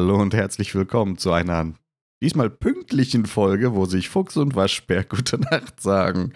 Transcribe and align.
Hallo 0.00 0.18
und 0.18 0.32
herzlich 0.32 0.74
willkommen 0.74 1.18
zu 1.18 1.30
einer 1.30 1.74
diesmal 2.22 2.48
pünktlichen 2.48 3.26
Folge, 3.26 3.74
wo 3.74 3.84
sich 3.84 4.08
Fuchs 4.08 4.38
und 4.38 4.54
Waschbär 4.54 5.04
gute 5.04 5.38
Nacht 5.38 5.82
sagen. 5.82 6.32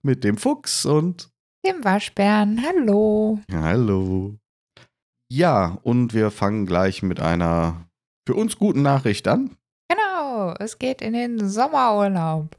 Mit 0.00 0.24
dem 0.24 0.38
Fuchs 0.38 0.86
und 0.86 1.28
dem 1.66 1.84
Waschbären. 1.84 2.64
Hallo. 2.66 3.38
Hallo. 3.52 4.38
Ja, 5.30 5.76
und 5.82 6.14
wir 6.14 6.30
fangen 6.30 6.64
gleich 6.64 7.02
mit 7.02 7.20
einer 7.20 7.86
für 8.26 8.34
uns 8.34 8.56
guten 8.56 8.80
Nachricht 8.80 9.28
an. 9.28 9.54
Genau, 9.90 10.54
es 10.58 10.78
geht 10.78 11.02
in 11.02 11.12
den 11.12 11.50
Sommerurlaub. 11.50 12.56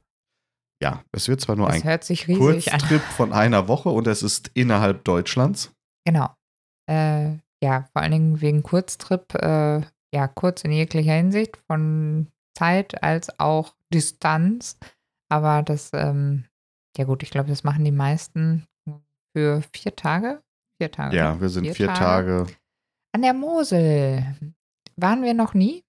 Ja, 0.83 1.03
es 1.13 1.27
wird 1.27 1.41
zwar 1.41 1.55
nur 1.55 1.65
Das 1.65 1.77
ein 1.77 1.83
hört 1.83 2.03
sich 2.03 2.27
riesig 2.27 2.71
an. 2.71 2.79
Kurztrip 2.79 3.01
von 3.01 3.33
einer 3.33 3.67
Woche 3.67 3.89
und 3.89 4.05
es 4.05 4.21
ist 4.21 4.51
innerhalb 4.53 5.03
Deutschlands. 5.03 5.71
Genau. 6.05 6.29
Äh, 6.87 7.37
ja, 7.63 7.89
vor 7.91 8.03
allen 8.03 8.11
Dingen 8.11 8.41
wegen 8.41 8.61
Kurztrip, 8.61 9.33
äh, 9.33 9.81
ja, 10.17 10.27
kurz 10.27 10.63
in 10.63 10.71
jeglicher 10.71 11.13
Hinsicht, 11.13 11.57
von 11.67 12.27
Zeit 12.57 13.03
als 13.03 13.39
auch 13.39 13.75
Distanz. 13.93 14.79
Aber 15.29 15.61
das, 15.61 15.91
ähm, 15.93 16.45
ja 16.97 17.05
gut, 17.05 17.21
ich 17.21 17.29
glaube, 17.29 17.49
das 17.49 17.63
machen 17.63 17.85
die 17.85 17.91
meisten 17.91 18.65
für 19.35 19.61
vier 19.75 19.95
Tage. 19.95 20.41
Vier 20.81 20.91
Tage. 20.91 21.15
Ja, 21.15 21.39
wir 21.39 21.49
sind 21.49 21.65
vier, 21.65 21.75
Vier 21.75 21.87
Tage. 21.93 22.45
Tage. 22.45 22.57
An 23.13 23.21
der 23.21 23.35
Mosel 23.35 24.25
waren 24.95 25.21
wir 25.21 25.35
noch 25.35 25.53
nie. 25.53 25.83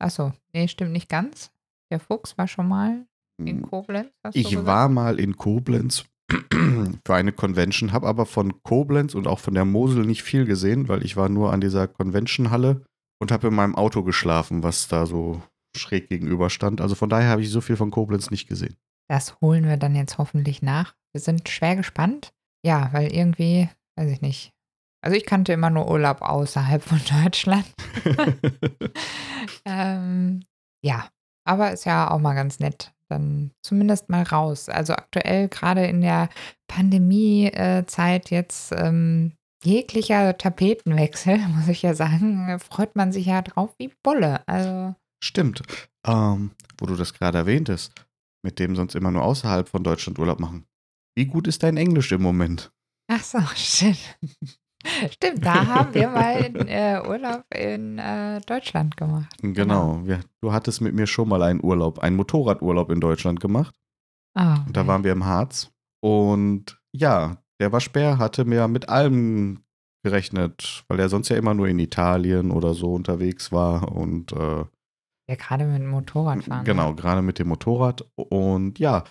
Achso, 0.00 0.32
nee, 0.52 0.68
stimmt 0.68 0.92
nicht 0.92 1.08
ganz. 1.08 1.50
Der 1.90 1.98
Fuchs 1.98 2.38
war 2.38 2.46
schon 2.46 2.68
mal 2.68 3.04
in 3.44 3.62
Koblenz. 3.62 4.12
hast 4.22 4.36
du 4.36 4.38
Ich 4.38 4.64
war 4.64 4.88
mal 4.88 5.18
in 5.18 5.36
Koblenz 5.36 6.04
für 6.30 7.14
eine 7.14 7.32
Convention, 7.32 7.92
habe 7.92 8.06
aber 8.06 8.26
von 8.26 8.62
Koblenz 8.62 9.16
und 9.16 9.26
auch 9.26 9.40
von 9.40 9.54
der 9.54 9.64
Mosel 9.64 10.06
nicht 10.06 10.22
viel 10.22 10.44
gesehen, 10.44 10.86
weil 10.88 11.04
ich 11.04 11.16
war 11.16 11.28
nur 11.28 11.52
an 11.52 11.60
dieser 11.60 11.88
Convention-Halle 11.88 12.84
und 13.22 13.30
habe 13.30 13.46
in 13.46 13.54
meinem 13.54 13.76
Auto 13.76 14.02
geschlafen, 14.02 14.64
was 14.64 14.88
da 14.88 15.06
so 15.06 15.40
schräg 15.76 16.08
gegenüber 16.08 16.50
stand. 16.50 16.80
Also 16.80 16.96
von 16.96 17.08
daher 17.08 17.30
habe 17.30 17.40
ich 17.40 17.50
so 17.50 17.60
viel 17.60 17.76
von 17.76 17.92
Koblenz 17.92 18.32
nicht 18.32 18.48
gesehen. 18.48 18.76
Das 19.08 19.40
holen 19.40 19.64
wir 19.64 19.76
dann 19.76 19.94
jetzt 19.94 20.18
hoffentlich 20.18 20.60
nach. 20.60 20.96
Wir 21.12 21.20
sind 21.20 21.48
schwer 21.48 21.76
gespannt. 21.76 22.32
Ja, 22.66 22.92
weil 22.92 23.12
irgendwie, 23.12 23.68
weiß 23.96 24.10
ich 24.10 24.22
nicht. 24.22 24.52
Also 25.04 25.16
ich 25.16 25.24
kannte 25.24 25.52
immer 25.52 25.70
nur 25.70 25.88
Urlaub 25.88 26.20
außerhalb 26.20 26.82
von 26.82 27.00
Deutschland. 27.22 27.66
ähm, 29.64 30.42
ja, 30.84 31.08
aber 31.44 31.70
ist 31.70 31.84
ja 31.84 32.10
auch 32.10 32.18
mal 32.18 32.34
ganz 32.34 32.58
nett. 32.58 32.92
Dann 33.08 33.52
zumindest 33.62 34.08
mal 34.08 34.24
raus. 34.24 34.68
Also 34.68 34.94
aktuell 34.94 35.48
gerade 35.48 35.86
in 35.86 36.00
der 36.00 36.28
Pandemie-Zeit 36.66 38.30
jetzt 38.30 38.72
ähm, 38.72 39.34
jeglicher 39.64 40.36
Tapetenwechsel, 40.36 41.38
muss 41.56 41.68
ich 41.68 41.82
ja 41.82 41.94
sagen, 41.94 42.58
freut 42.58 42.96
man 42.96 43.12
sich 43.12 43.26
ja 43.26 43.42
drauf 43.42 43.74
wie 43.78 43.92
Bolle. 44.02 44.46
Also 44.46 44.94
Stimmt. 45.22 45.62
Ähm, 46.06 46.50
wo 46.78 46.86
du 46.86 46.96
das 46.96 47.14
gerade 47.14 47.38
erwähntest, 47.38 47.92
mit 48.44 48.58
dem 48.58 48.74
sonst 48.74 48.94
immer 48.96 49.10
nur 49.12 49.22
außerhalb 49.22 49.68
von 49.68 49.84
Deutschland 49.84 50.18
Urlaub 50.18 50.40
machen. 50.40 50.66
Wie 51.16 51.26
gut 51.26 51.46
ist 51.46 51.62
dein 51.62 51.76
Englisch 51.76 52.10
im 52.12 52.22
Moment? 52.22 52.72
Ach 53.08 53.22
so, 53.22 53.38
stimmt. 53.54 54.18
Stimmt, 55.12 55.46
da 55.46 55.64
haben 55.66 55.94
wir 55.94 56.08
mal 56.08 56.44
in, 56.44 56.56
äh, 56.66 57.00
Urlaub 57.06 57.44
in 57.54 57.98
äh, 57.98 58.40
Deutschland 58.40 58.96
gemacht. 58.96 59.32
Genau. 59.40 60.00
Wir, 60.04 60.20
du 60.40 60.52
hattest 60.52 60.80
mit 60.80 60.94
mir 60.94 61.06
schon 61.06 61.28
mal 61.28 61.42
einen 61.42 61.62
Urlaub, 61.62 62.00
einen 62.00 62.16
Motorradurlaub 62.16 62.90
in 62.90 63.00
Deutschland 63.00 63.38
gemacht. 63.38 63.78
Ah, 64.34 64.64
Und 64.66 64.76
da 64.76 64.86
waren 64.86 65.04
wir 65.04 65.12
im 65.12 65.24
Harz. 65.24 65.70
Und 66.00 66.80
ja, 66.90 67.41
der 67.62 67.70
Waschbär 67.70 68.18
hatte 68.18 68.44
mir 68.44 68.66
mit 68.66 68.88
allem 68.88 69.62
gerechnet, 70.04 70.84
weil 70.88 70.98
er 70.98 71.08
sonst 71.08 71.28
ja 71.28 71.36
immer 71.36 71.54
nur 71.54 71.68
in 71.68 71.78
Italien 71.78 72.50
oder 72.50 72.74
so 72.74 72.92
unterwegs 72.92 73.52
war. 73.52 73.92
Und 73.92 74.32
äh, 74.32 74.64
ja, 75.28 75.36
gerade 75.36 75.64
mit 75.64 75.80
dem 75.80 75.90
Motorrad 75.90 76.42
fahren. 76.42 76.64
genau, 76.64 76.94
gerade 76.94 77.22
mit 77.22 77.38
dem 77.38 77.46
Motorrad. 77.46 78.04
Und 78.16 78.80
ja, 78.80 79.04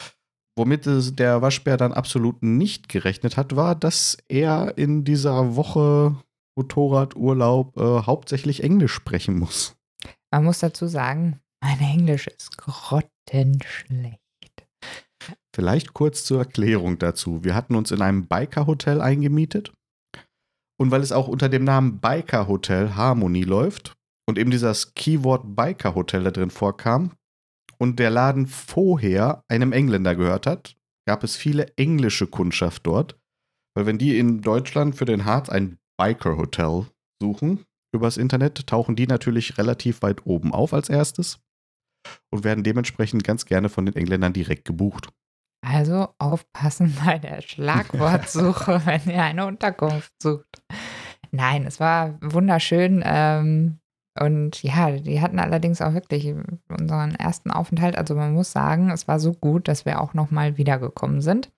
womit 0.58 0.86
der 1.18 1.42
Waschbär 1.42 1.78
dann 1.78 1.94
absolut 1.94 2.44
nicht 2.44 2.90
gerechnet 2.90 3.38
hat, 3.38 3.56
war, 3.56 3.74
dass 3.74 4.18
er 4.28 4.78
in 4.78 5.06
dieser 5.06 5.56
Woche 5.56 6.18
Motorradurlaub 6.58 7.78
äh, 7.78 8.02
hauptsächlich 8.03 8.64
Englisch 8.64 8.92
sprechen 8.94 9.40
muss. 9.40 9.78
Man 10.30 10.44
muss 10.44 10.59
dazu 10.59 10.88
sagen, 10.88 11.40
mein 11.64 11.80
Englisch 11.80 12.28
ist 12.28 12.58
grottenschlecht. 12.58 14.20
Vielleicht 15.56 15.94
kurz 15.94 16.24
zur 16.24 16.40
Erklärung 16.40 16.98
dazu. 16.98 17.44
Wir 17.44 17.56
hatten 17.56 17.76
uns 17.76 17.92
in 17.92 18.02
einem 18.02 18.28
Biker-Hotel 18.28 19.02
eingemietet. 19.02 19.74
Und 20.80 20.92
weil 20.92 21.02
es 21.02 21.12
auch 21.12 21.28
unter 21.28 21.50
dem 21.50 21.64
Namen 21.64 22.00
Biker-Hotel 22.00 22.96
Harmony 22.96 23.44
läuft 23.44 23.94
und 24.28 24.38
eben 24.38 24.52
dieses 24.52 24.94
Keyword 24.96 25.56
Biker-Hotel 25.56 26.24
da 26.24 26.32
drin 26.32 26.50
vorkam 26.50 27.12
und 27.78 28.00
der 28.00 28.09
Laden 28.09 28.48
vorher 28.48 29.44
einem 29.48 29.74
Engländer 29.74 30.16
gehört 30.16 30.48
hat, 30.48 30.76
gab 31.08 31.24
es 31.24 31.36
viele 31.36 31.68
englische 31.78 32.28
Kundschaft 32.28 32.88
dort. 32.88 33.20
Weil 33.76 33.86
wenn 33.86 33.98
die 33.98 34.18
in 34.18 34.42
Deutschland 34.42 34.96
für 34.96 35.06
den 35.06 35.26
Harz 35.26 35.50
ein 35.50 35.78
Biker-Hotel 35.98 36.88
suchen 37.22 37.64
übers 37.94 38.18
Internet, 38.18 38.66
tauchen 38.68 38.96
die 38.96 39.06
natürlich 39.06 39.58
relativ 39.58 40.02
weit 40.02 40.26
oben 40.26 40.53
auf 40.53 40.74
als 40.74 40.90
erstes 40.90 41.40
und 42.30 42.44
werden 42.44 42.64
dementsprechend 42.64 43.24
ganz 43.24 43.46
gerne 43.46 43.70
von 43.70 43.86
den 43.86 43.96
Engländern 43.96 44.34
direkt 44.34 44.66
gebucht. 44.66 45.10
Also 45.66 46.10
aufpassen 46.18 46.96
bei 47.06 47.20
der 47.20 47.42
Schlagwortsuche, 47.42 48.82
wenn 48.86 49.02
ihr 49.14 49.24
eine 49.24 49.46
Unterkunft 49.46 50.12
sucht. 50.22 50.64
Nein, 51.32 51.66
es 51.66 51.80
war 51.80 52.18
wunderschön. 52.22 53.02
Ähm, 53.06 53.80
und 54.20 54.62
ja, 54.64 54.92
die 54.92 55.22
hatten 55.22 55.40
allerdings 55.40 55.82
auch 55.82 55.94
wirklich 55.94 56.36
unseren 56.70 57.16
ersten 57.16 57.50
Aufenthalt. 57.52 57.98
Also 57.98 58.16
man 58.16 58.34
muss 58.34 58.52
sagen, 58.52 58.90
es 58.90 59.08
war 59.08 59.20
so 59.20 59.34
gut, 59.34 59.68
dass 59.68 59.86
wir 59.86 60.02
auch 60.02 60.14
nochmal 60.14 60.58
wiedergekommen 60.58 61.22
sind. 61.22 61.52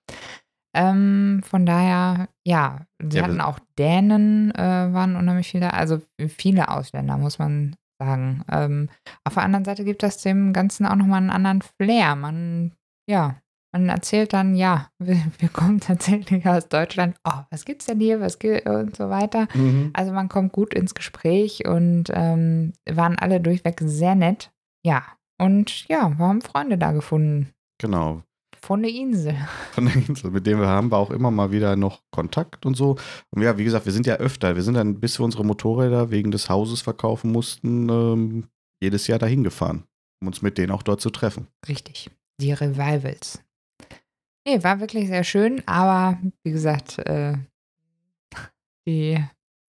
Ähm, 0.76 1.40
von 1.44 1.66
daher, 1.66 2.28
ja, 2.44 2.86
sie 3.02 3.18
Ja, 3.18 3.24
hatten 3.24 3.40
auch 3.40 3.58
Dänen, 3.78 4.52
äh, 4.54 4.92
waren 4.92 5.16
unheimlich 5.16 5.48
viele, 5.48 5.72
also 5.72 6.00
viele 6.28 6.68
Ausländer, 6.68 7.16
muss 7.16 7.38
man 7.38 7.76
sagen. 7.98 8.44
Ähm, 8.50 8.88
auf 9.24 9.34
der 9.34 9.42
anderen 9.42 9.64
Seite 9.64 9.84
gibt 9.84 10.02
das 10.02 10.18
dem 10.22 10.52
Ganzen 10.52 10.86
auch 10.86 10.96
nochmal 10.96 11.18
einen 11.18 11.30
anderen 11.30 11.62
Flair. 11.62 12.16
Man, 12.16 12.72
ja, 13.08 13.36
man 13.72 13.88
erzählt 13.88 14.32
dann, 14.32 14.54
ja, 14.54 14.88
wir, 14.98 15.20
wir 15.38 15.48
kommen 15.48 15.80
tatsächlich 15.80 16.46
aus 16.46 16.68
Deutschland. 16.68 17.16
Oh, 17.24 17.40
was 17.50 17.64
gibt's 17.64 17.86
denn 17.86 18.00
hier? 18.00 18.20
Was 18.20 18.38
gibt 18.38 18.68
und 18.68 18.96
so 18.96 19.10
weiter. 19.10 19.48
Also 19.92 20.12
man 20.12 20.28
kommt 20.28 20.52
gut 20.52 20.74
ins 20.74 20.94
Gespräch 20.94 21.66
und 21.66 22.04
ähm, 22.12 22.72
waren 22.88 23.18
alle 23.18 23.40
durchweg 23.40 23.80
sehr 23.82 24.14
nett. 24.14 24.52
Ja, 24.84 25.02
und 25.38 25.88
ja, 25.88 26.10
wir 26.16 26.26
haben 26.26 26.42
Freunde 26.42 26.78
da 26.78 26.92
gefunden. 26.92 27.50
Genau. 27.78 28.22
Von 28.64 28.82
der 28.82 28.92
Insel. 28.92 29.36
Von 29.72 29.84
der 29.84 29.94
Insel, 29.94 30.30
mit 30.30 30.46
dem 30.46 30.58
wir 30.58 30.68
haben 30.68 30.90
wir 30.90 30.96
auch 30.96 31.10
immer 31.10 31.30
mal 31.30 31.52
wieder 31.52 31.76
noch 31.76 32.00
Kontakt 32.10 32.64
und 32.64 32.76
so. 32.76 32.96
Und 33.30 33.42
ja, 33.42 33.58
wie 33.58 33.64
gesagt, 33.64 33.84
wir 33.84 33.92
sind 33.92 34.06
ja 34.06 34.14
öfter. 34.14 34.56
Wir 34.56 34.62
sind 34.62 34.72
dann, 34.72 35.00
bis 35.00 35.20
wir 35.20 35.24
unsere 35.24 35.44
Motorräder 35.44 36.10
wegen 36.10 36.30
des 36.30 36.48
Hauses 36.48 36.80
verkaufen 36.80 37.30
mussten, 37.30 37.90
ähm, 37.90 38.48
jedes 38.82 39.06
Jahr 39.06 39.18
dahin 39.18 39.44
gefahren, 39.44 39.84
um 40.22 40.28
uns 40.28 40.40
mit 40.40 40.56
denen 40.56 40.72
auch 40.72 40.82
dort 40.82 41.02
zu 41.02 41.10
treffen. 41.10 41.48
Richtig. 41.68 42.10
Die 42.40 42.54
Revivals. 42.54 43.44
Nee, 44.46 44.62
war 44.62 44.80
wirklich 44.80 45.08
sehr 45.08 45.24
schön, 45.24 45.62
aber 45.66 46.18
wie 46.42 46.52
gesagt, 46.52 47.00
äh, 47.00 47.34
die 48.88 49.22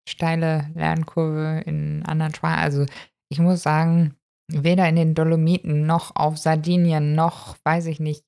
steile 0.08 0.70
Lernkurve 0.76 1.64
in 1.66 2.04
anderen 2.04 2.32
Sprachen. 2.32 2.60
Also 2.60 2.86
ich 3.28 3.40
muss 3.40 3.64
sagen, 3.64 4.14
weder 4.52 4.88
in 4.88 4.94
den 4.94 5.14
Dolomiten 5.16 5.84
noch 5.84 6.14
auf 6.14 6.38
Sardinien 6.38 7.16
noch, 7.16 7.56
weiß 7.64 7.86
ich 7.86 7.98
nicht, 7.98 8.22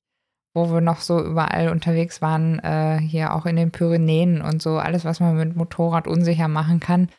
wo 0.57 0.73
wir 0.73 0.81
noch 0.81 1.01
so 1.01 1.23
überall 1.23 1.69
unterwegs 1.69 2.21
waren, 2.21 2.57
äh, 2.59 2.99
hier 2.99 3.35
auch 3.35 3.45
in 3.45 3.55
den 3.55 3.71
Pyrenäen 3.71 4.41
und 4.41 4.61
so, 4.61 4.77
alles, 4.77 5.05
was 5.05 5.19
man 5.19 5.37
mit 5.37 5.55
Motorrad 5.55 6.07
unsicher 6.07 6.47
machen 6.47 6.79
kann, 6.79 7.09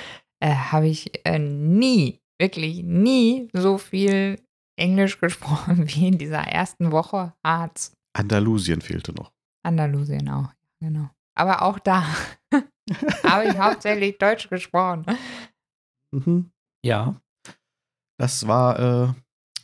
äh, 0.40 0.52
habe 0.52 0.88
ich 0.88 1.24
äh, 1.24 1.38
nie, 1.38 2.20
wirklich 2.40 2.82
nie 2.82 3.48
so 3.52 3.78
viel 3.78 4.40
Englisch 4.76 5.20
gesprochen 5.20 5.88
wie 5.88 6.08
in 6.08 6.18
dieser 6.18 6.40
ersten 6.40 6.90
Woche 6.90 7.32
Harz. 7.44 7.92
Andalusien 8.16 8.80
fehlte 8.80 9.12
noch. 9.12 9.32
Andalusien 9.64 10.28
auch, 10.28 10.52
genau. 10.80 11.10
Aber 11.36 11.62
auch 11.62 11.78
da 11.78 12.04
habe 13.24 13.44
ich 13.46 13.56
hauptsächlich 13.56 14.18
Deutsch 14.18 14.48
gesprochen. 14.48 15.06
Mhm. 16.12 16.50
Ja. 16.84 17.20
Das 18.18 18.48
war 18.48 18.78
äh, 18.80 19.14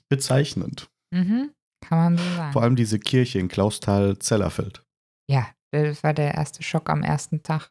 bezeichnend. 0.08 0.88
Mhm, 1.12 1.53
kann 1.84 1.98
man 1.98 2.19
so 2.19 2.25
sagen. 2.36 2.52
Vor 2.52 2.62
allem 2.62 2.76
diese 2.76 2.98
Kirche 2.98 3.38
in 3.38 3.48
Klausthal-Zellerfeld. 3.48 4.82
Ja, 5.31 5.46
das 5.72 6.02
war 6.02 6.14
der 6.14 6.34
erste 6.34 6.62
Schock 6.62 6.90
am 6.90 7.02
ersten 7.02 7.42
Tag. 7.42 7.70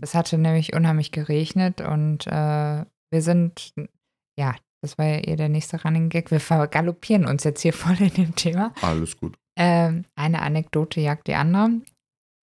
Es 0.00 0.14
hatte 0.14 0.36
nämlich 0.38 0.74
unheimlich 0.74 1.12
geregnet 1.12 1.80
und 1.80 2.26
äh, 2.26 2.84
wir 3.10 3.22
sind, 3.22 3.72
ja, 4.38 4.54
das 4.82 4.98
war 4.98 5.06
ja 5.06 5.18
eher 5.18 5.36
der 5.36 5.48
nächste 5.48 5.82
Running 5.82 6.08
Gag. 6.08 6.30
Wir 6.30 6.40
vergaloppieren 6.40 7.26
uns 7.26 7.44
jetzt 7.44 7.62
hier 7.62 7.72
voll 7.74 7.96
in 8.00 8.12
dem 8.14 8.34
Thema. 8.34 8.72
Alles 8.82 9.16
gut. 9.16 9.36
Ähm, 9.58 10.04
eine 10.14 10.42
Anekdote 10.42 11.00
jagt 11.00 11.26
die 11.26 11.34
andere. 11.34 11.80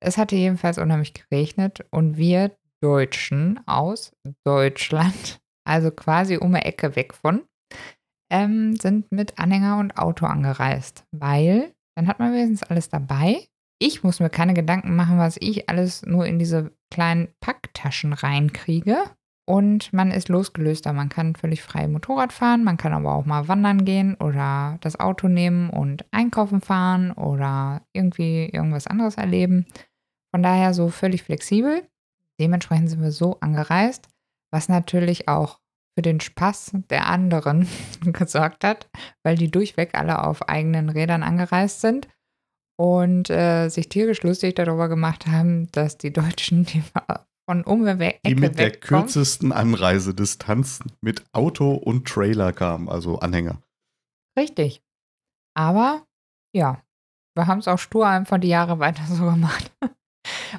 Es 0.01 0.19
hatte 0.19 0.37
jedenfalls 0.37 0.79
unheimlich 0.79 1.15
geregnet 1.15 1.85
und 1.91 2.17
wir 2.17 2.57
Deutschen 2.83 3.61
aus 3.67 4.13
Deutschland, 4.45 5.41
also 5.65 5.91
quasi 5.91 6.37
um 6.37 6.55
eine 6.55 6.65
Ecke 6.65 6.95
weg 6.97 7.15
von, 7.15 7.45
ähm, 8.31 8.77
sind 8.77 9.11
mit 9.13 9.39
Anhänger 9.39 9.79
und 9.79 9.99
Auto 9.99 10.27
angereist, 10.27 11.05
weil 11.13 11.73
dann 11.97 12.09
hat 12.09 12.19
man 12.19 12.33
wenigstens 12.33 12.63
alles 12.63 12.89
dabei. 12.89 13.47
Ich 13.79 14.03
muss 14.03 14.21
mir 14.21 14.31
keine 14.31 14.55
Gedanken 14.55 14.97
machen, 14.97 15.19
was 15.19 15.37
ich 15.41 15.69
alles 15.69 16.05
nur 16.05 16.27
in 16.27 16.39
diese 16.39 16.73
kleinen 16.91 17.29
Packtaschen 17.41 18.13
reinkriege. 18.13 18.97
Und 19.49 19.93
man 19.93 20.11
ist 20.11 20.29
losgelöster. 20.29 20.93
Man 20.93 21.09
kann 21.09 21.37
völlig 21.37 21.63
frei 21.63 21.87
Motorrad 21.87 22.33
fahren, 22.33 22.65
man 22.65 22.79
kann 22.79 22.93
aber 22.93 23.15
auch 23.15 23.27
mal 23.27 23.47
wandern 23.47 23.85
gehen 23.85 24.17
oder 24.17 24.79
das 24.81 24.99
Auto 24.99 25.29
nehmen 25.29 25.71
und 25.71 26.05
einkaufen 26.11 26.61
fahren 26.61 27.13
oder 27.13 27.83
irgendwie 27.93 28.47
irgendwas 28.47 28.89
anderes 28.89 29.17
erleben. 29.17 29.67
Von 30.35 30.43
daher 30.43 30.75
so 30.75 30.89
völlig 30.89 31.23
flexibel. 31.23 31.87
Dementsprechend 32.41 32.91
sind 32.91 33.03
wir 33.03 33.13
so 33.13 33.39
angereist, 33.41 34.09
was 34.51 34.69
natürlich 34.69 35.29
auch 35.29 35.61
für 35.97 36.03
den 36.03 36.21
Spaß 36.21 36.73
der 36.91 37.07
anderen 37.07 37.67
gesorgt 38.05 38.65
hat, 38.65 38.89
weil 39.23 39.37
die 39.37 39.51
durchweg 39.51 39.95
alle 39.95 40.25
auf 40.25 40.49
eigenen 40.49 40.91
Rädern 40.91 41.23
angereist 41.23 41.81
sind 41.81 42.09
und 42.79 43.31
äh, 43.31 43.69
sich 43.69 43.89
tierisch 43.89 44.23
lustig 44.23 44.55
darüber 44.55 44.89
gemacht 44.89 45.27
haben, 45.27 45.71
dass 45.73 45.97
die 45.97 46.13
Deutschen, 46.13 46.67
die 46.67 46.83
von 47.49 47.63
um 47.63 47.87
Ecke 47.87 48.19
Die 48.27 48.35
mit 48.35 48.59
der 48.59 48.73
kürzesten 48.73 49.53
Anreisedistanz 49.53 50.81
mit 51.01 51.25
Auto 51.33 51.75
und 51.75 52.07
Trailer 52.07 52.53
kamen, 52.53 52.89
also 52.89 53.21
Anhänger. 53.21 53.63
Richtig. 54.39 54.83
Aber 55.55 56.05
ja, 56.53 56.83
wir 57.35 57.47
haben 57.47 57.61
es 57.61 57.69
auch 57.69 57.79
stur 57.79 58.07
einfach 58.07 58.39
die 58.39 58.49
Jahre 58.49 58.79
weiter 58.81 59.05
so 59.07 59.25
gemacht. 59.25 59.73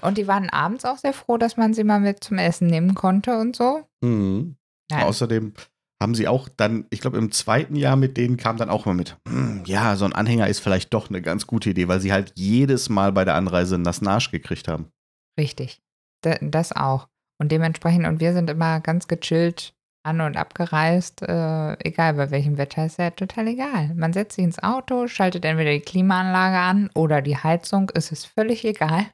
Und 0.01 0.17
die 0.17 0.27
waren 0.27 0.49
abends 0.49 0.85
auch 0.85 0.97
sehr 0.97 1.13
froh, 1.13 1.37
dass 1.37 1.57
man 1.57 1.73
sie 1.73 1.83
mal 1.83 1.99
mit 1.99 2.23
zum 2.23 2.37
Essen 2.37 2.67
nehmen 2.67 2.95
konnte 2.95 3.37
und 3.37 3.55
so. 3.55 3.83
Mhm. 4.01 4.55
Nein. 4.89 5.03
Außerdem 5.03 5.53
haben 6.01 6.15
sie 6.15 6.27
auch 6.27 6.47
dann, 6.47 6.85
ich 6.89 7.01
glaube, 7.01 7.17
im 7.17 7.31
zweiten 7.31 7.75
Jahr 7.75 7.95
mit 7.95 8.17
denen 8.17 8.37
kam 8.37 8.57
dann 8.57 8.69
auch 8.69 8.85
mal 8.85 8.93
mit, 8.93 9.17
hm, 9.27 9.63
ja, 9.65 9.95
so 9.95 10.05
ein 10.05 10.13
Anhänger 10.13 10.47
ist 10.47 10.59
vielleicht 10.59 10.93
doch 10.93 11.09
eine 11.09 11.21
ganz 11.21 11.47
gute 11.47 11.71
Idee, 11.71 11.87
weil 11.87 11.99
sie 11.99 12.13
halt 12.13 12.33
jedes 12.35 12.89
Mal 12.89 13.11
bei 13.11 13.25
der 13.25 13.35
Anreise 13.35 13.75
einen 13.75 13.83
nassen 13.83 14.07
Arsch 14.07 14.31
gekriegt 14.31 14.67
haben. 14.67 14.91
Richtig. 15.39 15.81
Das 16.21 16.71
auch. 16.71 17.07
Und 17.39 17.51
dementsprechend, 17.51 18.05
und 18.07 18.19
wir 18.19 18.33
sind 18.33 18.49
immer 18.49 18.79
ganz 18.79 19.07
gechillt 19.07 19.73
an- 20.03 20.21
und 20.21 20.37
abgereist, 20.37 21.21
äh, 21.21 21.73
egal 21.83 22.13
bei 22.13 22.31
welchem 22.31 22.57
Wetter, 22.57 22.85
ist 22.85 22.97
ja 22.97 23.11
total 23.11 23.47
egal. 23.47 23.93
Man 23.95 24.13
setzt 24.13 24.35
sich 24.35 24.45
ins 24.45 24.61
Auto, 24.61 25.07
schaltet 25.07 25.45
entweder 25.45 25.71
die 25.71 25.81
Klimaanlage 25.81 26.57
an 26.57 26.89
oder 26.95 27.21
die 27.21 27.37
Heizung, 27.37 27.91
es 27.93 28.11
ist 28.11 28.25
völlig 28.25 28.63
egal. 28.65 29.05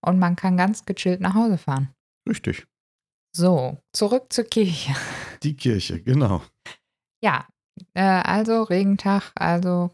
Und 0.00 0.18
man 0.18 0.36
kann 0.36 0.56
ganz 0.56 0.84
gechillt 0.84 1.20
nach 1.20 1.34
Hause 1.34 1.58
fahren. 1.58 1.90
Richtig. 2.28 2.66
So, 3.36 3.76
zurück 3.92 4.32
zur 4.32 4.44
Kirche. 4.44 4.94
Die 5.42 5.54
Kirche, 5.54 6.00
genau. 6.00 6.40
Ja, 7.22 7.46
äh, 7.92 8.00
also 8.00 8.62
Regentag, 8.62 9.30
also 9.34 9.90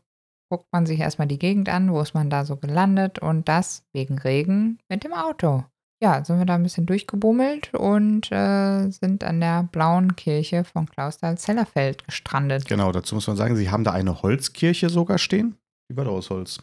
guckt 0.48 0.68
man 0.70 0.86
sich 0.86 1.00
erstmal 1.00 1.26
die 1.26 1.40
Gegend 1.40 1.68
an, 1.68 1.90
wo 1.90 2.00
ist 2.00 2.14
man 2.14 2.30
da 2.30 2.44
so 2.44 2.54
gelandet 2.54 3.18
und 3.18 3.48
das 3.48 3.82
wegen 3.92 4.16
Regen 4.16 4.78
mit 4.88 5.02
dem 5.02 5.12
Auto. 5.12 5.64
Ja, 6.00 6.24
sind 6.24 6.38
wir 6.38 6.46
da 6.46 6.54
ein 6.54 6.62
bisschen 6.62 6.86
durchgebummelt 6.86 7.74
und 7.74 8.30
äh, 8.30 8.88
sind 8.90 9.24
an 9.24 9.40
der 9.40 9.64
blauen 9.64 10.14
Kirche 10.14 10.62
von 10.62 10.86
Klausthal-Zellerfeld 10.86 12.04
gestrandet. 12.04 12.68
Genau, 12.68 12.92
dazu 12.92 13.16
muss 13.16 13.26
man 13.26 13.36
sagen, 13.36 13.56
sie 13.56 13.72
haben 13.72 13.82
da 13.82 13.90
eine 13.90 14.22
Holzkirche 14.22 14.88
sogar 14.88 15.18
stehen. 15.18 15.56
Die 15.90 15.96
war 15.96 16.04
da 16.04 16.12
aus 16.12 16.30
Holz. 16.30 16.62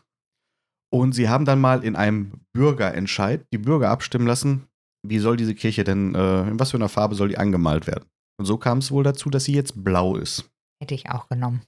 Und 0.93 1.11
sie 1.11 1.27
haben 1.27 1.43
dann 1.43 1.59
mal 1.59 1.83
in 1.83 1.97
einem 1.97 2.39
Bürgerentscheid 2.53 3.45
die 3.51 3.57
Bürger 3.57 3.89
abstimmen 3.89 4.27
lassen, 4.27 4.68
wie 5.07 5.19
soll 5.19 5.37
diese 5.37 5.55
Kirche 5.55 5.83
denn, 5.83 6.15
äh, 6.15 6.47
in 6.47 6.59
was 6.59 6.71
für 6.71 6.77
einer 6.77 6.89
Farbe 6.89 7.15
soll 7.15 7.29
die 7.29 7.37
angemalt 7.37 7.87
werden. 7.87 8.05
Und 8.39 8.45
so 8.45 8.57
kam 8.57 8.79
es 8.79 8.91
wohl 8.91 9.03
dazu, 9.03 9.29
dass 9.29 9.43
sie 9.45 9.53
jetzt 9.53 9.83
blau 9.83 10.15
ist. 10.15 10.49
Hätte 10.81 10.95
ich 10.95 11.09
auch 11.09 11.27
genommen. 11.27 11.61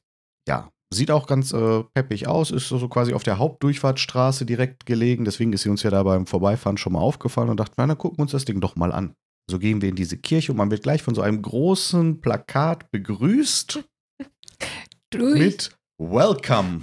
Ja, 0.47 0.69
sieht 0.93 1.11
auch 1.11 1.27
ganz 1.27 1.53
äh, 1.53 1.83
peppig 1.93 2.27
aus, 2.27 2.51
ist 2.51 2.69
so 2.69 2.87
quasi 2.87 3.13
auf 3.13 3.23
der 3.23 3.37
Hauptdurchfahrtsstraße 3.39 4.45
direkt 4.45 4.85
gelegen. 4.85 5.25
Deswegen 5.25 5.53
ist 5.53 5.63
sie 5.63 5.69
uns 5.69 5.83
ja 5.83 5.89
da 5.89 6.03
beim 6.03 6.27
Vorbeifahren 6.27 6.77
schon 6.77 6.93
mal 6.93 6.99
aufgefallen 6.99 7.49
und 7.49 7.59
dachten, 7.59 7.75
na, 7.77 7.87
dann 7.87 7.97
gucken 7.97 8.17
wir 8.19 8.23
uns 8.23 8.31
das 8.31 8.45
Ding 8.45 8.61
doch 8.61 8.75
mal 8.75 8.91
an. 8.91 9.15
So 9.49 9.59
gehen 9.59 9.81
wir 9.81 9.89
in 9.89 9.95
diese 9.95 10.17
Kirche 10.17 10.51
und 10.51 10.57
man 10.57 10.71
wird 10.71 10.83
gleich 10.83 11.03
von 11.03 11.15
so 11.15 11.21
einem 11.21 11.41
großen 11.41 12.21
Plakat 12.21 12.89
begrüßt 12.91 13.83
Durch, 15.09 15.39
mit 15.39 15.77
Welcome. 15.97 16.81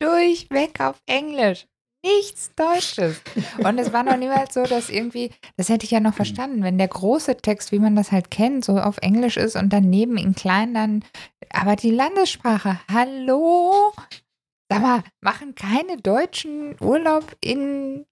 durchweg 0.00 0.80
auf 0.80 1.00
Englisch. 1.06 1.66
Nichts 2.06 2.54
Deutsches. 2.54 3.20
Und 3.58 3.78
es 3.78 3.92
war 3.92 4.04
noch 4.04 4.16
niemals 4.16 4.54
so, 4.54 4.62
dass 4.62 4.90
irgendwie, 4.90 5.32
das 5.56 5.68
hätte 5.68 5.84
ich 5.84 5.90
ja 5.90 5.98
noch 5.98 6.14
verstanden, 6.14 6.62
wenn 6.62 6.78
der 6.78 6.88
große 6.88 7.36
Text, 7.38 7.72
wie 7.72 7.80
man 7.80 7.96
das 7.96 8.12
halt 8.12 8.30
kennt, 8.30 8.64
so 8.64 8.78
auf 8.78 8.98
Englisch 8.98 9.36
ist 9.36 9.56
und 9.56 9.72
daneben 9.72 10.16
in 10.16 10.34
klein 10.34 10.72
dann, 10.72 11.04
aber 11.50 11.74
die 11.74 11.90
Landessprache, 11.90 12.78
hallo? 12.92 13.92
Sag 14.70 14.82
mal, 14.82 15.02
machen 15.20 15.54
keine 15.56 15.96
Deutschen 15.96 16.76
Urlaub 16.80 17.36
in, 17.40 18.06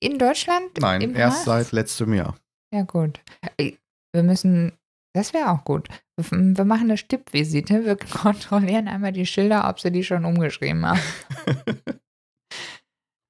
in 0.00 0.18
Deutschland? 0.18 0.78
Nein, 0.80 1.14
erst 1.14 1.38
Harz? 1.38 1.44
seit 1.44 1.72
letztem 1.72 2.14
Jahr. 2.14 2.36
Ja, 2.72 2.82
gut. 2.82 3.20
Wir 3.58 4.22
müssen, 4.22 4.72
das 5.14 5.34
wäre 5.34 5.50
auch 5.50 5.64
gut. 5.64 5.88
Wir 6.16 6.56
wir 6.56 6.64
machen 6.64 6.84
eine 6.84 6.96
Stippvisite. 6.96 7.84
Wir 7.84 7.96
kontrollieren 8.22 8.86
einmal 8.86 9.12
die 9.12 9.26
Schilder, 9.26 9.68
ob 9.68 9.80
sie 9.80 9.90
die 9.90 10.04
schon 10.04 10.24
umgeschrieben 10.24 10.86
haben. 10.86 11.00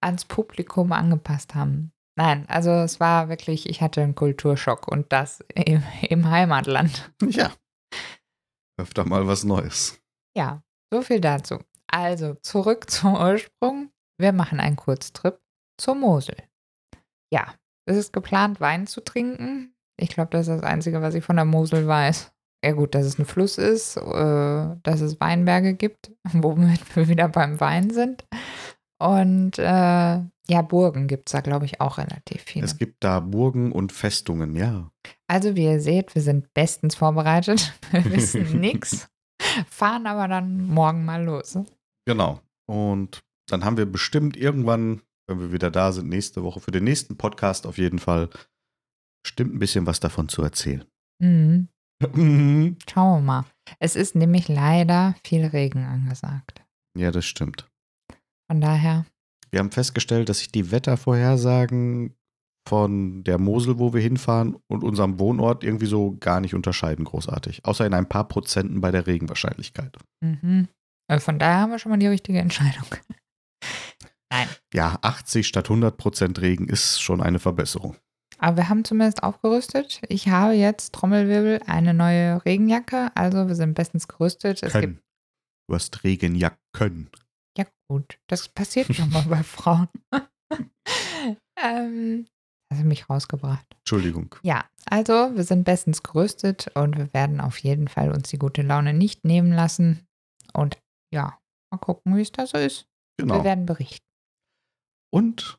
ans 0.02 0.24
Publikum 0.24 0.92
angepasst 0.92 1.54
haben. 1.54 1.92
Nein, 2.16 2.44
also 2.48 2.70
es 2.70 3.00
war 3.00 3.28
wirklich, 3.28 3.68
ich 3.68 3.80
hatte 3.80 4.02
einen 4.02 4.14
Kulturschock 4.14 4.88
und 4.88 5.12
das 5.12 5.42
im, 5.54 5.82
im 6.02 6.30
Heimatland. 6.30 7.10
ja. 7.26 7.50
Öfter 8.78 9.04
mal 9.06 9.26
was 9.26 9.44
Neues. 9.44 10.00
Ja, 10.36 10.62
so 10.92 11.02
viel 11.02 11.20
dazu. 11.20 11.58
Also 11.88 12.34
zurück 12.42 12.90
zum 12.90 13.14
Ursprung. 13.14 13.90
Wir 14.18 14.32
machen 14.32 14.60
einen 14.60 14.76
Kurztrip 14.76 15.40
zur 15.78 15.94
Mosel. 15.94 16.36
Ja, 17.32 17.54
es 17.86 17.96
ist 17.96 18.12
geplant, 18.12 18.60
Wein 18.60 18.86
zu 18.86 19.00
trinken. 19.02 19.74
Ich 19.98 20.10
glaube, 20.10 20.30
das 20.30 20.48
ist 20.48 20.56
das 20.56 20.62
Einzige, 20.62 21.02
was 21.02 21.14
ich 21.14 21.24
von 21.24 21.36
der 21.36 21.44
Mosel 21.44 21.86
weiß. 21.86 22.32
Ja 22.64 22.72
gut, 22.72 22.94
dass 22.94 23.04
es 23.04 23.18
ein 23.18 23.26
Fluss 23.26 23.58
ist, 23.58 23.96
äh, 23.96 24.76
dass 24.82 25.00
es 25.00 25.20
Weinberge 25.20 25.74
gibt, 25.74 26.12
womit 26.32 26.96
wir 26.96 27.08
wieder 27.08 27.28
beim 27.28 27.58
Wein 27.60 27.90
sind. 27.90 28.24
Und 29.02 29.58
äh, 29.58 29.62
ja, 29.62 30.62
Burgen 30.62 31.08
gibt 31.08 31.28
es 31.28 31.32
da, 31.32 31.40
glaube 31.40 31.64
ich, 31.64 31.80
auch 31.80 31.98
relativ 31.98 32.42
viele. 32.42 32.64
Es 32.64 32.78
gibt 32.78 33.02
da 33.02 33.18
Burgen 33.18 33.72
und 33.72 33.90
Festungen, 33.90 34.54
ja. 34.54 34.92
Also, 35.26 35.56
wie 35.56 35.64
ihr 35.64 35.80
seht, 35.80 36.14
wir 36.14 36.22
sind 36.22 36.54
bestens 36.54 36.94
vorbereitet. 36.94 37.72
Wir 37.90 38.04
wissen 38.04 38.60
nichts, 38.60 39.08
fahren 39.68 40.06
aber 40.06 40.28
dann 40.28 40.66
morgen 40.68 41.04
mal 41.04 41.24
los. 41.24 41.58
Genau. 42.06 42.40
Und 42.66 43.20
dann 43.48 43.64
haben 43.64 43.76
wir 43.76 43.86
bestimmt 43.86 44.36
irgendwann, 44.36 45.02
wenn 45.26 45.40
wir 45.40 45.52
wieder 45.52 45.70
da 45.70 45.90
sind, 45.90 46.08
nächste 46.08 46.44
Woche, 46.44 46.60
für 46.60 46.70
den 46.70 46.84
nächsten 46.84 47.16
Podcast 47.16 47.66
auf 47.66 47.76
jeden 47.76 47.98
Fall, 47.98 48.30
bestimmt 49.24 49.54
ein 49.54 49.58
bisschen 49.58 49.86
was 49.86 49.98
davon 49.98 50.28
zu 50.28 50.42
erzählen. 50.42 50.84
Mhm. 51.20 51.68
Mhm. 52.14 52.76
Schauen 52.90 53.18
wir 53.18 53.26
mal. 53.26 53.44
Es 53.80 53.96
ist 53.96 54.14
nämlich 54.14 54.48
leider 54.48 55.16
viel 55.24 55.44
Regen 55.46 55.84
angesagt. 55.84 56.62
ja, 56.96 57.10
das 57.10 57.24
stimmt. 57.24 57.68
Von 58.50 58.60
daher, 58.60 59.06
Wir 59.50 59.60
haben 59.60 59.70
festgestellt, 59.70 60.28
dass 60.28 60.38
sich 60.38 60.50
die 60.50 60.70
Wettervorhersagen 60.70 62.14
von 62.68 63.24
der 63.24 63.38
Mosel, 63.38 63.78
wo 63.78 63.92
wir 63.92 64.00
hinfahren, 64.00 64.56
und 64.68 64.84
unserem 64.84 65.18
Wohnort 65.18 65.64
irgendwie 65.64 65.86
so 65.86 66.16
gar 66.18 66.40
nicht 66.40 66.54
unterscheiden, 66.54 67.04
großartig. 67.04 67.64
Außer 67.64 67.84
in 67.84 67.94
ein 67.94 68.08
paar 68.08 68.28
Prozenten 68.28 68.80
bei 68.80 68.90
der 68.90 69.06
Regenwahrscheinlichkeit. 69.06 69.96
mhm. 70.20 70.68
Äh, 71.08 71.18
von 71.18 71.38
daher 71.38 71.60
haben 71.60 71.70
wir 71.72 71.78
schon 71.78 71.90
mal 71.90 71.98
die 71.98 72.06
richtige 72.06 72.38
Entscheidung. 72.38 72.86
Nein. 74.32 74.48
Ja, 74.72 74.98
80 75.02 75.46
statt 75.46 75.66
100 75.66 75.96
Prozent 75.96 76.40
Regen 76.40 76.68
ist 76.68 77.02
schon 77.02 77.20
eine 77.20 77.38
Verbesserung. 77.38 77.96
Aber 78.38 78.56
wir 78.56 78.68
haben 78.68 78.84
zumindest 78.84 79.22
aufgerüstet. 79.22 80.00
Ich 80.08 80.28
habe 80.28 80.54
jetzt 80.54 80.94
Trommelwirbel 80.94 81.60
eine 81.66 81.92
neue 81.92 82.44
Regenjacke. 82.44 83.10
Also 83.14 83.46
wir 83.46 83.54
sind 83.54 83.74
bestens 83.74 84.08
gerüstet. 84.08 84.62
Es 84.62 84.72
Können. 84.72 85.00
Du 85.68 85.74
hast 85.74 86.02
Regenjacken. 86.02 87.10
Ja, 87.58 87.64
gut. 87.88 88.18
Das 88.28 88.48
passiert 88.48 88.94
schon 88.94 89.10
mal 89.10 89.22
bei 89.24 89.42
Frauen. 89.42 89.88
ähm, 91.62 92.26
hast 92.72 92.82
du 92.82 92.86
mich 92.86 93.08
rausgebracht. 93.08 93.66
Entschuldigung. 93.80 94.34
Ja, 94.42 94.64
also 94.86 95.34
wir 95.34 95.44
sind 95.44 95.64
bestens 95.64 96.02
gerüstet 96.02 96.70
und 96.74 96.96
wir 96.96 97.12
werden 97.12 97.40
auf 97.40 97.58
jeden 97.58 97.88
Fall 97.88 98.10
uns 98.10 98.28
die 98.30 98.38
gute 98.38 98.62
Laune 98.62 98.92
nicht 98.94 99.24
nehmen 99.24 99.52
lassen. 99.52 100.06
Und 100.54 100.78
ja, 101.12 101.38
mal 101.70 101.78
gucken, 101.78 102.16
wie 102.16 102.22
es 102.22 102.32
da 102.32 102.46
so 102.46 102.58
ist. 102.58 102.86
Wir 103.18 103.26
Genau. 103.26 103.44
werden 103.44 103.66
berichten. 103.66 104.04
Und 105.14 105.58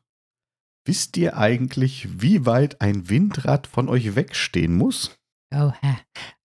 wisst 0.86 1.16
ihr 1.16 1.36
eigentlich, 1.36 2.20
wie 2.20 2.44
weit 2.46 2.80
ein 2.80 3.08
Windrad 3.08 3.66
von 3.68 3.88
euch 3.88 4.16
wegstehen 4.16 4.76
muss? 4.76 5.16
Oh, 5.54 5.72
hä. 5.80 5.96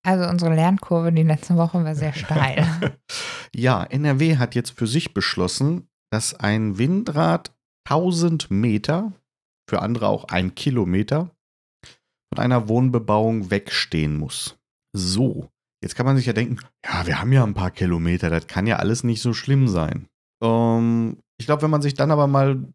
also 0.03 0.29
unsere 0.29 0.53
Lernkurve 0.53 1.11
die 1.11 1.23
letzte 1.23 1.55
Woche 1.57 1.83
war 1.83 1.95
sehr 1.95 2.13
steil. 2.13 2.63
ja, 3.55 3.83
NRW 3.83 4.37
hat 4.37 4.55
jetzt 4.55 4.71
für 4.71 4.87
sich 4.87 5.13
beschlossen, 5.13 5.87
dass 6.11 6.33
ein 6.33 6.77
Windrad 6.77 7.55
1000 7.87 8.51
Meter, 8.51 9.13
für 9.69 9.81
andere 9.81 10.07
auch 10.07 10.25
ein 10.25 10.55
Kilometer, 10.55 11.31
von 12.33 12.43
einer 12.43 12.67
Wohnbebauung 12.67 13.51
wegstehen 13.51 14.17
muss. 14.17 14.57
So, 14.95 15.49
Jetzt 15.81 15.95
kann 15.95 16.05
man 16.05 16.17
sich 16.17 16.25
ja 16.25 16.33
denken, 16.33 16.57
ja, 16.85 17.07
wir 17.07 17.21
haben 17.21 17.31
ja 17.31 17.43
ein 17.43 17.53
paar 17.53 17.71
Kilometer, 17.71 18.29
das 18.29 18.47
kann 18.47 18.67
ja 18.67 18.77
alles 18.77 19.03
nicht 19.03 19.21
so 19.21 19.33
schlimm 19.33 19.67
sein. 19.67 20.07
Ähm, 20.43 21.17
ich 21.39 21.45
glaube, 21.45 21.61
wenn 21.61 21.71
man 21.71 21.81
sich 21.81 21.93
dann 21.93 22.11
aber 22.11 22.27
mal 22.27 22.67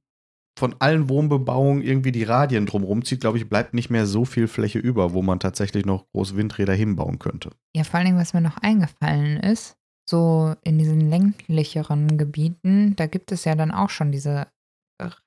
von 0.59 0.77
allen 0.79 1.09
Wohnbebauungen 1.09 1.83
irgendwie 1.83 2.13
die 2.13 2.23
Radien 2.23 2.65
drumherum 2.65 3.05
zieht, 3.05 3.21
glaube 3.21 3.39
ich, 3.39 3.49
bleibt 3.49 3.75
nicht 3.75 3.91
mehr 3.91 4.07
so 4.07 4.25
viel 4.25 4.49
Fläche 4.49 4.79
über, 4.79 5.13
wo 5.13 5.21
man 5.21 5.41
tatsächlich 5.41 5.85
noch 5.85 6.07
große 6.13 6.37
Windräder 6.37 6.73
hinbauen 6.73 7.19
könnte. 7.19 7.51
Ja, 7.77 7.85
vor 7.85 7.99
allen 7.99 8.07
Dingen, 8.07 8.19
was 8.19 8.33
mir 8.33 8.41
noch 8.41 8.59
eingefallen 8.59 9.39
ist, 9.41 9.77
so 10.09 10.55
in 10.63 10.79
diesen 10.79 11.01
ländlicheren 11.01 12.19
Gebieten, 12.19 12.95
da 12.97 13.07
gibt 13.07 13.33
es 13.33 13.45
ja 13.45 13.55
dann 13.55 13.71
auch 13.71 13.91
schon 13.91 14.13
diese 14.13 14.47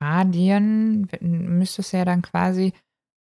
Radien, 0.01 1.07
müsste 1.21 1.81
es 1.81 1.91
ja 1.91 2.05
dann 2.05 2.21
quasi 2.21 2.73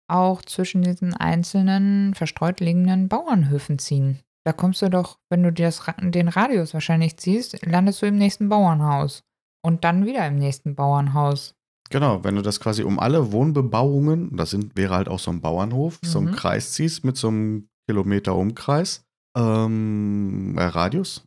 auch 0.07 0.41
zwischen 0.43 0.81
diesen 0.83 1.13
einzelnen 1.13 2.13
verstreut 2.13 2.59
liegenden 2.59 3.07
Bauernhöfen 3.07 3.79
ziehen. 3.79 4.19
Da 4.45 4.53
kommst 4.53 4.81
du 4.81 4.89
doch, 4.89 5.17
wenn 5.29 5.41
du 5.41 5.51
dir 5.51 5.65
das, 5.65 5.81
den 5.99 6.27
Radius 6.27 6.73
wahrscheinlich 6.73 7.17
ziehst, 7.17 7.65
landest 7.65 8.01
du 8.01 8.05
im 8.05 8.17
nächsten 8.17 8.47
Bauernhaus. 8.47 9.23
Und 9.63 9.83
dann 9.83 10.05
wieder 10.05 10.27
im 10.27 10.35
nächsten 10.35 10.75
Bauernhaus. 10.75 11.55
Genau, 11.89 12.23
wenn 12.23 12.35
du 12.35 12.43
das 12.43 12.59
quasi 12.59 12.83
um 12.83 12.99
alle 12.99 13.31
Wohnbebauungen, 13.31 14.37
das 14.37 14.51
sind, 14.51 14.77
wäre 14.77 14.95
halt 14.95 15.07
auch 15.07 15.17
so 15.17 15.31
ein 15.31 15.41
Bauernhof, 15.41 15.99
mhm. 16.03 16.07
so 16.07 16.19
einen 16.19 16.31
Kreis 16.35 16.73
ziehst 16.73 17.03
mit 17.03 17.17
so 17.17 17.29
einem 17.29 17.67
Kilometer 17.87 18.35
Umkreis, 18.35 19.03
ähm, 19.35 20.55
äh, 20.57 20.63
Radius. 20.63 21.23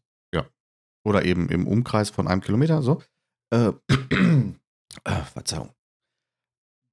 Oder 1.09 1.25
eben 1.25 1.49
im 1.49 1.67
Umkreis 1.67 2.11
von 2.11 2.29
einem 2.29 2.43
Kilometer, 2.43 2.83
so. 2.83 3.03
Äh, 3.51 3.73
äh, 5.05 5.23
Verzeihung. 5.33 5.71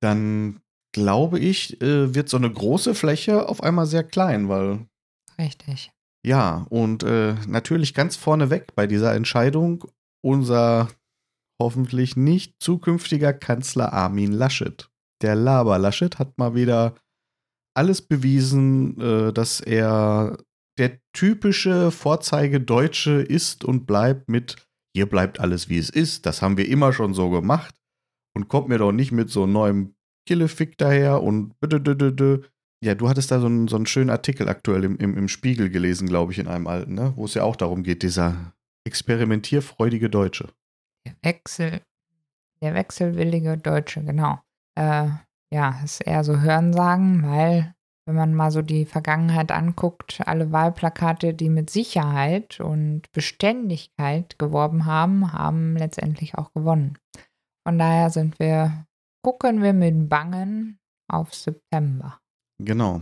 Dann 0.01 0.61
glaube 0.93 1.39
ich, 1.39 1.81
äh, 1.81 2.15
wird 2.15 2.29
so 2.29 2.37
eine 2.37 2.49
große 2.51 2.95
Fläche 2.95 3.49
auf 3.49 3.61
einmal 3.61 3.85
sehr 3.85 4.03
klein, 4.03 4.47
weil. 4.47 4.87
Richtig. 5.37 5.91
Ja, 6.25 6.65
und 6.69 7.03
äh, 7.03 7.35
natürlich 7.47 7.93
ganz 7.93 8.15
vorneweg 8.15 8.73
bei 8.75 8.87
dieser 8.87 9.13
Entscheidung 9.13 9.85
unser 10.23 10.87
hoffentlich 11.61 12.15
nicht 12.15 12.55
zukünftiger 12.59 13.33
Kanzler 13.33 13.93
Armin 13.93 14.31
Laschet. 14.31 14.89
Der 15.21 15.35
Laber 15.35 15.77
Laschet 15.77 16.17
hat 16.17 16.37
mal 16.37 16.55
wieder 16.55 16.95
alles 17.75 18.01
bewiesen, 18.01 18.99
äh, 18.99 19.33
dass 19.33 19.59
er 19.59 20.37
der 20.77 20.99
typische 21.13 21.91
Vorzeigedeutsche 21.91 23.21
ist 23.21 23.63
und 23.63 23.85
bleibt 23.85 24.29
mit 24.29 24.55
hier 24.95 25.09
bleibt 25.09 25.41
alles 25.41 25.67
wie 25.67 25.77
es 25.77 25.89
ist, 25.89 26.25
das 26.25 26.41
haben 26.41 26.55
wir 26.55 26.69
immer 26.69 26.93
schon 26.93 27.13
so 27.13 27.29
gemacht 27.29 27.75
und 28.33 28.47
kommt 28.47 28.69
mir 28.69 28.77
doch 28.77 28.93
nicht 28.93 29.11
mit 29.11 29.29
so 29.29 29.45
neuem 29.45 29.93
Killefick 30.25 30.77
daher 30.77 31.21
und 31.21 31.53
ja, 32.81 32.95
du 32.95 33.09
hattest 33.09 33.29
da 33.29 33.41
so 33.41 33.47
einen, 33.47 33.67
so 33.67 33.75
einen 33.75 33.87
schönen 33.87 34.09
Artikel 34.09 34.47
aktuell 34.47 34.85
im, 34.85 34.97
im, 34.97 35.17
im 35.17 35.27
Spiegel 35.27 35.69
gelesen, 35.69 36.07
glaube 36.07 36.31
ich, 36.31 36.39
in 36.39 36.47
einem 36.47 36.67
alten, 36.67 36.93
ne? 36.93 37.11
wo 37.17 37.25
es 37.25 37.33
ja 37.33 37.43
auch 37.43 37.57
darum 37.57 37.83
geht, 37.83 38.03
dieser 38.03 38.53
experimentierfreudige 38.85 40.09
Deutsche. 40.09 40.47
Der 41.05 41.15
Wechsel, 41.23 41.81
der 42.61 42.73
wechselwillige 42.73 43.57
Deutsche, 43.57 44.01
genau. 44.01 44.39
Äh, 44.75 45.09
ja, 45.51 45.81
ist 45.83 46.01
eher 46.01 46.23
so 46.23 46.39
Hörensagen, 46.39 47.23
weil 47.23 47.74
wenn 48.05 48.15
man 48.15 48.35
mal 48.35 48.51
so 48.51 48.61
die 48.61 48.85
Vergangenheit 48.85 49.51
anguckt, 49.51 50.21
alle 50.25 50.51
Wahlplakate, 50.51 51.33
die 51.33 51.49
mit 51.49 51.69
Sicherheit 51.69 52.59
und 52.59 53.11
Beständigkeit 53.11 54.37
geworben 54.37 54.85
haben, 54.85 55.33
haben 55.33 55.75
letztendlich 55.75 56.35
auch 56.35 56.53
gewonnen. 56.53 56.97
Von 57.67 57.79
daher 57.79 58.11
sind 58.11 58.39
wir, 58.39 58.85
gucken 59.23 59.63
wir 59.63 59.73
mit 59.73 60.07
Bangen 60.07 60.77
auf 61.11 61.33
September. 61.33 62.19
Genau, 62.63 63.01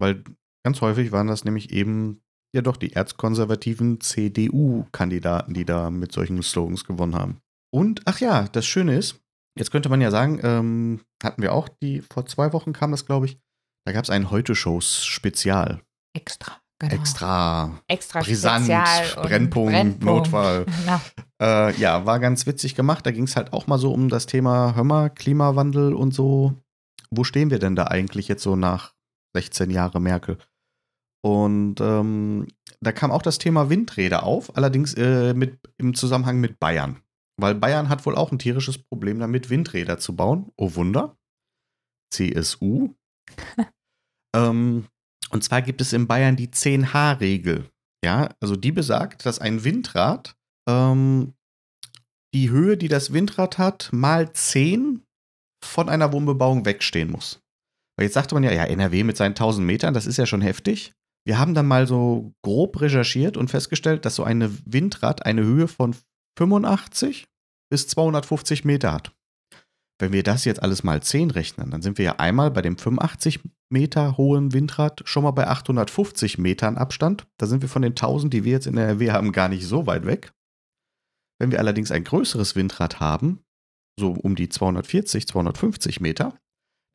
weil 0.00 0.22
ganz 0.64 0.80
häufig 0.80 1.10
waren 1.10 1.26
das 1.26 1.44
nämlich 1.44 1.72
eben 1.72 2.22
ja 2.54 2.62
doch 2.62 2.76
die 2.76 2.92
erzkonservativen 2.92 4.00
CDU-Kandidaten, 4.00 5.52
die 5.52 5.64
da 5.64 5.90
mit 5.90 6.12
solchen 6.12 6.42
Slogans 6.42 6.84
gewonnen 6.84 7.14
haben. 7.14 7.40
Und, 7.74 8.02
ach 8.06 8.20
ja, 8.20 8.48
das 8.48 8.66
Schöne 8.66 8.96
ist, 8.96 9.20
jetzt 9.58 9.70
könnte 9.70 9.88
man 9.88 10.00
ja 10.00 10.10
sagen, 10.10 10.40
ähm, 10.42 11.00
hatten 11.22 11.42
wir 11.42 11.52
auch, 11.52 11.68
die 11.68 12.00
vor 12.00 12.24
zwei 12.26 12.52
Wochen 12.52 12.72
kam 12.72 12.92
das, 12.92 13.04
glaube 13.04 13.26
ich, 13.26 13.38
da 13.88 13.92
gab 13.92 14.04
es 14.04 14.10
ein 14.10 14.30
Heute-Shows-Spezial. 14.30 15.80
Extra. 16.12 16.60
Genau. 16.78 16.94
Extra, 16.94 17.80
Extra 17.88 18.20
brisant, 18.20 18.68
Brennpunkt, 19.16 19.72
Brennpunkt, 19.72 20.04
Notfall. 20.04 20.66
Genau. 20.84 21.00
Äh, 21.40 21.74
ja, 21.80 22.04
war 22.04 22.20
ganz 22.20 22.44
witzig 22.44 22.74
gemacht. 22.74 23.06
Da 23.06 23.12
ging 23.12 23.24
es 23.24 23.34
halt 23.34 23.54
auch 23.54 23.66
mal 23.66 23.78
so 23.78 23.90
um 23.90 24.10
das 24.10 24.26
Thema, 24.26 24.74
hör 24.76 24.84
mal, 24.84 25.08
Klimawandel 25.08 25.94
und 25.94 26.12
so. 26.12 26.52
Wo 27.10 27.24
stehen 27.24 27.48
wir 27.48 27.58
denn 27.58 27.76
da 27.76 27.84
eigentlich 27.84 28.28
jetzt 28.28 28.42
so 28.42 28.56
nach 28.56 28.92
16 29.34 29.70
Jahren 29.70 30.02
Merkel? 30.02 30.36
Und 31.24 31.80
ähm, 31.80 32.46
da 32.80 32.92
kam 32.92 33.10
auch 33.10 33.22
das 33.22 33.38
Thema 33.38 33.70
Windräder 33.70 34.24
auf, 34.24 34.54
allerdings 34.54 34.92
äh, 34.98 35.32
mit, 35.32 35.58
im 35.78 35.94
Zusammenhang 35.94 36.40
mit 36.40 36.60
Bayern. 36.60 37.00
Weil 37.40 37.54
Bayern 37.54 37.88
hat 37.88 38.04
wohl 38.04 38.16
auch 38.16 38.32
ein 38.32 38.38
tierisches 38.38 38.76
Problem 38.76 39.18
damit, 39.18 39.48
Windräder 39.48 39.98
zu 39.98 40.14
bauen. 40.14 40.52
Oh 40.58 40.74
Wunder. 40.74 41.16
CSU. 42.12 42.94
ähm, 44.38 44.86
und 45.30 45.44
zwar 45.44 45.62
gibt 45.62 45.80
es 45.80 45.92
in 45.92 46.06
Bayern 46.06 46.36
die 46.36 46.48
10H-Regel. 46.48 47.68
Ja, 48.04 48.30
also 48.40 48.56
die 48.56 48.72
besagt, 48.72 49.26
dass 49.26 49.40
ein 49.40 49.64
Windrad 49.64 50.36
ähm, 50.68 51.34
die 52.34 52.50
Höhe, 52.50 52.76
die 52.76 52.88
das 52.88 53.12
Windrad 53.12 53.58
hat, 53.58 53.90
mal 53.92 54.32
10 54.32 55.02
von 55.64 55.88
einer 55.88 56.12
Wohnbebauung 56.12 56.64
wegstehen 56.64 57.10
muss. 57.10 57.40
Weil 57.96 58.04
jetzt 58.06 58.14
sagte 58.14 58.34
man 58.34 58.44
ja, 58.44 58.52
ja, 58.52 58.64
NRW 58.64 59.02
mit 59.02 59.16
seinen 59.16 59.32
1000 59.32 59.66
Metern, 59.66 59.94
das 59.94 60.06
ist 60.06 60.18
ja 60.18 60.26
schon 60.26 60.40
heftig. 60.40 60.92
Wir 61.26 61.38
haben 61.38 61.54
dann 61.54 61.66
mal 61.66 61.86
so 61.86 62.32
grob 62.44 62.80
recherchiert 62.80 63.36
und 63.36 63.50
festgestellt, 63.50 64.04
dass 64.04 64.14
so 64.14 64.24
eine 64.24 64.50
Windrad 64.64 65.26
eine 65.26 65.42
Höhe 65.42 65.66
von 65.66 65.96
85 66.38 67.26
bis 67.70 67.88
250 67.88 68.64
Meter 68.64 68.92
hat. 68.92 69.12
Wenn 70.00 70.12
wir 70.12 70.22
das 70.22 70.44
jetzt 70.44 70.62
alles 70.62 70.84
mal 70.84 71.02
10 71.02 71.32
rechnen, 71.32 71.70
dann 71.70 71.82
sind 71.82 71.98
wir 71.98 72.04
ja 72.04 72.16
einmal 72.16 72.50
bei 72.50 72.62
dem 72.62 72.78
85 72.78 73.40
Meter 73.68 74.16
hohen 74.16 74.52
Windrad 74.52 75.02
schon 75.04 75.24
mal 75.24 75.32
bei 75.32 75.48
850 75.48 76.38
Metern 76.38 76.76
Abstand. 76.76 77.26
Da 77.36 77.46
sind 77.46 77.62
wir 77.62 77.68
von 77.68 77.82
den 77.82 77.92
1000, 77.92 78.32
die 78.32 78.44
wir 78.44 78.52
jetzt 78.52 78.66
in 78.66 78.76
der 78.76 78.88
RW 78.92 79.10
haben, 79.10 79.32
gar 79.32 79.48
nicht 79.48 79.66
so 79.66 79.86
weit 79.86 80.06
weg. 80.06 80.32
Wenn 81.40 81.50
wir 81.50 81.58
allerdings 81.58 81.90
ein 81.90 82.04
größeres 82.04 82.56
Windrad 82.56 83.00
haben, 83.00 83.40
so 83.98 84.12
um 84.12 84.36
die 84.36 84.48
240, 84.48 85.26
250 85.26 86.00
Meter, 86.00 86.38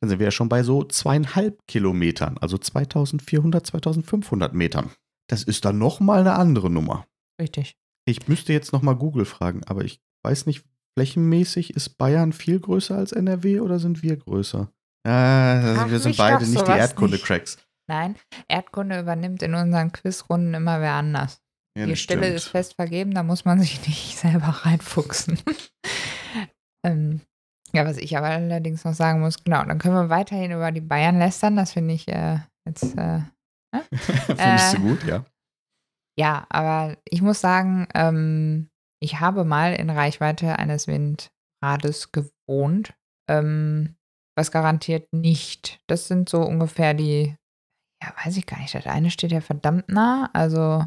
dann 0.00 0.08
sind 0.08 0.18
wir 0.18 0.26
ja 0.26 0.30
schon 0.30 0.48
bei 0.48 0.62
so 0.62 0.84
zweieinhalb 0.84 1.66
Kilometern, 1.66 2.38
also 2.38 2.58
2400, 2.58 3.66
2500 3.66 4.54
Metern. 4.54 4.90
Das 5.28 5.42
ist 5.42 5.64
dann 5.64 5.78
nochmal 5.78 6.20
eine 6.20 6.34
andere 6.34 6.70
Nummer. 6.70 7.06
Richtig. 7.40 7.76
Ich 8.06 8.28
müsste 8.28 8.52
jetzt 8.52 8.72
nochmal 8.72 8.96
Google 8.96 9.24
fragen, 9.24 9.64
aber 9.64 9.84
ich 9.84 10.00
weiß 10.22 10.46
nicht, 10.46 10.64
Flächenmäßig 10.96 11.74
ist 11.74 11.98
Bayern 11.98 12.32
viel 12.32 12.60
größer 12.60 12.96
als 12.96 13.12
NRW 13.12 13.60
oder 13.60 13.78
sind 13.78 14.02
wir 14.02 14.16
größer? 14.16 14.70
Äh, 15.06 15.10
also 15.10 15.90
wir 15.90 15.98
sind 15.98 16.16
beide 16.16 16.46
nicht 16.46 16.66
die 16.66 16.70
Erdkunde-Cracks. 16.70 17.58
Nein, 17.88 18.16
Erdkunde 18.48 19.00
übernimmt 19.00 19.42
in 19.42 19.54
unseren 19.54 19.92
Quizrunden 19.92 20.54
immer 20.54 20.80
wer 20.80 20.94
anders. 20.94 21.42
Ja, 21.76 21.86
die 21.86 21.96
Stelle 21.96 22.22
stimmt. 22.22 22.36
ist 22.36 22.48
fest 22.48 22.74
vergeben, 22.76 23.12
da 23.12 23.22
muss 23.22 23.44
man 23.44 23.60
sich 23.60 23.80
nicht 23.86 24.16
selber 24.16 24.46
reinfuchsen. 24.46 25.38
ähm, 26.86 27.20
ja, 27.72 27.84
was 27.84 27.96
ich 27.96 28.16
aber 28.16 28.28
allerdings 28.28 28.84
noch 28.84 28.94
sagen 28.94 29.20
muss, 29.20 29.42
genau, 29.42 29.64
dann 29.64 29.78
können 29.78 29.94
wir 29.94 30.08
weiterhin 30.08 30.52
über 30.52 30.70
die 30.70 30.80
Bayern 30.80 31.18
lästern, 31.18 31.56
das 31.56 31.72
finde 31.72 31.94
ich 31.94 32.06
äh, 32.08 32.38
jetzt. 32.64 32.96
Äh, 32.96 33.18
ne? 33.18 33.84
Findest 33.92 34.74
du 34.74 34.76
äh, 34.76 34.80
gut, 34.80 35.04
ja. 35.04 35.24
Ja, 36.16 36.46
aber 36.48 36.96
ich 37.04 37.20
muss 37.20 37.40
sagen, 37.40 37.88
ähm, 37.92 38.70
ich 39.04 39.20
habe 39.20 39.44
mal 39.44 39.74
in 39.74 39.90
Reichweite 39.90 40.58
eines 40.58 40.86
Windrades 40.88 42.10
gewohnt, 42.10 42.94
ähm, 43.28 43.96
was 44.34 44.50
garantiert 44.50 45.12
nicht. 45.12 45.78
Das 45.86 46.08
sind 46.08 46.28
so 46.30 46.40
ungefähr 46.40 46.94
die, 46.94 47.36
ja, 48.02 48.14
weiß 48.24 48.38
ich 48.38 48.46
gar 48.46 48.58
nicht. 48.58 48.74
Das 48.74 48.86
eine 48.86 49.10
steht 49.10 49.30
ja 49.30 49.42
verdammt 49.42 49.90
nah. 49.90 50.30
Also, 50.32 50.86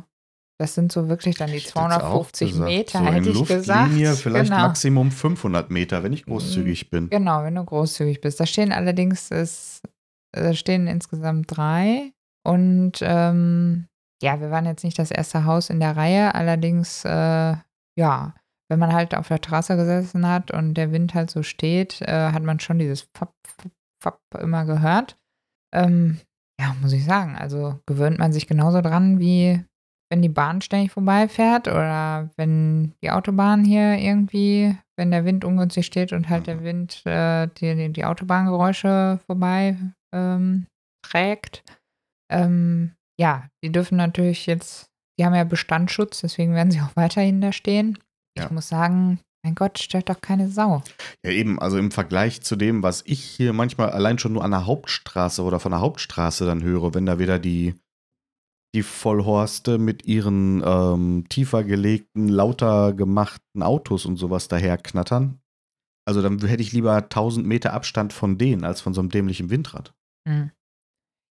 das 0.59 0.73
sind 0.73 0.91
so 0.91 1.07
wirklich 1.09 1.37
dann 1.37 1.51
die 1.51 1.63
250 1.63 2.55
Meter, 2.55 2.99
so 2.99 3.05
hätte 3.05 3.29
ich 3.29 3.45
gesagt. 3.45 3.91
vielleicht 3.93 4.49
genau. 4.49 4.61
Maximum 4.63 5.11
500 5.11 5.69
Meter, 5.69 6.01
wenn 6.01 6.13
ich 6.13 6.25
großzügig 6.25 6.89
bin. 6.89 7.11
Genau, 7.11 7.43
wenn 7.43 7.53
du 7.53 7.63
großzügig 7.63 8.19
bist. 8.21 8.39
Da 8.39 8.47
stehen 8.47 8.71
allerdings, 8.71 9.29
es, 9.29 9.83
da 10.31 10.55
stehen 10.55 10.87
insgesamt 10.87 11.55
drei. 11.55 12.13
Und 12.43 12.93
ähm, 13.01 13.87
ja, 14.23 14.41
wir 14.41 14.49
waren 14.49 14.65
jetzt 14.65 14.83
nicht 14.83 14.97
das 14.97 15.11
erste 15.11 15.45
Haus 15.45 15.69
in 15.69 15.79
der 15.79 15.95
Reihe, 15.95 16.33
allerdings 16.33 17.05
äh, 17.05 17.57
ja, 17.97 18.35
wenn 18.69 18.79
man 18.79 18.93
halt 18.93 19.15
auf 19.15 19.27
der 19.29 19.41
Terrasse 19.41 19.75
gesessen 19.75 20.27
hat 20.27 20.51
und 20.51 20.73
der 20.75 20.91
Wind 20.91 21.13
halt 21.13 21.31
so 21.31 21.43
steht, 21.43 22.01
äh, 22.01 22.31
hat 22.31 22.43
man 22.43 22.59
schon 22.59 22.79
dieses 22.79 23.07
Fapp, 23.15 23.33
Fapp, 23.45 23.71
Fapp 24.03 24.19
immer 24.41 24.65
gehört. 24.65 25.17
Ähm, 25.73 26.19
ja, 26.59 26.75
muss 26.81 26.93
ich 26.93 27.05
sagen, 27.05 27.35
also 27.35 27.79
gewöhnt 27.85 28.19
man 28.19 28.33
sich 28.33 28.47
genauso 28.47 28.81
dran, 28.81 29.19
wie 29.19 29.63
wenn 30.09 30.21
die 30.21 30.29
Bahn 30.29 30.61
ständig 30.61 30.91
vorbeifährt 30.91 31.67
oder 31.67 32.29
wenn 32.37 32.93
die 33.03 33.11
Autobahn 33.11 33.65
hier 33.65 33.97
irgendwie, 33.97 34.77
wenn 34.97 35.11
der 35.11 35.25
Wind 35.25 35.43
ungünstig 35.43 35.85
steht 35.85 36.13
und 36.13 36.29
halt 36.29 36.47
der 36.47 36.63
Wind 36.63 37.05
äh, 37.05 37.47
die, 37.47 37.91
die 37.91 38.05
Autobahngeräusche 38.05 39.19
vorbei 39.25 39.77
ähm, 40.13 40.65
trägt. 41.05 41.63
Ähm, 42.31 42.93
Ja, 43.19 43.47
die 43.63 43.71
dürfen 43.71 43.97
natürlich 43.97 44.45
jetzt, 44.45 44.89
die 45.17 45.25
haben 45.25 45.35
ja 45.35 45.43
Bestandsschutz, 45.43 46.21
deswegen 46.21 46.53
werden 46.53 46.71
sie 46.71 46.81
auch 46.81 46.95
weiterhin 46.95 47.41
da 47.41 47.51
stehen. 47.51 47.97
Ja. 48.37 48.45
Ich 48.45 48.51
muss 48.51 48.69
sagen, 48.69 49.19
mein 49.43 49.55
Gott, 49.55 49.79
stört 49.79 50.09
doch 50.09 50.21
keine 50.21 50.49
Sau. 50.49 50.83
Ja, 51.23 51.31
eben, 51.31 51.59
also 51.59 51.77
im 51.77 51.91
Vergleich 51.91 52.41
zu 52.41 52.55
dem, 52.55 52.83
was 52.83 53.03
ich 53.05 53.23
hier 53.23 53.53
manchmal 53.53 53.91
allein 53.91 54.19
schon 54.19 54.33
nur 54.33 54.43
an 54.43 54.51
der 54.51 54.65
Hauptstraße 54.65 55.43
oder 55.43 55.59
von 55.59 55.71
der 55.71 55.81
Hauptstraße 55.81 56.45
dann 56.45 56.63
höre, 56.63 56.93
wenn 56.93 57.05
da 57.05 57.17
wieder 57.17 57.39
die, 57.39 57.75
die 58.75 58.83
Vollhorste 58.83 59.77
mit 59.77 60.05
ihren 60.05 60.61
ähm, 60.65 61.25
tiefer 61.29 61.63
gelegten, 61.63 62.27
lauter 62.27 62.93
gemachten 62.93 63.63
Autos 63.63 64.05
und 64.05 64.17
sowas 64.17 64.47
daher 64.49 64.77
knattern. 64.77 65.39
Also 66.05 66.21
dann 66.21 66.39
hätte 66.39 66.61
ich 66.61 66.73
lieber 66.73 66.95
1000 66.95 67.45
Meter 67.45 67.73
Abstand 67.73 68.13
von 68.13 68.37
denen 68.37 68.63
als 68.63 68.81
von 68.81 68.93
so 68.93 69.01
einem 69.01 69.09
dämlichen 69.09 69.49
Windrad. 69.49 69.93
Hm. 70.27 70.51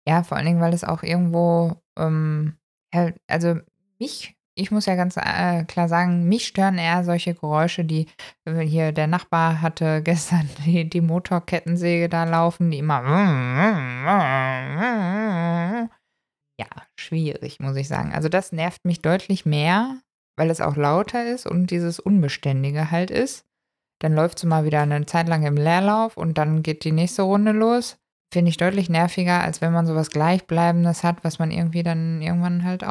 Ja, 0.08 0.24
vor 0.24 0.38
allen 0.38 0.46
Dingen, 0.46 0.62
weil 0.62 0.74
es 0.74 0.84
auch 0.84 1.04
irgendwo, 1.04 1.82
ähm, 1.98 2.58
also 3.28 3.60
mich, 4.04 4.36
ich 4.56 4.70
muss 4.70 4.86
ja 4.86 4.96
ganz 4.96 5.18
äh, 5.18 5.64
klar 5.64 5.88
sagen, 5.88 6.28
mich 6.28 6.48
stören 6.48 6.78
eher 6.78 7.04
solche 7.04 7.34
Geräusche, 7.34 7.86
die 7.86 8.08
äh, 8.46 8.60
hier 8.60 8.92
der 8.92 9.08
Nachbar 9.08 9.62
hatte 9.62 10.02
gestern 10.04 10.50
die, 10.66 10.90
die 10.90 11.02
Motorkettensäge 11.02 12.10
da 12.10 12.26
laufen, 12.26 12.72
die 12.72 12.80
immer. 12.80 13.04
Ja, 16.60 16.68
schwierig, 17.00 17.60
muss 17.60 17.76
ich 17.76 17.88
sagen. 17.88 18.14
Also 18.14 18.30
das 18.30 18.52
nervt 18.52 18.86
mich 18.86 19.02
deutlich 19.02 19.44
mehr, 19.44 19.98
weil 20.38 20.52
es 20.52 20.62
auch 20.62 20.76
lauter 20.76 21.26
ist 21.26 21.48
und 21.48 21.72
dieses 21.72 22.00
Unbeständige 22.00 22.92
halt 22.92 23.10
ist. 23.10 23.48
Dann 24.00 24.14
läuft 24.14 24.38
es 24.38 24.44
mal 24.44 24.64
wieder 24.64 24.82
eine 24.82 25.08
Zeit 25.08 25.28
lang 25.28 25.44
im 25.48 25.56
Leerlauf 25.56 26.16
und 26.16 26.38
dann 26.38 26.62
geht 26.62 26.84
die 26.84 26.92
nächste 26.92 27.24
Runde 27.24 27.54
los. 27.54 27.98
Finde 28.32 28.50
ich 28.50 28.58
deutlich 28.58 28.88
nerviger, 28.88 29.42
als 29.42 29.62
wenn 29.62 29.74
man 29.74 29.88
sowas 29.88 30.12
Gleichbleibendes 30.12 31.04
hat, 31.04 31.24
was 31.24 31.40
man 31.40 31.50
irgendwie 31.50 31.82
dann 31.82 32.22
irgendwann 32.22 32.64
halt 32.64 32.84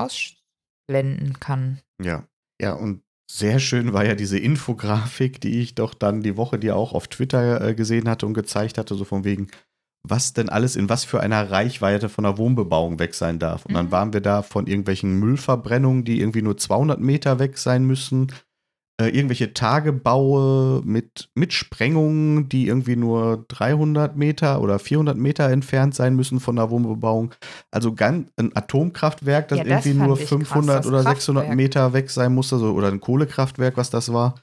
ausblenden 0.89 1.39
kann. 1.41 1.81
Ja. 2.03 2.27
Ja, 2.61 2.75
und 2.75 3.03
sehr 3.31 3.59
schön 3.59 3.93
war 3.93 4.05
ja 4.05 4.15
diese 4.15 4.39
Infografik, 4.39 5.41
die 5.41 5.61
ich 5.61 5.75
doch 5.75 5.95
dann 5.95 6.23
die 6.23 6.37
Woche 6.37 6.59
dir 6.59 6.77
auch 6.77 6.93
auf 6.93 7.09
Twitter 7.09 7.61
äh, 7.61 7.75
gesehen 7.75 8.09
hatte 8.09 8.27
und 8.27 8.35
gezeigt 8.35 8.79
hatte, 8.79 8.95
so 8.95 9.05
von 9.05 9.25
wegen, 9.25 9.49
was 10.07 10.33
denn 10.33 10.49
alles 10.49 10.77
in 10.77 10.89
was 10.89 11.05
für 11.05 11.21
einer 11.21 11.51
Reichweite 11.51 12.09
von 12.09 12.25
der 12.25 12.37
Wohnbebauung 12.37 12.99
weg 12.99 13.15
sein 13.15 13.39
darf. 13.39 13.65
Und 13.67 13.75
dann 13.75 13.87
Mhm. 13.87 13.91
waren 13.93 14.13
wir 14.13 14.21
da 14.21 14.43
von 14.43 14.67
irgendwelchen 14.67 15.19
Müllverbrennungen, 15.19 16.05
die 16.05 16.21
irgendwie 16.21 16.43
nur 16.43 16.57
200 16.57 17.01
Meter 17.01 17.39
weg 17.39 17.59
sein 17.59 17.85
müssen, 17.85 18.33
äh, 19.03 19.09
irgendwelche 19.09 19.53
Tagebaue 19.53 20.83
mit, 20.85 21.29
mit 21.35 21.53
Sprengungen, 21.53 22.49
die 22.49 22.69
irgendwie 22.69 22.95
nur 22.95 23.45
300 23.49 24.17
Meter 24.17 24.61
oder 24.61 24.79
400 24.79 25.17
Meter 25.17 25.51
entfernt 25.51 25.95
sein 25.95 26.15
müssen 26.15 26.39
von 26.39 26.57
der 26.57 26.71
Wohnbebauung. 26.71 27.35
Also 27.73 27.95
ganz, 27.95 28.31
ein 28.37 28.55
Atomkraftwerk, 28.55 29.49
das 29.49 29.59
Ja, 29.59 29.65
das 29.65 29.85
irgendwie 29.85 30.07
nur 30.07 30.15
ich 30.15 30.21
krass, 30.21 30.29
500 30.29 30.79
das 30.79 30.87
oder 30.87 31.03
600 31.03 31.43
Kraftwerk. 31.43 31.57
Meter 31.57 31.93
weg 31.93 32.11
sein 32.11 32.35
musste, 32.35 32.59
so, 32.59 32.73
oder 32.73 32.89
ein 32.89 33.01
Kohlekraftwerk, 33.01 33.77
was 33.77 33.91
das 33.91 34.13
war, 34.13 34.37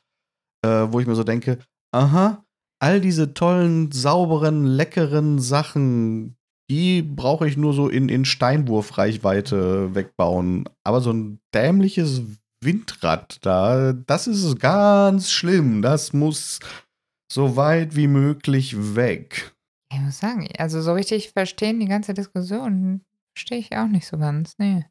äh, 0.66 0.88
wo 0.89 1.00
ich 1.00 1.08
mir 1.08 1.16
so 1.16 1.24
denke, 1.24 1.60
aha, 1.94 2.44
all 2.82 3.00
diese 3.00 3.34
tollen, 3.34 3.92
sauberen, 3.92 4.66
leckeren 4.66 5.39
Sachen, 5.39 6.36
die 6.70 7.01
brauche 7.01 7.48
ich 7.48 7.56
nur 7.56 7.74
so 7.74 7.88
in, 7.88 8.10
in 8.10 8.25
Steinwurfreichweite 8.25 9.96
wegbauen. 9.96 10.66
Aber 10.84 11.01
so 11.01 11.12
ein 11.12 11.39
dämliches 11.54 12.24
Windrad 12.63 13.46
da, 13.46 13.94
das 13.94 14.28
ist 14.28 14.60
ganz 14.60 15.32
schlimm. 15.32 15.82
Das 15.82 16.13
muss 16.13 16.60
so 17.32 17.56
weit 17.56 17.96
wie 17.96 18.08
möglich 18.08 18.96
weg. 18.96 19.54
Ich 19.92 20.00
muss 20.00 20.20
sagen, 20.20 20.48
also 20.58 20.82
so 20.82 20.94
richtig 20.94 21.32
verstehen 21.32 21.80
die 21.80 21.88
ganze 21.88 22.13
Diskussion 22.13 23.01
verstehe 23.36 23.60
ich 23.60 23.75
auch 23.77 23.88
nicht 23.88 24.05
so 24.05 24.18
ganz. 24.18 24.55
Nee. 24.57 24.86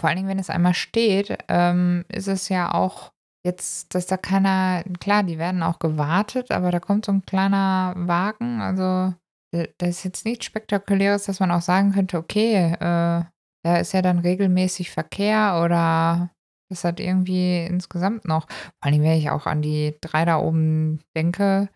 Vor 0.00 0.08
allen 0.08 0.16
Dingen, 0.16 0.28
wenn 0.28 0.38
es 0.38 0.50
einmal 0.50 0.74
steht, 0.74 1.36
ähm, 1.48 2.04
ist 2.08 2.28
es 2.28 2.48
ja 2.48 2.72
auch 2.72 3.12
jetzt, 3.44 3.94
dass 3.94 4.06
da 4.06 4.16
keiner, 4.16 4.82
klar, 4.98 5.22
die 5.22 5.38
werden 5.38 5.62
auch 5.62 5.78
gewartet, 5.78 6.50
aber 6.50 6.70
da 6.70 6.80
kommt 6.80 7.04
so 7.04 7.12
ein 7.12 7.24
kleiner 7.24 7.94
Wagen, 7.96 8.60
also 8.60 9.14
da 9.52 9.64
da 9.78 9.86
ist 9.86 10.04
jetzt 10.04 10.24
nichts 10.24 10.46
Spektakuläres, 10.46 11.24
dass 11.24 11.40
man 11.40 11.50
auch 11.50 11.62
sagen 11.62 11.92
könnte, 11.92 12.18
okay, 12.18 12.72
äh, 12.72 13.24
da 13.62 13.76
ist 13.78 13.92
ja 13.92 14.02
dann 14.02 14.20
regelmäßig 14.20 14.90
Verkehr 14.90 15.60
oder 15.64 16.30
das 16.70 16.84
hat 16.84 17.00
irgendwie 17.00 17.64
insgesamt 17.66 18.24
noch, 18.26 18.46
vor 18.82 18.90
Dingen, 18.90 19.04
wenn 19.04 19.18
ich 19.18 19.28
auch 19.30 19.46
an 19.46 19.60
die 19.60 19.96
drei 20.00 20.24
da 20.24 20.38
oben 20.38 21.00
denke, 21.16 21.68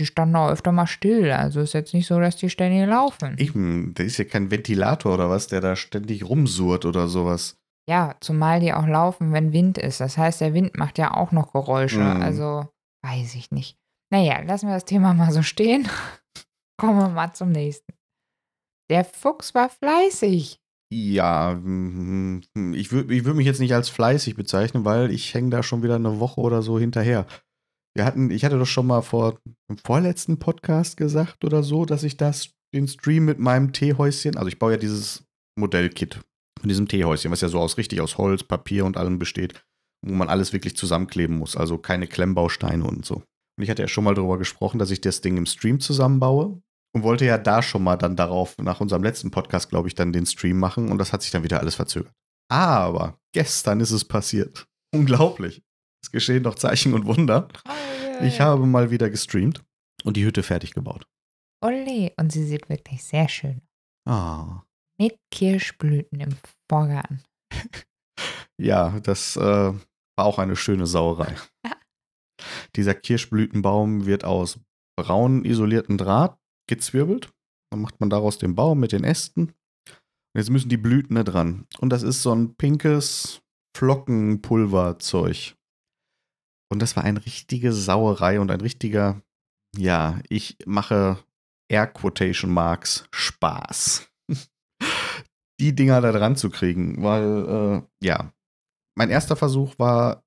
die 0.00 0.06
standen 0.06 0.36
auch 0.36 0.50
öfter 0.50 0.72
mal 0.72 0.86
still. 0.86 1.30
Also 1.30 1.60
ist 1.60 1.74
jetzt 1.74 1.94
nicht 1.94 2.06
so, 2.06 2.18
dass 2.18 2.36
die 2.36 2.50
ständig 2.50 2.88
laufen. 2.88 3.36
Eben, 3.38 3.92
da 3.94 4.02
ist 4.02 4.18
ja 4.18 4.24
kein 4.24 4.50
Ventilator 4.50 5.14
oder 5.14 5.30
was, 5.30 5.46
der 5.46 5.60
da 5.60 5.76
ständig 5.76 6.24
rumsurrt 6.28 6.84
oder 6.84 7.08
sowas. 7.08 7.56
ja, 7.88 8.14
zumal 8.20 8.60
die 8.60 8.72
auch 8.72 8.86
laufen, 8.86 9.32
wenn 9.32 9.52
Wind 9.52 9.78
ist. 9.78 10.00
Das 10.00 10.16
heißt, 10.18 10.40
der 10.40 10.54
Wind 10.54 10.76
macht 10.76 10.98
ja 10.98 11.14
auch 11.14 11.32
noch 11.32 11.52
Geräusche. 11.52 12.00
Mhm. 12.00 12.22
Also 12.22 12.68
weiß 13.04 13.34
ich 13.34 13.50
nicht. 13.50 13.76
Naja, 14.12 14.40
lassen 14.40 14.68
wir 14.68 14.74
das 14.74 14.84
Thema 14.84 15.14
mal 15.14 15.32
so 15.32 15.42
stehen. 15.42 15.88
Kommen 16.80 16.98
wir 16.98 17.08
mal 17.08 17.32
zum 17.32 17.50
nächsten. 17.50 17.92
Der 18.90 19.04
Fuchs 19.04 19.54
war 19.54 19.68
fleißig. 19.68 20.60
Ja, 20.94 21.54
mm, 21.54 22.42
ich 22.74 22.92
würde 22.92 23.14
ich 23.14 23.24
würd 23.24 23.34
mich 23.34 23.46
jetzt 23.46 23.60
nicht 23.60 23.72
als 23.72 23.88
fleißig 23.88 24.36
bezeichnen, 24.36 24.84
weil 24.84 25.10
ich 25.10 25.32
hänge 25.32 25.48
da 25.48 25.62
schon 25.62 25.82
wieder 25.82 25.94
eine 25.94 26.20
Woche 26.20 26.42
oder 26.42 26.60
so 26.60 26.78
hinterher. 26.78 27.26
Wir 27.96 28.04
hatten, 28.04 28.30
ich 28.30 28.44
hatte 28.44 28.58
doch 28.58 28.66
schon 28.66 28.88
mal 28.88 29.00
vor 29.00 29.38
im 29.70 29.78
vorletzten 29.78 30.38
Podcast 30.38 30.98
gesagt 30.98 31.46
oder 31.46 31.62
so, 31.62 31.86
dass 31.86 32.02
ich 32.02 32.18
das, 32.18 32.50
den 32.74 32.88
Stream 32.88 33.24
mit 33.24 33.38
meinem 33.38 33.72
Teehäuschen, 33.72 34.36
also 34.36 34.48
ich 34.48 34.58
baue 34.58 34.72
ja 34.72 34.78
dieses 34.78 35.24
Modellkit 35.58 36.20
mit 36.60 36.70
diesem 36.70 36.88
Teehäuschen, 36.88 37.30
was 37.30 37.40
ja 37.40 37.48
so 37.48 37.58
aus 37.58 37.78
richtig 37.78 38.02
aus 38.02 38.18
Holz, 38.18 38.42
Papier 38.42 38.84
und 38.84 38.98
allem 38.98 39.18
besteht, 39.18 39.64
wo 40.06 40.12
man 40.12 40.28
alles 40.28 40.52
wirklich 40.52 40.76
zusammenkleben 40.76 41.38
muss, 41.38 41.56
also 41.56 41.78
keine 41.78 42.06
Klemmbausteine 42.06 42.84
und 42.84 43.06
so. 43.06 43.14
Und 43.14 43.64
ich 43.64 43.70
hatte 43.70 43.80
ja 43.80 43.88
schon 43.88 44.04
mal 44.04 44.14
darüber 44.14 44.36
gesprochen, 44.36 44.78
dass 44.78 44.90
ich 44.90 45.00
das 45.00 45.22
Ding 45.22 45.38
im 45.38 45.46
Stream 45.46 45.80
zusammenbaue 45.80 46.60
und 46.94 47.02
wollte 47.02 47.24
ja 47.24 47.38
da 47.38 47.62
schon 47.62 47.82
mal 47.82 47.96
dann 47.96 48.16
darauf, 48.16 48.56
nach 48.58 48.80
unserem 48.80 49.02
letzten 49.02 49.30
Podcast, 49.30 49.70
glaube 49.70 49.88
ich, 49.88 49.94
dann 49.94 50.12
den 50.12 50.26
Stream 50.26 50.58
machen 50.58 50.90
und 50.90 50.98
das 50.98 51.12
hat 51.12 51.22
sich 51.22 51.30
dann 51.30 51.42
wieder 51.42 51.60
alles 51.60 51.74
verzögert. 51.74 52.12
Aber 52.50 53.18
gestern 53.32 53.80
ist 53.80 53.92
es 53.92 54.04
passiert. 54.04 54.66
Unglaublich. 54.94 55.62
Es 56.04 56.10
geschehen 56.10 56.42
doch 56.42 56.56
Zeichen 56.56 56.94
und 56.94 57.06
Wunder. 57.06 57.48
Ich 58.20 58.40
habe 58.40 58.66
mal 58.66 58.90
wieder 58.90 59.08
gestreamt 59.08 59.64
und 60.04 60.16
die 60.16 60.24
Hütte 60.24 60.42
fertig 60.42 60.74
gebaut. 60.74 61.06
Ole, 61.64 62.12
und 62.18 62.32
sie 62.32 62.44
sieht 62.44 62.68
wirklich 62.68 63.04
sehr 63.04 63.28
schön. 63.28 63.62
Ah. 64.06 64.62
Mit 64.98 65.16
Kirschblüten 65.30 66.20
im 66.20 66.36
Vorgarten. 66.70 67.22
Ja, 68.60 69.00
das 69.00 69.34
äh, 69.36 69.40
war 69.40 69.76
auch 70.16 70.38
eine 70.38 70.54
schöne 70.54 70.86
Sauerei. 70.86 71.34
Dieser 72.76 72.94
Kirschblütenbaum 72.94 74.06
wird 74.06 74.24
aus 74.24 74.60
braun 74.96 75.44
isolierten 75.44 75.98
Draht 75.98 76.38
gezwirbelt. 76.68 77.32
Dann 77.70 77.80
macht 77.80 78.00
man 78.00 78.10
daraus 78.10 78.38
den 78.38 78.54
Baum 78.54 78.80
mit 78.80 78.92
den 78.92 79.04
Ästen. 79.04 79.54
Und 80.34 80.38
jetzt 80.38 80.50
müssen 80.50 80.68
die 80.68 80.76
Blüten 80.76 81.16
da 81.16 81.24
dran. 81.24 81.66
Und 81.78 81.90
das 81.90 82.02
ist 82.02 82.22
so 82.22 82.34
ein 82.34 82.54
pinkes 82.54 83.42
Flockenpulverzeug. 83.76 85.54
Und 86.70 86.80
das 86.80 86.96
war 86.96 87.04
eine 87.04 87.24
richtige 87.24 87.72
Sauerei 87.72 88.40
und 88.40 88.50
ein 88.50 88.60
richtiger, 88.60 89.20
ja, 89.76 90.20
ich 90.28 90.56
mache 90.64 91.18
Air 91.70 91.86
Quotation 91.86 92.50
Marks 92.50 93.06
Spaß. 93.12 94.10
die 95.60 95.74
Dinger 95.74 96.00
da 96.00 96.12
dran 96.12 96.36
zu 96.36 96.50
kriegen, 96.50 97.02
weil, 97.02 97.46
äh, 97.46 98.06
ja, 98.06 98.32
mein 98.96 99.10
erster 99.10 99.36
Versuch 99.36 99.78
war, 99.78 100.21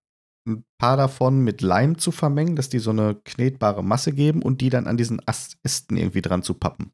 ein 0.47 0.63
paar 0.77 0.97
davon 0.97 1.43
mit 1.43 1.61
Leim 1.61 1.97
zu 1.97 2.11
vermengen, 2.11 2.55
dass 2.55 2.69
die 2.69 2.79
so 2.79 2.91
eine 2.91 3.15
knetbare 3.15 3.83
Masse 3.83 4.13
geben 4.13 4.41
und 4.41 4.61
die 4.61 4.69
dann 4.69 4.87
an 4.87 4.97
diesen 4.97 5.21
Ästen 5.63 5.97
irgendwie 5.97 6.21
dran 6.21 6.43
zu 6.43 6.53
pappen. 6.53 6.91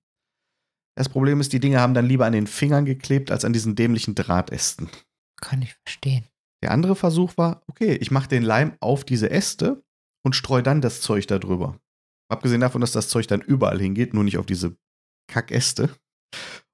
Das 0.95 1.09
Problem 1.09 1.39
ist, 1.39 1.53
die 1.53 1.59
Dinge 1.59 1.79
haben 1.79 1.93
dann 1.93 2.05
lieber 2.05 2.25
an 2.25 2.33
den 2.33 2.47
Fingern 2.47 2.85
geklebt 2.85 3.31
als 3.31 3.45
an 3.45 3.53
diesen 3.53 3.75
dämlichen 3.75 4.15
Drahtästen. 4.15 4.89
Kann 5.41 5.61
ich 5.61 5.75
verstehen. 5.85 6.25
Der 6.63 6.71
andere 6.71 6.95
Versuch 6.95 7.37
war, 7.37 7.63
okay, 7.67 7.95
ich 7.95 8.11
mache 8.11 8.29
den 8.29 8.43
Leim 8.43 8.73
auf 8.79 9.03
diese 9.03 9.29
Äste 9.29 9.83
und 10.23 10.35
streue 10.35 10.63
dann 10.63 10.81
das 10.81 11.01
Zeug 11.01 11.27
da 11.27 11.39
drüber. 11.39 11.79
Abgesehen 12.29 12.61
davon, 12.61 12.81
dass 12.81 12.91
das 12.91 13.09
Zeug 13.09 13.27
dann 13.27 13.41
überall 13.41 13.79
hingeht, 13.79 14.13
nur 14.13 14.23
nicht 14.23 14.37
auf 14.37 14.45
diese 14.45 14.77
Kackäste. 15.27 15.89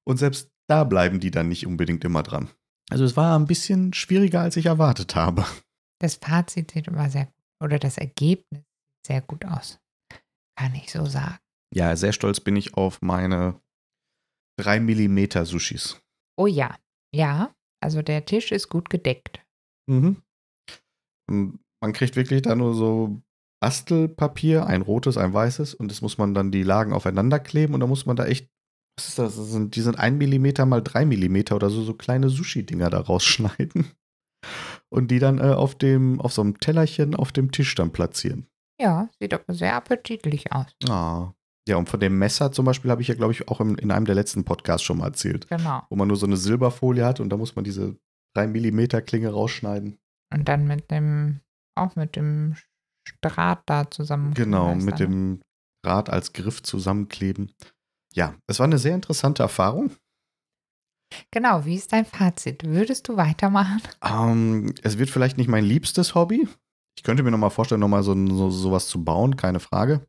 Und 0.03 0.17
selbst 0.17 0.51
da 0.67 0.83
bleiben 0.83 1.19
die 1.19 1.31
dann 1.31 1.47
nicht 1.47 1.65
unbedingt 1.65 2.03
immer 2.03 2.23
dran. 2.23 2.49
Also 2.89 3.05
es 3.05 3.17
war 3.17 3.37
ein 3.37 3.47
bisschen 3.47 3.93
schwieriger, 3.93 4.41
als 4.41 4.57
ich 4.57 4.65
erwartet 4.65 5.15
habe. 5.15 5.45
Das 6.01 6.15
Fazit 6.15 6.71
sieht 6.71 6.87
immer 6.87 7.09
sehr 7.09 7.25
gut, 7.25 7.33
oder 7.63 7.79
das 7.79 7.97
Ergebnis 7.97 8.61
sieht 8.61 9.07
sehr 9.07 9.21
gut 9.21 9.45
aus. 9.45 9.79
Kann 10.57 10.75
ich 10.75 10.91
so 10.91 11.05
sagen. 11.05 11.39
Ja, 11.73 11.95
sehr 11.95 12.13
stolz 12.13 12.39
bin 12.39 12.55
ich 12.55 12.75
auf 12.75 13.01
meine 13.01 13.59
3 14.59 14.79
mm 14.79 15.45
Sushis. 15.45 16.01
Oh 16.39 16.47
ja, 16.47 16.77
ja, 17.13 17.53
also 17.83 18.01
der 18.01 18.25
Tisch 18.25 18.51
ist 18.51 18.69
gut 18.69 18.89
gedeckt. 18.89 19.45
Mhm. 19.89 20.21
Und 21.29 21.59
man 21.81 21.93
kriegt 21.93 22.15
wirklich 22.15 22.41
da 22.41 22.55
nur 22.55 22.73
so 22.73 23.21
Bastelpapier, 23.61 24.65
ein 24.65 24.81
rotes, 24.81 25.17
ein 25.17 25.33
weißes, 25.33 25.73
und 25.73 25.89
das 25.89 26.01
muss 26.01 26.17
man 26.17 26.33
dann 26.33 26.51
die 26.51 26.63
Lagen 26.63 26.93
aufeinander 26.93 27.39
kleben 27.39 27.73
und 27.73 27.79
da 27.79 27.87
muss 27.87 28.05
man 28.05 28.15
da 28.15 28.25
echt 28.25 28.49
was 28.99 29.09
ist 29.09 29.19
das? 29.19 29.35
das 29.35 29.51
sind, 29.51 29.75
die 29.75 29.81
sind 29.81 29.99
ein 29.99 30.17
Millimeter 30.17 30.65
mal 30.65 30.81
drei 30.81 31.05
Millimeter 31.05 31.55
oder 31.55 31.69
so, 31.69 31.83
so 31.83 31.93
kleine 31.93 32.29
Sushi-Dinger 32.29 32.89
da 32.89 32.99
rausschneiden. 32.99 33.91
Und 34.89 35.11
die 35.11 35.19
dann 35.19 35.39
äh, 35.39 35.53
auf 35.53 35.75
dem, 35.75 36.21
auf 36.21 36.33
so 36.33 36.41
einem 36.41 36.59
Tellerchen 36.59 37.15
auf 37.15 37.31
dem 37.31 37.51
Tisch 37.51 37.75
dann 37.75 37.91
platzieren. 37.91 38.47
Ja, 38.79 39.09
sieht 39.19 39.33
aber 39.33 39.53
sehr 39.53 39.75
appetitlich 39.75 40.51
aus. 40.51 40.67
Ah. 40.87 41.33
Ja, 41.67 41.75
und 41.75 41.89
von 41.89 41.99
dem 41.99 42.17
Messer 42.17 42.51
zum 42.53 42.65
Beispiel 42.65 42.89
habe 42.89 43.01
ich 43.01 43.09
ja, 43.09 43.15
glaube 43.15 43.33
ich, 43.33 43.49
auch 43.49 43.59
im, 43.59 43.75
in 43.75 43.91
einem 43.91 44.05
der 44.05 44.15
letzten 44.15 44.45
Podcasts 44.45 44.83
schon 44.83 44.99
mal 44.99 45.07
erzählt. 45.07 45.49
Genau. 45.49 45.83
Wo 45.89 45.97
man 45.97 46.07
nur 46.07 46.15
so 46.15 46.25
eine 46.25 46.37
Silberfolie 46.37 47.05
hat 47.05 47.19
und 47.19 47.29
da 47.29 47.35
muss 47.35 47.55
man 47.55 47.65
diese 47.65 47.97
3 48.35 48.47
Millimeter 48.47 49.01
Klinge 49.01 49.29
rausschneiden. 49.29 49.97
Und 50.33 50.47
dann 50.47 50.65
mit 50.65 50.89
dem, 50.91 51.41
auch 51.75 51.95
mit 51.97 52.15
dem 52.15 52.55
Draht 53.21 53.63
da 53.65 53.89
zusammen. 53.89 54.33
Genau, 54.33 54.75
mit 54.75 54.99
dem 54.99 55.41
Draht 55.83 56.09
als 56.09 56.33
Griff 56.33 56.63
zusammenkleben. 56.63 57.51
Ja, 58.13 58.35
es 58.47 58.59
war 58.59 58.65
eine 58.65 58.77
sehr 58.77 58.95
interessante 58.95 59.43
Erfahrung. 59.43 59.91
Genau, 61.31 61.65
wie 61.65 61.75
ist 61.75 61.93
dein 61.93 62.05
Fazit? 62.05 62.63
Würdest 62.65 63.07
du 63.07 63.17
weitermachen? 63.17 63.81
Ähm, 64.03 64.73
es 64.83 64.97
wird 64.97 65.09
vielleicht 65.09 65.37
nicht 65.37 65.47
mein 65.47 65.63
liebstes 65.63 66.15
Hobby. 66.15 66.47
Ich 66.97 67.03
könnte 67.03 67.23
mir 67.23 67.31
nochmal 67.31 67.49
vorstellen, 67.49 67.81
nochmal 67.81 68.03
so, 68.03 68.13
so 68.27 68.49
sowas 68.49 68.87
zu 68.87 69.03
bauen, 69.03 69.35
keine 69.35 69.59
Frage. 69.59 70.05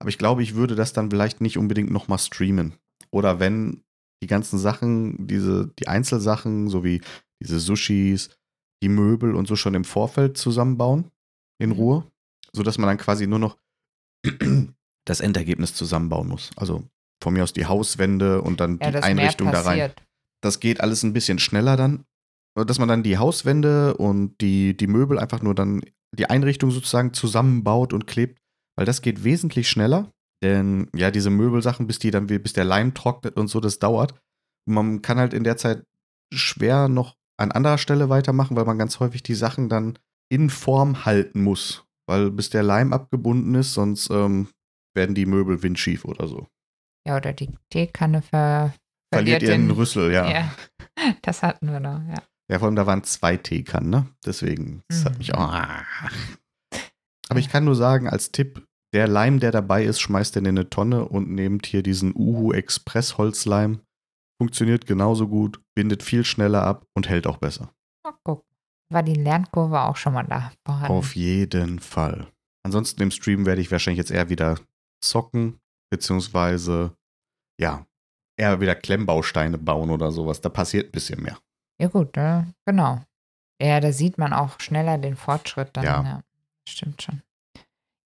Aber 0.00 0.08
ich 0.08 0.18
glaube, 0.18 0.42
ich 0.42 0.54
würde 0.54 0.74
das 0.74 0.92
dann 0.92 1.10
vielleicht 1.10 1.40
nicht 1.40 1.58
unbedingt 1.58 1.90
nochmal 1.90 2.18
streamen. 2.18 2.74
Oder 3.10 3.38
wenn 3.38 3.82
die 4.22 4.26
ganzen 4.26 4.58
Sachen, 4.58 5.26
diese, 5.26 5.72
die 5.78 5.88
Einzelsachen, 5.88 6.68
so 6.68 6.84
wie 6.84 7.00
diese 7.40 7.60
Sushis, 7.60 8.30
die 8.82 8.88
Möbel 8.88 9.34
und 9.34 9.46
so 9.46 9.56
schon 9.56 9.74
im 9.74 9.84
Vorfeld 9.84 10.36
zusammenbauen, 10.38 11.10
in 11.58 11.70
Mhm. 11.70 11.76
Ruhe, 11.76 12.06
sodass 12.52 12.78
man 12.78 12.88
dann 12.88 12.98
quasi 12.98 13.26
nur 13.26 13.38
noch 13.38 13.56
das 15.06 15.20
Endergebnis 15.20 15.74
zusammenbauen 15.74 16.28
muss. 16.28 16.50
Also 16.56 16.84
von 17.22 17.32
mir 17.34 17.42
aus 17.42 17.52
die 17.52 17.66
Hauswände 17.66 18.42
und 18.42 18.60
dann 18.60 18.78
Ja, 18.82 18.90
die 18.90 18.98
Einrichtung 18.98 19.46
mehr 19.48 19.62
da 19.62 19.68
rein. 19.68 19.92
Das 20.46 20.60
geht 20.60 20.80
alles 20.80 21.02
ein 21.02 21.12
bisschen 21.12 21.38
schneller 21.38 21.76
dann. 21.76 22.04
Dass 22.54 22.78
man 22.78 22.88
dann 22.88 23.02
die 23.02 23.18
Hauswände 23.18 23.96
und 23.96 24.40
die, 24.40 24.76
die 24.76 24.86
Möbel 24.86 25.18
einfach 25.18 25.42
nur 25.42 25.54
dann 25.54 25.82
die 26.16 26.30
Einrichtung 26.30 26.70
sozusagen 26.70 27.12
zusammenbaut 27.12 27.92
und 27.92 28.06
klebt, 28.06 28.38
weil 28.76 28.86
das 28.86 29.02
geht 29.02 29.24
wesentlich 29.24 29.68
schneller. 29.68 30.10
Denn 30.42 30.88
ja, 30.94 31.10
diese 31.10 31.30
Möbelsachen, 31.30 31.86
bis 31.86 31.98
die 31.98 32.10
dann, 32.10 32.28
bis 32.28 32.52
der 32.52 32.64
Leim 32.64 32.94
trocknet 32.94 33.36
und 33.36 33.48
so, 33.48 33.60
das 33.60 33.78
dauert. 33.78 34.12
Und 34.66 34.74
man 34.74 35.02
kann 35.02 35.18
halt 35.18 35.34
in 35.34 35.44
der 35.44 35.56
Zeit 35.56 35.84
schwer 36.32 36.88
noch 36.88 37.16
an 37.36 37.52
anderer 37.52 37.78
Stelle 37.78 38.08
weitermachen, 38.08 38.56
weil 38.56 38.64
man 38.64 38.78
ganz 38.78 39.00
häufig 39.00 39.22
die 39.22 39.34
Sachen 39.34 39.68
dann 39.68 39.98
in 40.30 40.48
Form 40.48 41.04
halten 41.04 41.42
muss. 41.42 41.84
Weil 42.08 42.30
bis 42.30 42.50
der 42.50 42.62
Leim 42.62 42.92
abgebunden 42.92 43.54
ist, 43.56 43.74
sonst 43.74 44.10
ähm, 44.10 44.48
werden 44.94 45.14
die 45.14 45.26
Möbel 45.26 45.62
windschief 45.62 46.04
oder 46.04 46.28
so. 46.28 46.46
Ja, 47.06 47.16
oder 47.16 47.32
die 47.32 47.50
Teekanne 47.70 48.22
ver 48.22 48.72
Verliert 49.12 49.42
ihren 49.42 49.68
den- 49.68 49.76
Rüssel, 49.76 50.12
ja. 50.12 50.28
Ja, 50.30 50.54
das 51.22 51.42
hatten 51.42 51.70
wir 51.70 51.80
noch, 51.80 52.00
ja. 52.08 52.22
Ja, 52.50 52.58
vor 52.60 52.66
allem 52.66 52.76
da 52.76 52.86
waren 52.86 53.02
zwei 53.04 53.36
Teekannen, 53.36 53.90
ne? 53.90 54.06
Deswegen, 54.24 54.82
das 54.88 55.04
hat 55.04 55.18
mich 55.18 55.32
Mhm. 55.32 55.38
auch. 55.38 55.52
Aber 57.28 57.38
ich 57.40 57.48
kann 57.48 57.64
nur 57.64 57.74
sagen, 57.74 58.08
als 58.08 58.30
Tipp, 58.30 58.64
der 58.94 59.08
Leim, 59.08 59.40
der 59.40 59.50
dabei 59.50 59.84
ist, 59.84 60.00
schmeißt 60.00 60.36
den 60.36 60.44
in 60.44 60.56
eine 60.58 60.70
Tonne 60.70 61.04
und 61.08 61.28
nehmt 61.30 61.66
hier 61.66 61.82
diesen 61.82 62.14
Uhu 62.14 62.52
Express 62.52 63.18
Holzleim. 63.18 63.80
Funktioniert 64.40 64.86
genauso 64.86 65.26
gut, 65.28 65.60
bindet 65.74 66.02
viel 66.02 66.24
schneller 66.24 66.62
ab 66.62 66.86
und 66.94 67.08
hält 67.08 67.26
auch 67.26 67.38
besser. 67.38 67.72
Mal 68.04 68.14
gucken. 68.22 68.44
War 68.92 69.02
die 69.02 69.14
Lernkurve 69.14 69.80
auch 69.80 69.96
schon 69.96 70.12
mal 70.12 70.22
da 70.22 70.52
vorhanden? 70.64 70.92
Auf 70.96 71.16
jeden 71.16 71.80
Fall. 71.80 72.28
Ansonsten 72.64 73.02
im 73.02 73.10
Stream 73.10 73.44
werde 73.44 73.60
ich 73.60 73.72
wahrscheinlich 73.72 73.98
jetzt 73.98 74.12
eher 74.12 74.28
wieder 74.28 74.60
zocken, 75.02 75.58
beziehungsweise, 75.90 76.94
ja, 77.60 77.84
eher 78.36 78.60
wieder 78.60 78.74
Klemmbausteine 78.74 79.58
bauen 79.58 79.90
oder 79.90 80.12
sowas. 80.12 80.40
Da 80.40 80.48
passiert 80.48 80.88
ein 80.88 80.92
bisschen 80.92 81.22
mehr. 81.22 81.38
Ja, 81.80 81.88
gut, 81.88 82.16
äh, 82.16 82.42
genau. 82.64 83.00
Ja, 83.60 83.80
da 83.80 83.92
sieht 83.92 84.18
man 84.18 84.32
auch 84.32 84.60
schneller 84.60 84.98
den 84.98 85.16
Fortschritt 85.16 85.70
dann. 85.74 85.84
Ja. 85.84 86.02
Ja. 86.02 86.20
Stimmt 86.68 87.02
schon. 87.02 87.22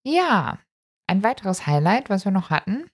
Ja, 0.05 0.59
ein 1.07 1.23
weiteres 1.23 1.67
Highlight, 1.67 2.09
was 2.09 2.25
wir 2.25 2.33
noch 2.33 2.51
hatten. 2.51 2.89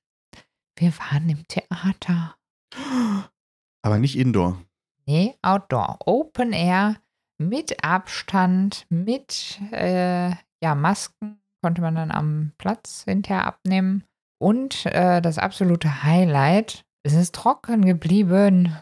Wir 0.78 0.92
waren 0.98 1.28
im 1.28 1.46
Theater. 1.48 2.36
Aber 3.82 3.98
nicht 3.98 4.16
Indoor. 4.16 4.62
Nee, 5.06 5.36
Outdoor. 5.42 5.98
Open 6.04 6.52
Air 6.52 6.96
mit 7.38 7.84
Abstand, 7.84 8.86
mit 8.88 9.60
äh, 9.70 10.30
ja, 10.62 10.74
Masken 10.74 11.40
konnte 11.62 11.82
man 11.82 11.94
dann 11.94 12.10
am 12.10 12.52
Platz 12.58 13.04
hinterher 13.04 13.46
abnehmen. 13.46 14.04
Und 14.38 14.86
äh, 14.86 15.20
das 15.20 15.38
absolute 15.38 16.02
Highlight, 16.02 16.85
es 17.06 17.14
ist 17.14 17.34
trocken 17.34 17.84
geblieben. 17.84 18.76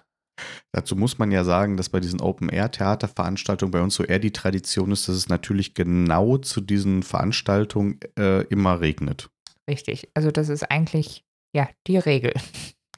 Dazu 0.73 0.97
muss 0.97 1.19
man 1.19 1.31
ja 1.31 1.45
sagen, 1.45 1.77
dass 1.77 1.91
bei 1.91 2.01
diesen 2.01 2.21
Open-Air-Theaterveranstaltungen 2.21 3.71
bei 3.71 3.81
uns 3.81 3.95
so 3.95 4.03
eher 4.03 4.19
die 4.19 4.33
Tradition 4.33 4.91
ist, 4.91 5.09
dass 5.09 5.15
es 5.15 5.29
natürlich 5.29 5.75
genau 5.75 6.39
zu 6.39 6.61
diesen 6.61 7.03
Veranstaltungen 7.03 8.01
äh, 8.19 8.43
immer 8.45 8.81
regnet. 8.81 9.31
Richtig. 9.69 10.09
Also 10.15 10.31
das 10.31 10.49
ist 10.49 10.65
eigentlich 10.71 11.25
ja 11.55 11.69
die 11.87 11.99
Regel. 11.99 12.33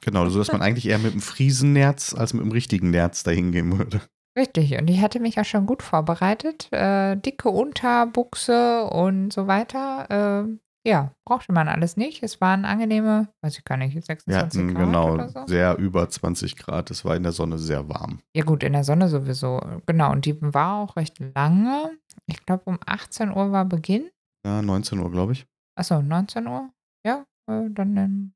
Genau, 0.01 0.27
so 0.29 0.39
dass 0.39 0.51
man 0.51 0.61
eigentlich 0.63 0.87
eher 0.87 0.99
mit 0.99 1.13
dem 1.13 1.21
Friesennerz 1.21 2.15
als 2.15 2.33
mit 2.33 2.41
dem 2.41 2.51
richtigen 2.51 2.89
Nerz 2.89 3.23
dahin 3.23 3.51
gehen 3.51 3.77
würde. 3.77 4.01
Richtig. 4.37 4.77
Und 4.77 4.89
ich 4.89 5.01
hatte 5.01 5.19
mich 5.19 5.39
auch 5.39 5.45
schon 5.45 5.65
gut 5.65 5.83
vorbereitet. 5.83 6.71
Äh, 6.71 7.17
dicke 7.17 7.49
Unterbuchse 7.49 8.85
und 8.85 9.33
so 9.33 9.47
weiter. 9.47 10.45
Äh, 10.47 10.57
ja, 10.87 11.11
brauchte 11.25 11.51
man 11.51 11.67
alles 11.67 11.97
nicht. 11.97 12.23
Es 12.23 12.39
waren 12.39 12.63
angenehme, 12.63 13.27
weiß 13.41 13.57
ich 13.57 13.65
gar 13.65 13.75
nicht, 13.75 13.93
26 13.93 14.25
Wir 14.27 14.37
hatten 14.37 14.73
Grad 14.73 14.85
genau 14.85 15.13
oder 15.15 15.27
so. 15.27 15.45
sehr 15.45 15.77
über 15.77 16.07
20 16.07 16.55
Grad. 16.55 16.89
Es 16.91 17.03
war 17.03 17.17
in 17.17 17.23
der 17.23 17.33
Sonne 17.33 17.57
sehr 17.57 17.89
warm. 17.89 18.21
Ja 18.33 18.45
gut, 18.45 18.63
in 18.63 18.71
der 18.71 18.85
Sonne 18.85 19.09
sowieso. 19.09 19.59
Genau, 19.85 20.13
und 20.13 20.23
die 20.25 20.41
war 20.41 20.75
auch 20.81 20.95
recht 20.95 21.19
lange. 21.35 21.91
Ich 22.25 22.45
glaube, 22.45 22.63
um 22.65 22.79
18 22.85 23.31
Uhr 23.31 23.51
war 23.51 23.65
Beginn. 23.65 24.09
Ja, 24.45 24.61
19 24.61 24.99
Uhr, 24.99 25.11
glaube 25.11 25.33
ich. 25.33 25.45
Achso, 25.75 26.01
19 26.01 26.47
Uhr? 26.47 26.69
Ja, 27.05 27.25
äh, 27.51 27.69
dann 27.69 27.97
um 27.97 28.33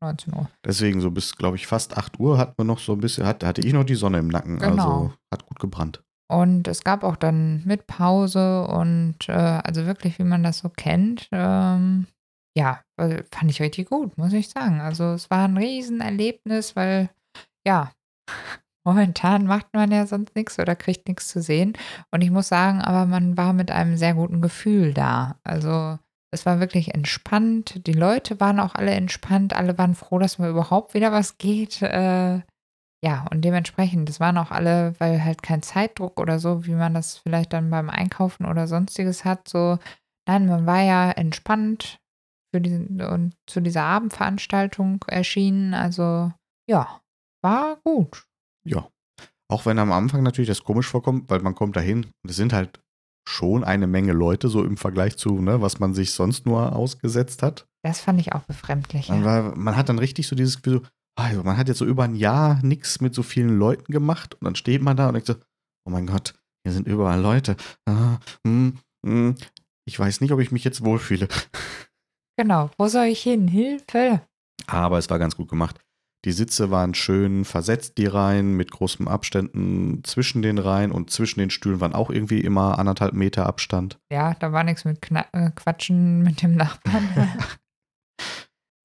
19 0.00 0.34
Uhr. 0.34 0.48
Deswegen 0.64 1.02
so 1.02 1.10
bis, 1.10 1.36
glaube 1.36 1.56
ich, 1.56 1.66
fast 1.66 1.98
8 1.98 2.18
Uhr 2.18 2.38
hatten 2.38 2.54
wir 2.56 2.64
noch 2.64 2.78
so 2.78 2.94
ein 2.94 3.00
bisschen, 3.00 3.26
hatte, 3.26 3.46
hatte 3.46 3.60
ich 3.60 3.74
noch 3.74 3.84
die 3.84 3.94
Sonne 3.94 4.20
im 4.20 4.28
Nacken. 4.28 4.58
Genau. 4.58 4.68
Also 4.70 5.12
hat 5.30 5.44
gut 5.44 5.58
gebrannt. 5.58 6.02
Und 6.30 6.68
es 6.68 6.84
gab 6.84 7.02
auch 7.02 7.16
dann 7.16 7.62
mit 7.64 7.88
Pause 7.88 8.64
und 8.68 9.28
äh, 9.28 9.32
also 9.32 9.84
wirklich, 9.86 10.20
wie 10.20 10.24
man 10.24 10.44
das 10.44 10.58
so 10.58 10.68
kennt. 10.68 11.28
Ähm, 11.32 12.06
ja, 12.56 12.80
äh, 12.98 13.24
fand 13.32 13.50
ich 13.50 13.60
richtig 13.60 13.88
gut, 13.88 14.16
muss 14.16 14.32
ich 14.32 14.48
sagen. 14.48 14.80
Also 14.80 15.12
es 15.12 15.28
war 15.28 15.48
ein 15.48 15.56
Riesenerlebnis, 15.56 16.76
weil 16.76 17.10
ja, 17.66 17.90
momentan 18.84 19.44
macht 19.46 19.74
man 19.74 19.90
ja 19.90 20.06
sonst 20.06 20.36
nichts 20.36 20.56
oder 20.60 20.76
kriegt 20.76 21.08
nichts 21.08 21.26
zu 21.26 21.42
sehen. 21.42 21.72
Und 22.12 22.22
ich 22.22 22.30
muss 22.30 22.46
sagen, 22.46 22.80
aber 22.80 23.06
man 23.06 23.36
war 23.36 23.52
mit 23.52 23.72
einem 23.72 23.96
sehr 23.96 24.14
guten 24.14 24.40
Gefühl 24.40 24.94
da. 24.94 25.36
Also 25.42 25.98
es 26.32 26.46
war 26.46 26.60
wirklich 26.60 26.94
entspannt. 26.94 27.88
Die 27.88 27.92
Leute 27.92 28.38
waren 28.38 28.60
auch 28.60 28.76
alle 28.76 28.92
entspannt. 28.92 29.52
Alle 29.56 29.76
waren 29.78 29.96
froh, 29.96 30.20
dass 30.20 30.38
mal 30.38 30.50
überhaupt 30.50 30.94
wieder 30.94 31.10
was 31.10 31.38
geht. 31.38 31.82
Äh, 31.82 32.42
ja, 33.02 33.26
und 33.30 33.42
dementsprechend, 33.42 34.08
das 34.08 34.20
waren 34.20 34.36
auch 34.36 34.50
alle, 34.50 34.94
weil 34.98 35.24
halt 35.24 35.42
kein 35.42 35.62
Zeitdruck 35.62 36.20
oder 36.20 36.38
so, 36.38 36.66
wie 36.66 36.74
man 36.74 36.92
das 36.94 37.18
vielleicht 37.18 37.52
dann 37.52 37.70
beim 37.70 37.88
Einkaufen 37.88 38.44
oder 38.44 38.66
sonstiges 38.66 39.24
hat, 39.24 39.48
so, 39.48 39.78
nein, 40.28 40.46
man 40.46 40.66
war 40.66 40.82
ja 40.82 41.10
entspannt 41.10 41.98
für 42.52 42.60
diesen, 42.60 43.00
und 43.00 43.34
zu 43.46 43.60
dieser 43.60 43.84
Abendveranstaltung 43.84 45.04
erschienen. 45.06 45.72
Also, 45.72 46.32
ja, 46.68 47.00
war 47.42 47.76
gut. 47.84 48.26
Ja. 48.64 48.88
Auch 49.48 49.66
wenn 49.66 49.78
am 49.78 49.92
Anfang 49.92 50.22
natürlich 50.22 50.48
das 50.48 50.62
komisch 50.62 50.86
vorkommt, 50.86 51.30
weil 51.30 51.40
man 51.40 51.54
kommt 51.54 51.76
dahin 51.76 52.04
und 52.04 52.30
es 52.30 52.36
sind 52.36 52.52
halt 52.52 52.80
schon 53.28 53.64
eine 53.64 53.86
Menge 53.86 54.12
Leute, 54.12 54.48
so 54.48 54.64
im 54.64 54.76
Vergleich 54.76 55.16
zu, 55.16 55.40
ne, 55.40 55.60
was 55.60 55.78
man 55.80 55.94
sich 55.94 56.12
sonst 56.12 56.46
nur 56.46 56.74
ausgesetzt 56.74 57.42
hat. 57.42 57.66
Das 57.82 58.00
fand 58.00 58.20
ich 58.20 58.32
auch 58.32 58.42
befremdlich. 58.42 59.08
Man, 59.08 59.24
war, 59.24 59.56
man 59.56 59.76
hat 59.76 59.88
dann 59.88 59.98
richtig 59.98 60.26
so 60.26 60.36
dieses 60.36 60.56
Gefühl, 60.62 60.82
so, 60.82 60.88
also 61.16 61.42
man 61.42 61.56
hat 61.56 61.68
jetzt 61.68 61.78
so 61.78 61.84
über 61.84 62.04
ein 62.04 62.14
Jahr 62.14 62.60
nichts 62.62 63.00
mit 63.00 63.14
so 63.14 63.22
vielen 63.22 63.58
Leuten 63.58 63.92
gemacht 63.92 64.34
und 64.34 64.44
dann 64.44 64.54
steht 64.54 64.82
man 64.82 64.96
da 64.96 65.08
und 65.08 65.14
denkt 65.14 65.26
so, 65.26 65.34
oh 65.86 65.90
mein 65.90 66.06
Gott, 66.06 66.34
hier 66.64 66.72
sind 66.72 66.86
überall 66.86 67.20
Leute. 67.20 67.56
Ah, 67.86 68.18
hm, 68.46 68.78
hm, 69.04 69.34
ich 69.86 69.98
weiß 69.98 70.20
nicht, 70.20 70.32
ob 70.32 70.40
ich 70.40 70.52
mich 70.52 70.64
jetzt 70.64 70.84
wohlfühle. 70.84 71.28
Genau, 72.38 72.70
wo 72.78 72.88
soll 72.88 73.04
ich 73.06 73.22
hin? 73.22 73.48
Hilfe! 73.48 74.22
Aber 74.66 74.96
es 74.96 75.10
war 75.10 75.18
ganz 75.18 75.36
gut 75.36 75.50
gemacht. 75.50 75.78
Die 76.24 76.32
Sitze 76.32 76.70
waren 76.70 76.92
schön 76.92 77.46
versetzt, 77.46 77.96
die 77.96 78.06
Reihen, 78.06 78.54
mit 78.54 78.70
großen 78.70 79.08
Abständen 79.08 80.04
zwischen 80.04 80.42
den 80.42 80.58
Reihen 80.58 80.92
und 80.92 81.10
zwischen 81.10 81.40
den 81.40 81.48
Stühlen 81.48 81.80
waren 81.80 81.94
auch 81.94 82.10
irgendwie 82.10 82.40
immer 82.40 82.78
anderthalb 82.78 83.14
Meter 83.14 83.46
Abstand. 83.46 83.98
Ja, 84.12 84.34
da 84.34 84.52
war 84.52 84.64
nichts 84.64 84.84
mit 84.84 85.00
Kna 85.00 85.26
äh, 85.32 85.50
Quatschen 85.50 86.22
mit 86.22 86.42
dem 86.42 86.56
Nachbarn. 86.56 87.08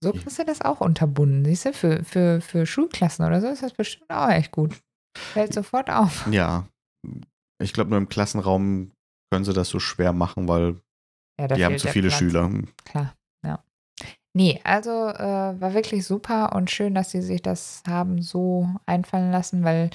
so 0.06 0.14
kriegst 0.14 0.40
du 0.40 0.46
das 0.46 0.62
auch 0.62 0.82
unterbunden. 0.82 1.44
Siehst 1.46 1.66
du, 1.66 1.74
für, 1.74 2.04
für, 2.04 2.42
für 2.42 2.66
Schulklassen 2.66 3.26
oder 3.26 3.42
so 3.42 3.48
ist 3.48 3.64
das 3.64 3.74
bestimmt 3.74 4.10
auch 4.10 4.30
echt 4.30 4.52
gut. 4.52 4.76
Fällt 5.18 5.54
sofort 5.54 5.90
auf. 5.90 6.28
Ja, 6.32 6.68
ich 7.62 7.74
glaube, 7.74 7.90
nur 7.90 8.00
im 8.00 8.10
Klassenraum 8.10 8.92
können 9.32 9.46
sie 9.46 9.54
das 9.54 9.70
so 9.70 9.80
schwer 9.80 10.14
machen, 10.14 10.48
weil 10.48 10.76
Ja, 11.40 11.48
die 11.48 11.66
haben 11.66 11.78
zu 11.78 11.88
viele 11.88 12.10
Platz. 12.10 12.20
Schüler. 12.20 12.50
Klar, 12.86 13.16
ja. 13.44 13.64
Nee, 14.34 14.60
also 14.64 14.90
äh, 14.90 15.60
war 15.60 15.74
wirklich 15.74 16.06
super 16.06 16.54
und 16.56 16.70
schön, 16.70 16.94
dass 16.94 17.12
sie 17.12 17.22
sich 17.22 17.42
das 17.42 17.84
haben 17.88 18.22
so 18.22 18.70
einfallen 18.86 19.32
lassen, 19.32 19.64
weil 19.64 19.90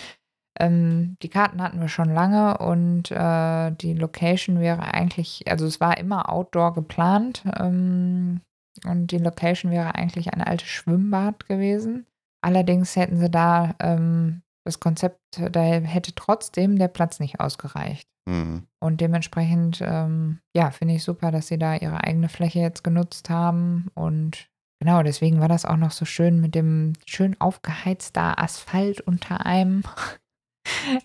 ähm, 0.58 1.16
die 1.22 1.28
Karten 1.28 1.62
hatten 1.62 1.80
wir 1.80 1.88
schon 1.88 2.12
lange 2.12 2.58
und 2.58 3.10
äh, 3.10 3.70
die 3.72 3.94
Location 3.94 4.58
wäre 4.60 4.82
eigentlich, 4.94 5.44
also 5.46 5.66
es 5.66 5.80
war 5.80 5.98
immer 5.98 6.30
outdoor 6.30 6.74
geplant 6.74 7.44
ähm, 7.58 8.40
und 8.86 9.08
die 9.08 9.18
Location 9.18 9.70
wäre 9.72 9.94
eigentlich 9.94 10.32
ein 10.32 10.40
altes 10.42 10.68
Schwimmbad 10.68 11.46
gewesen. 11.46 12.06
Allerdings 12.42 12.96
hätten 12.96 13.18
sie 13.18 13.30
da 13.30 13.74
ähm, 13.80 14.42
das 14.64 14.80
Konzept, 14.80 15.18
da 15.38 15.60
hätte 15.62 16.14
trotzdem 16.14 16.78
der 16.78 16.88
Platz 16.88 17.20
nicht 17.20 17.40
ausgereicht. 17.40 18.08
Mhm. 18.28 18.66
Und 18.80 19.00
dementsprechend, 19.00 19.80
ähm, 19.82 20.40
ja, 20.54 20.70
finde 20.70 20.94
ich 20.94 21.04
super, 21.04 21.30
dass 21.30 21.48
sie 21.48 21.58
da 21.58 21.74
ihre 21.76 22.04
eigene 22.04 22.28
Fläche 22.28 22.60
jetzt 22.60 22.84
genutzt 22.84 23.30
haben. 23.30 23.88
Und 23.94 24.48
genau, 24.80 25.02
deswegen 25.02 25.40
war 25.40 25.48
das 25.48 25.64
auch 25.64 25.76
noch 25.76 25.90
so 25.90 26.04
schön 26.04 26.40
mit 26.40 26.54
dem 26.54 26.94
schön 27.06 27.38
aufgeheizter 27.40 28.38
Asphalt 28.42 29.00
unter 29.00 29.44
einem. 29.46 29.82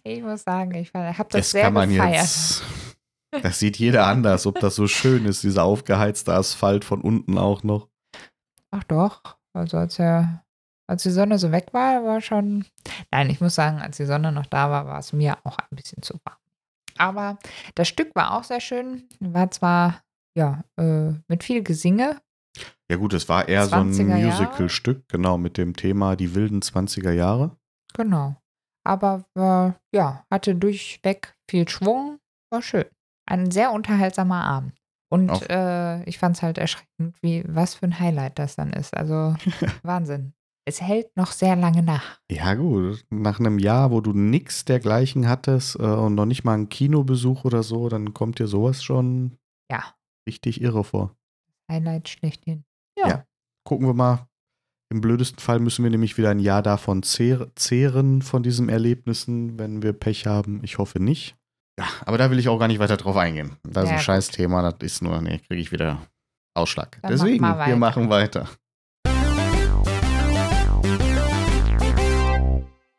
Ich 0.04 0.22
muss 0.22 0.44
sagen, 0.44 0.76
ich 0.76 0.94
habe 0.94 1.16
das, 1.16 1.28
Das 1.30 1.52
sehr 1.52 1.64
kann 1.64 1.74
man 1.74 1.90
gefeiert. 1.90 2.18
jetzt. 2.18 2.62
Das 3.42 3.60
sieht 3.60 3.78
jeder 3.78 4.08
anders, 4.08 4.46
ob 4.46 4.60
das 4.60 4.76
so 4.76 4.88
schön 4.88 5.26
ist, 5.26 5.44
dieser 5.44 5.64
aufgeheizte 5.64 6.34
Asphalt 6.34 6.86
von 6.86 7.02
unten 7.02 7.38
auch 7.38 7.64
noch. 7.64 7.90
Ach 8.72 8.84
doch, 8.84 9.38
also 9.54 9.78
als 9.78 10.00
er, 10.00 10.44
als 10.88 11.04
die 11.04 11.12
Sonne 11.12 11.40
so 11.40 11.52
weg 11.52 11.68
war, 11.72 12.04
war 12.04 12.22
schon. 12.22 12.66
Nein, 13.12 13.30
ich 13.30 13.42
muss 13.42 13.56
sagen, 13.56 13.80
als 13.80 13.98
die 13.98 14.06
Sonne 14.06 14.32
noch 14.32 14.46
da 14.46 14.70
war, 14.70 14.86
war 14.86 15.00
es 15.00 15.14
mir 15.14 15.38
auch 15.44 15.58
ein 15.58 15.76
bisschen 15.76 16.02
zu 16.02 16.20
warm. 16.24 16.38
Aber 16.98 17.38
das 17.76 17.88
Stück 17.88 18.16
war 18.16 18.38
auch 18.38 18.44
sehr 18.44 18.62
schön. 18.62 19.08
War 19.20 19.52
zwar 19.52 20.02
ja 20.38 20.64
äh, 20.78 21.14
mit 21.28 21.44
viel 21.44 21.64
Gesinge. 21.64 22.22
Ja, 22.90 22.98
gut, 22.98 23.14
es 23.14 23.28
war 23.28 23.48
eher 23.48 23.66
so 23.66 23.76
ein 23.76 23.92
20er 23.92 24.18
Jahre. 24.18 24.26
Musical-Stück, 24.26 25.10
genau, 25.10 25.38
mit 25.38 25.58
dem 25.58 25.76
Thema 25.76 26.16
die 26.16 26.36
wilden 26.36 26.62
20er 26.62 27.12
Jahre. 27.12 27.58
Genau. 27.94 28.36
Aber 28.86 29.26
war, 29.34 29.80
ja, 29.94 30.26
hatte 30.32 30.56
durchweg 30.56 31.36
viel 31.50 31.68
Schwung. 31.68 32.20
War 32.52 32.62
schön. 32.62 32.86
Ein 33.26 33.52
sehr 33.52 33.72
unterhaltsamer 33.72 34.44
Abend. 34.44 34.74
Und 35.10 35.50
äh, 35.50 36.04
ich 36.04 36.18
fand 36.18 36.36
es 36.36 36.44
halt 36.44 36.58
erschreckend, 36.58 37.16
wie, 37.22 37.44
was 37.48 37.76
für 37.76 37.86
ein 37.86 38.00
Highlight 38.00 38.40
das 38.40 38.56
dann 38.56 38.74
ist. 38.74 38.96
Also 38.96 39.36
Wahnsinn. 39.84 40.34
Es 40.68 40.82
hält 40.82 41.16
noch 41.16 41.32
sehr 41.32 41.56
lange 41.56 41.84
nach. 41.84 42.20
Ja, 42.30 42.56
gut, 42.56 43.06
nach 43.12 43.40
einem 43.40 43.60
Jahr, 43.60 43.92
wo 43.92 44.02
du 44.02 44.14
nix 44.14 44.66
dergleichen 44.66 45.30
hattest 45.30 45.76
äh, 45.80 45.84
und 45.84 46.16
noch 46.16 46.26
nicht 46.26 46.44
mal 46.44 46.56
einen 46.56 46.70
Kinobesuch 46.70 47.46
oder 47.46 47.62
so, 47.62 47.88
dann 47.88 48.16
kommt 48.16 48.40
dir 48.40 48.48
sowas 48.48 48.84
schon 48.84 49.38
Ja, 49.72 49.84
richtig 50.28 50.62
irre 50.62 50.84
vor. 50.84 51.16
Highlight 51.72 52.10
schlechthin. 52.10 52.64
Ja. 52.98 53.26
Gucken 53.64 53.88
wir 53.88 53.94
mal. 53.94 54.28
Im 54.92 55.02
blödesten 55.02 55.40
Fall 55.40 55.60
müssen 55.60 55.84
wir 55.84 55.90
nämlich 55.92 56.18
wieder 56.18 56.30
ein 56.30 56.40
Jahr 56.40 56.62
davon 56.62 57.04
zehr 57.04 57.48
zehren, 57.56 58.22
von 58.22 58.44
diesen 58.44 58.70
Erlebnissen, 58.70 59.58
wenn 59.58 59.82
wir 59.82 59.94
Pech 59.94 60.26
haben. 60.28 60.62
Ich 60.64 60.78
hoffe 60.78 61.00
nicht. 61.00 61.36
Ja, 61.80 61.88
aber 62.06 62.18
da 62.18 62.32
will 62.32 62.40
ich 62.40 62.48
auch 62.48 62.58
gar 62.58 62.68
nicht 62.68 62.80
weiter 62.80 62.96
drauf 62.98 63.18
eingehen. 63.18 63.58
Das 63.64 63.84
ist 63.84 63.90
Ja, 63.90 63.92
ein 63.92 63.96
gut. 63.98 64.06
scheiß 64.06 64.28
Thema, 64.30 64.62
das 64.72 64.76
ist 64.82 65.02
nur, 65.02 65.22
nee, 65.22 65.40
kriege 65.40 65.62
ich 65.62 65.72
wieder 65.72 66.08
Ausschlag. 66.56 66.94
Dann 67.02 67.02
mach 67.02 67.10
Deswegen, 67.10 67.42
mal 67.42 67.68
wir 67.68 67.76
machen 67.76 68.10
weiter. 68.10 68.50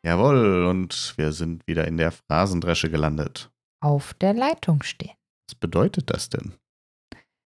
Jawohl, 0.05 0.65
und 0.65 1.13
wir 1.17 1.33
sind 1.33 1.67
wieder 1.67 1.87
in 1.87 1.97
der 1.97 2.11
Phrasendresche 2.11 2.89
gelandet. 2.89 3.51
Auf 3.83 4.13
der 4.13 4.33
Leitung 4.33 4.83
stehen. 4.83 5.15
Was 5.49 5.55
bedeutet 5.55 6.09
das 6.09 6.29
denn? 6.29 6.53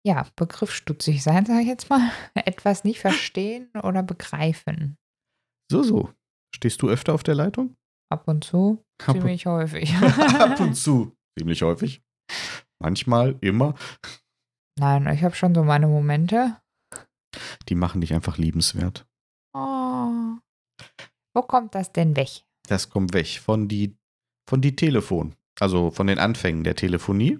Ja, 0.04 0.26
begriffsstutzig 0.36 1.22
sein, 1.22 1.44
sage 1.46 1.60
ich 1.60 1.66
jetzt 1.68 1.90
mal. 1.90 2.10
Etwas 2.34 2.84
nicht 2.84 3.00
verstehen 3.00 3.68
oder 3.82 4.02
begreifen. 4.02 4.96
So, 5.70 5.82
so. 5.82 6.10
Stehst 6.54 6.82
du 6.82 6.88
öfter 6.88 7.14
auf 7.14 7.22
der 7.22 7.34
Leitung? 7.34 7.76
Ab 8.10 8.26
und 8.28 8.44
zu, 8.44 8.84
Ab 8.98 9.08
und- 9.08 9.14
ziemlich 9.20 9.46
häufig. 9.46 9.94
Ab 10.38 10.58
und 10.60 10.74
zu. 10.74 11.16
Ziemlich 11.38 11.62
häufig. 11.62 12.02
Manchmal, 12.82 13.36
immer. 13.40 13.74
Nein, 14.78 15.06
ich 15.12 15.22
habe 15.22 15.34
schon 15.34 15.54
so 15.54 15.62
meine 15.62 15.86
Momente. 15.86 16.56
Die 17.68 17.74
machen 17.74 18.00
dich 18.00 18.12
einfach 18.14 18.38
liebenswert. 18.38 19.06
Oh. 19.54 20.10
Wo 21.34 21.42
kommt 21.42 21.74
das 21.74 21.92
denn 21.92 22.16
weg? 22.16 22.44
Das 22.68 22.90
kommt 22.90 23.12
weg 23.14 23.38
von 23.40 23.68
die, 23.68 23.96
von 24.48 24.60
die 24.60 24.74
Telefon. 24.74 25.36
Also 25.60 25.90
von 25.90 26.06
den 26.06 26.18
Anfängen 26.18 26.64
der 26.64 26.74
Telefonie. 26.74 27.38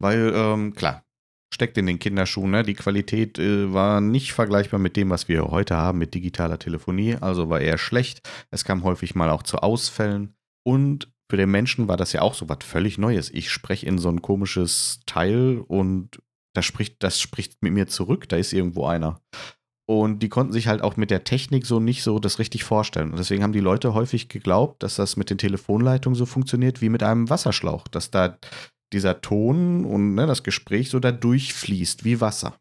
Weil, 0.00 0.32
ähm, 0.34 0.74
klar, 0.74 1.04
steckt 1.52 1.78
in 1.78 1.86
den 1.86 1.98
Kinderschuhen. 1.98 2.50
Ne? 2.50 2.62
Die 2.62 2.74
Qualität 2.74 3.38
äh, 3.38 3.72
war 3.72 4.00
nicht 4.00 4.32
vergleichbar 4.32 4.80
mit 4.80 4.96
dem, 4.96 5.10
was 5.10 5.28
wir 5.28 5.44
heute 5.44 5.76
haben 5.76 5.98
mit 5.98 6.14
digitaler 6.14 6.58
Telefonie. 6.58 7.16
Also 7.20 7.48
war 7.48 7.60
eher 7.60 7.78
schlecht. 7.78 8.28
Es 8.50 8.64
kam 8.64 8.84
häufig 8.84 9.14
mal 9.14 9.30
auch 9.30 9.42
zu 9.42 9.58
Ausfällen. 9.58 10.34
Und 10.64 11.12
für 11.30 11.36
den 11.36 11.50
Menschen 11.50 11.88
war 11.88 11.96
das 11.96 12.12
ja 12.12 12.22
auch 12.22 12.34
so 12.34 12.48
was 12.48 12.58
völlig 12.62 12.98
Neues. 12.98 13.30
Ich 13.30 13.50
spreche 13.50 13.86
in 13.86 13.98
so 13.98 14.08
ein 14.08 14.22
komisches 14.22 15.00
Teil 15.06 15.58
und 15.66 16.20
das 16.54 16.66
spricht, 16.66 17.02
das 17.02 17.20
spricht 17.20 17.62
mit 17.62 17.72
mir 17.72 17.86
zurück. 17.86 18.28
Da 18.28 18.36
ist 18.36 18.52
irgendwo 18.52 18.86
einer. 18.86 19.20
Und 19.88 20.20
die 20.20 20.28
konnten 20.28 20.52
sich 20.52 20.68
halt 20.68 20.80
auch 20.80 20.96
mit 20.96 21.10
der 21.10 21.24
Technik 21.24 21.66
so 21.66 21.80
nicht 21.80 22.02
so 22.02 22.18
das 22.18 22.38
richtig 22.38 22.64
vorstellen. 22.64 23.10
Und 23.10 23.18
deswegen 23.18 23.42
haben 23.42 23.52
die 23.52 23.60
Leute 23.60 23.94
häufig 23.94 24.28
geglaubt, 24.28 24.82
dass 24.82 24.96
das 24.96 25.16
mit 25.16 25.28
den 25.28 25.38
Telefonleitungen 25.38 26.14
so 26.16 26.24
funktioniert 26.24 26.80
wie 26.80 26.88
mit 26.88 27.02
einem 27.02 27.28
Wasserschlauch. 27.28 27.88
Dass 27.88 28.10
da 28.10 28.38
dieser 28.92 29.20
Ton 29.20 29.84
und 29.84 30.14
ne, 30.14 30.26
das 30.26 30.42
Gespräch 30.42 30.90
so 30.90 31.00
da 31.00 31.12
durchfließt 31.12 32.04
wie 32.04 32.20
Wasser. 32.20 32.58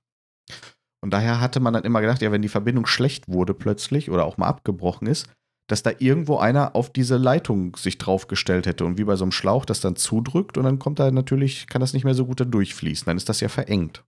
Und 1.04 1.12
daher 1.12 1.42
hatte 1.42 1.60
man 1.60 1.74
dann 1.74 1.84
immer 1.84 2.02
gedacht, 2.02 2.22
ja, 2.22 2.32
wenn 2.32 2.44
die 2.44 2.50
Verbindung 2.50 2.86
schlecht 2.86 3.28
wurde 3.28 3.54
plötzlich 3.54 4.12
oder 4.12 4.26
auch 4.26 4.38
mal 4.38 4.48
abgebrochen 4.48 5.08
ist, 5.08 5.28
dass 5.68 5.84
da 5.84 5.92
irgendwo 6.00 6.38
einer 6.38 6.76
auf 6.76 6.92
diese 6.92 7.18
Leitung 7.18 7.76
sich 7.76 7.98
draufgestellt 7.98 8.66
hätte 8.66 8.86
und 8.86 8.98
wie 8.98 9.06
bei 9.06 9.16
so 9.16 9.24
einem 9.24 9.32
Schlauch 9.32 9.66
das 9.66 9.82
dann 9.82 9.96
zudrückt 9.96 10.58
und 10.58 10.66
dann 10.66 10.80
kommt 10.80 11.00
da 11.00 11.10
natürlich, 11.12 11.68
kann 11.68 11.82
das 11.82 11.94
nicht 11.94 12.04
mehr 12.04 12.14
so 12.14 12.26
gut 12.26 12.40
da 12.40 12.46
durchfließen. 12.46 13.06
Dann 13.06 13.18
ist 13.18 13.30
das 13.30 13.40
ja 13.40 13.48
verengt. 13.48 14.04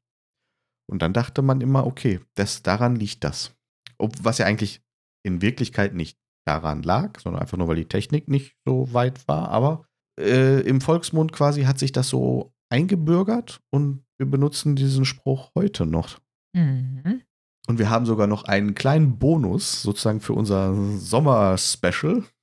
Und 0.92 1.02
dann 1.02 1.14
dachte 1.14 1.42
man 1.42 1.62
immer, 1.62 1.88
okay, 1.88 2.20
das, 2.36 2.64
daran 2.64 2.96
liegt 2.96 3.24
das. 3.24 3.56
Ob, 3.98 4.14
was 4.22 4.38
ja 4.38 4.46
eigentlich 4.46 4.82
in 5.26 5.42
Wirklichkeit 5.42 5.94
nicht 5.94 6.18
daran 6.46 6.84
lag, 6.84 7.20
sondern 7.20 7.42
einfach 7.42 7.58
nur, 7.58 7.70
weil 7.70 7.78
die 7.78 7.88
Technik 7.88 8.28
nicht 8.28 8.58
so 8.66 8.94
weit 8.94 9.28
war. 9.28 9.50
Aber 9.50 9.86
äh, 10.20 10.62
im 10.62 10.82
Volksmund 10.82 11.32
quasi 11.32 11.64
hat 11.64 11.80
sich 11.80 11.92
das 11.92 12.10
so 12.10 12.54
eingebürgert 12.70 13.60
und 13.72 14.04
wir 14.18 14.30
benutzen 14.30 14.76
diesen 14.76 15.06
Spruch 15.06 15.52
heute 15.56 15.86
noch. 15.86 16.20
Mhm. 16.56 17.22
Und 17.68 17.80
wir 17.80 17.90
haben 17.90 18.06
sogar 18.06 18.28
noch 18.28 18.44
einen 18.44 18.76
kleinen 18.76 19.18
Bonus 19.18 19.82
sozusagen 19.82 20.20
für 20.20 20.34
unser 20.34 20.74
Sommer-Special. 20.98 22.24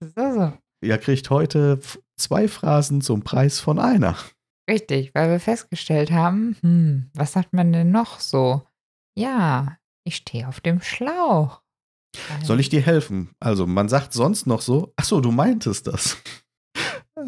So, 0.00 0.10
so. 0.16 0.52
Ihr 0.82 0.98
kriegt 0.98 1.30
heute 1.30 1.80
zwei 2.16 2.48
Phrasen 2.48 3.00
zum 3.00 3.22
Preis 3.22 3.60
von 3.60 3.78
einer. 3.78 4.16
Richtig, 4.68 5.14
weil 5.14 5.30
wir 5.30 5.40
festgestellt 5.40 6.10
haben, 6.10 6.56
hm, 6.60 7.10
was 7.14 7.32
sagt 7.32 7.52
man 7.52 7.72
denn 7.72 7.90
noch 7.90 8.18
so? 8.18 8.62
Ja, 9.16 9.76
ich 10.04 10.16
stehe 10.16 10.48
auf 10.48 10.60
dem 10.60 10.80
Schlauch. 10.80 11.62
Soll 12.42 12.60
ich 12.60 12.68
dir 12.68 12.80
helfen? 12.80 13.30
Also, 13.40 13.66
man 13.66 13.88
sagt 13.88 14.12
sonst 14.12 14.46
noch 14.46 14.60
so, 14.60 14.92
ach 14.96 15.04
so, 15.04 15.20
du 15.20 15.30
meintest 15.30 15.86
das. 15.86 16.18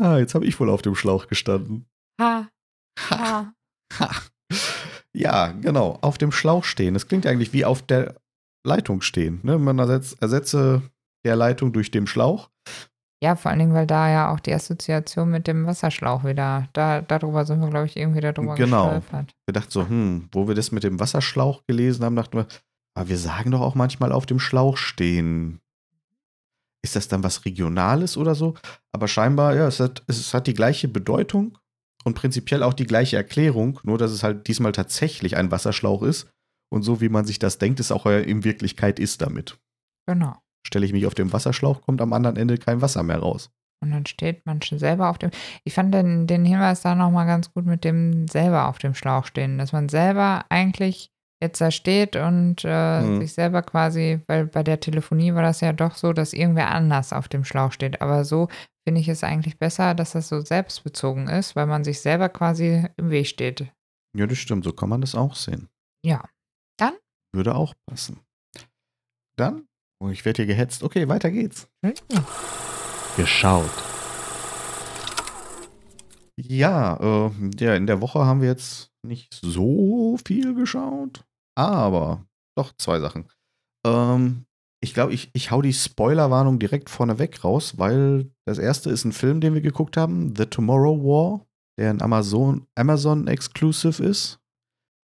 Ah, 0.00 0.18
jetzt 0.18 0.34
habe 0.34 0.44
ich 0.46 0.58
wohl 0.60 0.70
auf 0.70 0.82
dem 0.82 0.94
Schlauch 0.94 1.26
gestanden. 1.28 1.86
Ha, 2.20 2.48
ha. 3.10 3.52
Ha. 3.98 4.10
Ja, 5.16 5.48
genau, 5.52 5.98
auf 6.00 6.18
dem 6.18 6.32
Schlauch 6.32 6.64
stehen. 6.64 6.94
Das 6.94 7.06
klingt 7.06 7.26
eigentlich 7.26 7.52
wie 7.52 7.64
auf 7.64 7.82
der 7.82 8.16
Leitung 8.66 9.00
stehen. 9.00 9.40
Ne? 9.42 9.58
Man 9.58 9.78
ersetzt, 9.78 10.20
ersetze 10.20 10.82
der 11.24 11.36
Leitung 11.36 11.72
durch 11.72 11.90
den 11.90 12.06
Schlauch. 12.06 12.50
Ja, 13.22 13.36
vor 13.36 13.50
allen 13.50 13.60
Dingen, 13.60 13.74
weil 13.74 13.86
da 13.86 14.10
ja 14.10 14.32
auch 14.32 14.40
die 14.40 14.52
Assoziation 14.52 15.30
mit 15.30 15.46
dem 15.46 15.66
Wasserschlauch 15.66 16.24
wieder, 16.24 16.68
da, 16.72 17.00
darüber 17.00 17.44
sind 17.46 17.60
wir, 17.60 17.70
glaube 17.70 17.86
ich, 17.86 17.96
irgendwie 17.96 18.20
darüber 18.20 18.54
Genau. 18.54 18.84
gestolpert. 19.00 19.32
Wir 19.46 19.52
dachten 19.52 19.70
so, 19.70 19.88
hm, 19.88 20.28
wo 20.32 20.46
wir 20.48 20.54
das 20.54 20.72
mit 20.72 20.82
dem 20.82 21.00
Wasserschlauch 21.00 21.62
gelesen 21.66 22.04
haben, 22.04 22.16
dachten 22.16 22.36
wir, 22.38 22.46
aber 22.96 23.08
wir 23.08 23.16
sagen 23.18 23.52
doch 23.52 23.60
auch 23.60 23.74
manchmal 23.74 24.12
auf 24.12 24.26
dem 24.26 24.40
Schlauch 24.40 24.76
stehen. 24.76 25.60
Ist 26.84 26.96
das 26.96 27.08
dann 27.08 27.24
was 27.24 27.46
Regionales 27.46 28.18
oder 28.18 28.34
so? 28.34 28.54
Aber 28.92 29.08
scheinbar, 29.08 29.56
ja, 29.56 29.66
es 29.66 29.80
hat, 29.80 30.02
es 30.06 30.34
hat 30.34 30.46
die 30.46 30.52
gleiche 30.52 30.86
Bedeutung 30.86 31.56
und 32.04 32.12
prinzipiell 32.12 32.62
auch 32.62 32.74
die 32.74 32.84
gleiche 32.84 33.16
Erklärung, 33.16 33.80
nur 33.84 33.96
dass 33.96 34.10
es 34.10 34.22
halt 34.22 34.48
diesmal 34.48 34.72
tatsächlich 34.72 35.38
ein 35.38 35.50
Wasserschlauch 35.50 36.02
ist 36.02 36.28
und 36.70 36.82
so 36.82 37.00
wie 37.00 37.08
man 37.08 37.24
sich 37.24 37.38
das 37.38 37.56
denkt, 37.56 37.80
es 37.80 37.90
auch 37.90 38.04
in 38.04 38.44
Wirklichkeit 38.44 38.98
ist 38.98 39.22
damit. 39.22 39.58
Genau. 40.06 40.36
Stelle 40.66 40.84
ich 40.84 40.92
mich 40.92 41.06
auf 41.06 41.14
den 41.14 41.32
Wasserschlauch, 41.32 41.80
kommt 41.80 42.02
am 42.02 42.12
anderen 42.12 42.36
Ende 42.36 42.58
kein 42.58 42.82
Wasser 42.82 43.02
mehr 43.02 43.20
raus. 43.20 43.50
Und 43.82 43.90
dann 43.90 44.04
steht 44.04 44.44
man 44.44 44.60
schon 44.60 44.78
selber 44.78 45.08
auf 45.08 45.16
dem. 45.16 45.30
Ich 45.64 45.72
fand 45.72 45.94
den, 45.94 46.26
den 46.26 46.44
Hinweis 46.44 46.82
da 46.82 46.94
nochmal 46.94 47.26
ganz 47.26 47.50
gut 47.50 47.64
mit 47.64 47.82
dem 47.84 48.28
selber 48.28 48.68
auf 48.68 48.76
dem 48.76 48.94
Schlauch 48.94 49.24
stehen, 49.24 49.56
dass 49.56 49.72
man 49.72 49.88
selber 49.88 50.44
eigentlich 50.50 51.13
jetzt 51.44 51.60
da 51.60 51.70
steht 51.70 52.16
und 52.16 52.62
äh, 52.64 53.00
Mhm. 53.02 53.20
sich 53.20 53.32
selber 53.32 53.62
quasi, 53.62 54.20
weil 54.26 54.46
bei 54.46 54.62
der 54.62 54.80
Telefonie 54.80 55.34
war 55.34 55.42
das 55.42 55.60
ja 55.60 55.72
doch 55.72 55.94
so, 55.94 56.12
dass 56.12 56.32
irgendwer 56.32 56.70
anders 56.70 57.12
auf 57.12 57.28
dem 57.28 57.44
Schlauch 57.44 57.72
steht. 57.72 58.00
Aber 58.02 58.24
so 58.24 58.48
finde 58.86 59.00
ich 59.00 59.08
es 59.08 59.22
eigentlich 59.24 59.58
besser, 59.58 59.94
dass 59.94 60.12
das 60.12 60.28
so 60.28 60.40
selbstbezogen 60.40 61.28
ist, 61.28 61.56
weil 61.56 61.66
man 61.66 61.84
sich 61.84 62.00
selber 62.00 62.28
quasi 62.28 62.86
im 62.96 63.10
Weg 63.10 63.26
steht. 63.28 63.66
Ja, 64.16 64.26
das 64.26 64.38
stimmt, 64.38 64.64
so 64.64 64.72
kann 64.72 64.88
man 64.88 65.00
das 65.00 65.14
auch 65.14 65.34
sehen. 65.34 65.68
Ja. 66.04 66.24
Dann 66.78 66.94
würde 67.32 67.54
auch 67.54 67.74
passen. 67.88 68.20
Dann, 69.36 69.66
oh, 70.00 70.08
ich 70.08 70.24
werde 70.24 70.42
hier 70.44 70.46
gehetzt. 70.54 70.82
Okay, 70.82 71.08
weiter 71.08 71.30
geht's. 71.30 71.68
Geschaut. 73.16 73.70
Ja, 76.36 76.96
äh, 77.00 77.30
ja, 77.58 77.74
in 77.74 77.86
der 77.86 78.00
Woche 78.00 78.20
haben 78.24 78.40
wir 78.40 78.48
jetzt 78.48 78.90
nicht 79.06 79.32
so 79.42 80.16
viel 80.26 80.54
geschaut, 80.54 81.24
aber 81.56 82.26
doch 82.56 82.72
zwei 82.76 83.00
Sachen. 83.00 83.28
Ähm, 83.86 84.46
ich 84.80 84.92
glaube, 84.92 85.14
ich, 85.14 85.30
ich 85.32 85.50
hau 85.50 85.62
die 85.62 85.72
Spoilerwarnung 85.72 86.58
direkt 86.58 86.90
vorneweg 86.90 87.42
raus, 87.42 87.78
weil 87.78 88.30
das 88.44 88.58
erste 88.58 88.90
ist 88.90 89.04
ein 89.04 89.12
Film, 89.12 89.40
den 89.40 89.54
wir 89.54 89.62
geguckt 89.62 89.96
haben, 89.96 90.34
The 90.36 90.46
Tomorrow 90.46 90.98
War, 91.02 91.46
der 91.78 91.90
ein 91.90 92.02
Amazon, 92.02 92.66
Amazon 92.74 93.26
Exclusive 93.26 94.02
ist. 94.02 94.40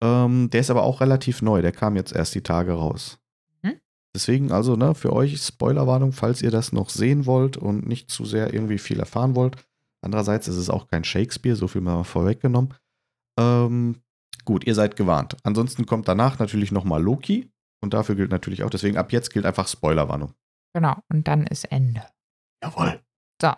Ähm, 0.02 0.50
der 0.50 0.60
ist 0.60 0.70
aber 0.70 0.82
auch 0.82 1.00
relativ 1.00 1.42
neu, 1.42 1.62
der 1.62 1.72
kam 1.72 1.96
jetzt 1.96 2.12
erst 2.12 2.34
die 2.34 2.42
Tage 2.42 2.72
raus. 2.72 3.18
Hm? 3.62 3.80
Deswegen 4.14 4.52
also, 4.52 4.76
ne, 4.76 4.94
für 4.94 5.12
euch 5.12 5.38
Spoilerwarnung, 5.38 6.12
falls 6.12 6.42
ihr 6.42 6.50
das 6.50 6.72
noch 6.72 6.90
sehen 6.90 7.26
wollt 7.26 7.56
und 7.56 7.86
nicht 7.86 8.10
zu 8.10 8.24
sehr 8.24 8.52
irgendwie 8.52 8.78
viel 8.78 9.00
erfahren 9.00 9.34
wollt. 9.34 9.56
Andererseits 10.02 10.48
ist 10.48 10.56
es 10.56 10.70
auch 10.70 10.88
kein 10.88 11.04
Shakespeare, 11.04 11.56
so 11.56 11.68
viel 11.68 11.82
mal 11.82 12.04
vorweggenommen. 12.04 12.74
Ähm, 13.38 13.96
gut, 14.44 14.66
ihr 14.66 14.74
seid 14.74 14.96
gewarnt. 14.96 15.36
Ansonsten 15.42 15.86
kommt 15.86 16.08
danach 16.08 16.38
natürlich 16.38 16.72
nochmal 16.72 17.02
Loki. 17.02 17.50
Und 17.82 17.94
dafür 17.94 18.14
gilt 18.14 18.30
natürlich 18.30 18.62
auch, 18.62 18.70
deswegen 18.70 18.98
ab 18.98 19.10
jetzt 19.10 19.32
gilt 19.32 19.46
einfach 19.46 19.66
Spoilerwarnung. 19.66 20.34
Genau, 20.74 20.96
und 21.10 21.26
dann 21.26 21.46
ist 21.46 21.64
Ende. 21.72 22.06
Jawohl. 22.62 23.00
So, 23.40 23.52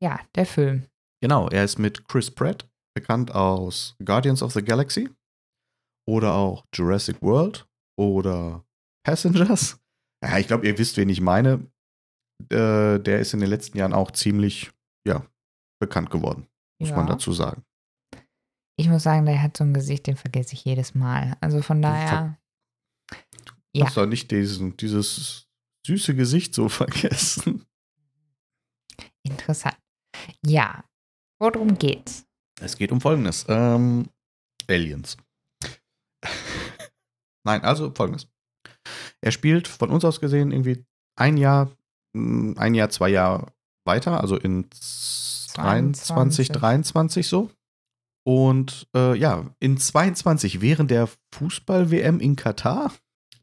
ja, 0.00 0.20
der 0.36 0.46
Film. 0.46 0.86
Genau, 1.20 1.48
er 1.48 1.64
ist 1.64 1.78
mit 1.78 2.06
Chris 2.08 2.30
Pratt, 2.30 2.68
bekannt 2.94 3.34
aus 3.34 3.96
Guardians 4.04 4.42
of 4.42 4.52
the 4.52 4.62
Galaxy 4.62 5.10
oder 6.08 6.34
auch 6.34 6.64
Jurassic 6.72 7.20
World 7.20 7.66
oder 7.98 8.64
Passengers. 9.04 9.80
Ja, 10.24 10.38
ich 10.38 10.46
glaube, 10.46 10.66
ihr 10.66 10.78
wisst, 10.78 10.96
wen 10.96 11.08
ich 11.08 11.20
meine. 11.20 11.66
Äh, 12.50 12.98
der 12.98 13.20
ist 13.20 13.34
in 13.34 13.40
den 13.40 13.50
letzten 13.50 13.78
Jahren 13.78 13.92
auch 13.92 14.10
ziemlich, 14.10 14.72
ja, 15.06 15.26
bekannt 15.80 16.10
geworden, 16.10 16.46
muss 16.80 16.90
ja. 16.90 16.96
man 16.96 17.06
dazu 17.06 17.32
sagen. 17.32 17.64
Ich 18.76 18.88
muss 18.88 19.04
sagen, 19.04 19.26
der 19.26 19.40
hat 19.40 19.56
so 19.56 19.64
ein 19.64 19.74
Gesicht, 19.74 20.06
den 20.06 20.16
vergesse 20.16 20.54
ich 20.54 20.64
jedes 20.64 20.94
Mal. 20.94 21.36
Also 21.40 21.62
von 21.62 21.80
daher. 21.80 22.38
Du 23.72 23.80
ja. 23.80 23.86
hast 23.86 23.96
doch 23.96 24.06
nicht 24.06 24.30
diesen, 24.30 24.76
dieses 24.76 25.48
süße 25.86 26.14
Gesicht 26.14 26.54
so 26.54 26.68
vergessen. 26.68 27.64
Interessant. 29.22 29.76
Ja. 30.44 30.84
Worum 31.40 31.76
geht's? 31.78 32.26
Es 32.60 32.76
geht 32.76 32.92
um 32.92 33.00
Folgendes. 33.00 33.44
Ähm, 33.48 34.08
Aliens. 34.68 35.16
Nein, 37.44 37.62
also 37.62 37.92
Folgendes. 37.94 38.28
Er 39.20 39.32
spielt 39.32 39.68
von 39.68 39.90
uns 39.90 40.04
aus 40.04 40.20
gesehen 40.20 40.52
irgendwie 40.52 40.84
ein 41.16 41.36
Jahr, 41.36 41.70
ein 42.14 42.74
Jahr, 42.74 42.90
zwei 42.90 43.08
Jahre 43.08 43.52
weiter, 43.84 44.20
also 44.20 44.36
in 44.36 44.68
23, 45.54 46.48
23 46.48 47.26
so. 47.26 47.50
Und 48.26 48.88
äh, 48.96 49.16
ja, 49.18 49.44
in 49.60 49.76
22, 49.76 50.60
während 50.60 50.90
der 50.90 51.08
Fußball-WM 51.32 52.20
in 52.20 52.36
Katar, 52.36 52.92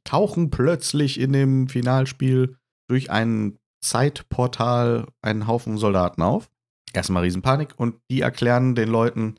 tauchen 0.03 0.49
plötzlich 0.49 1.19
in 1.19 1.33
dem 1.33 1.67
Finalspiel 1.67 2.57
durch 2.87 3.11
ein 3.11 3.59
Zeitportal 3.81 5.07
einen 5.21 5.47
Haufen 5.47 5.77
Soldaten 5.77 6.21
auf. 6.21 6.49
Erstmal 6.93 7.23
Riesenpanik 7.23 7.73
und 7.77 7.95
die 8.09 8.21
erklären 8.21 8.75
den 8.75 8.89
Leuten, 8.89 9.35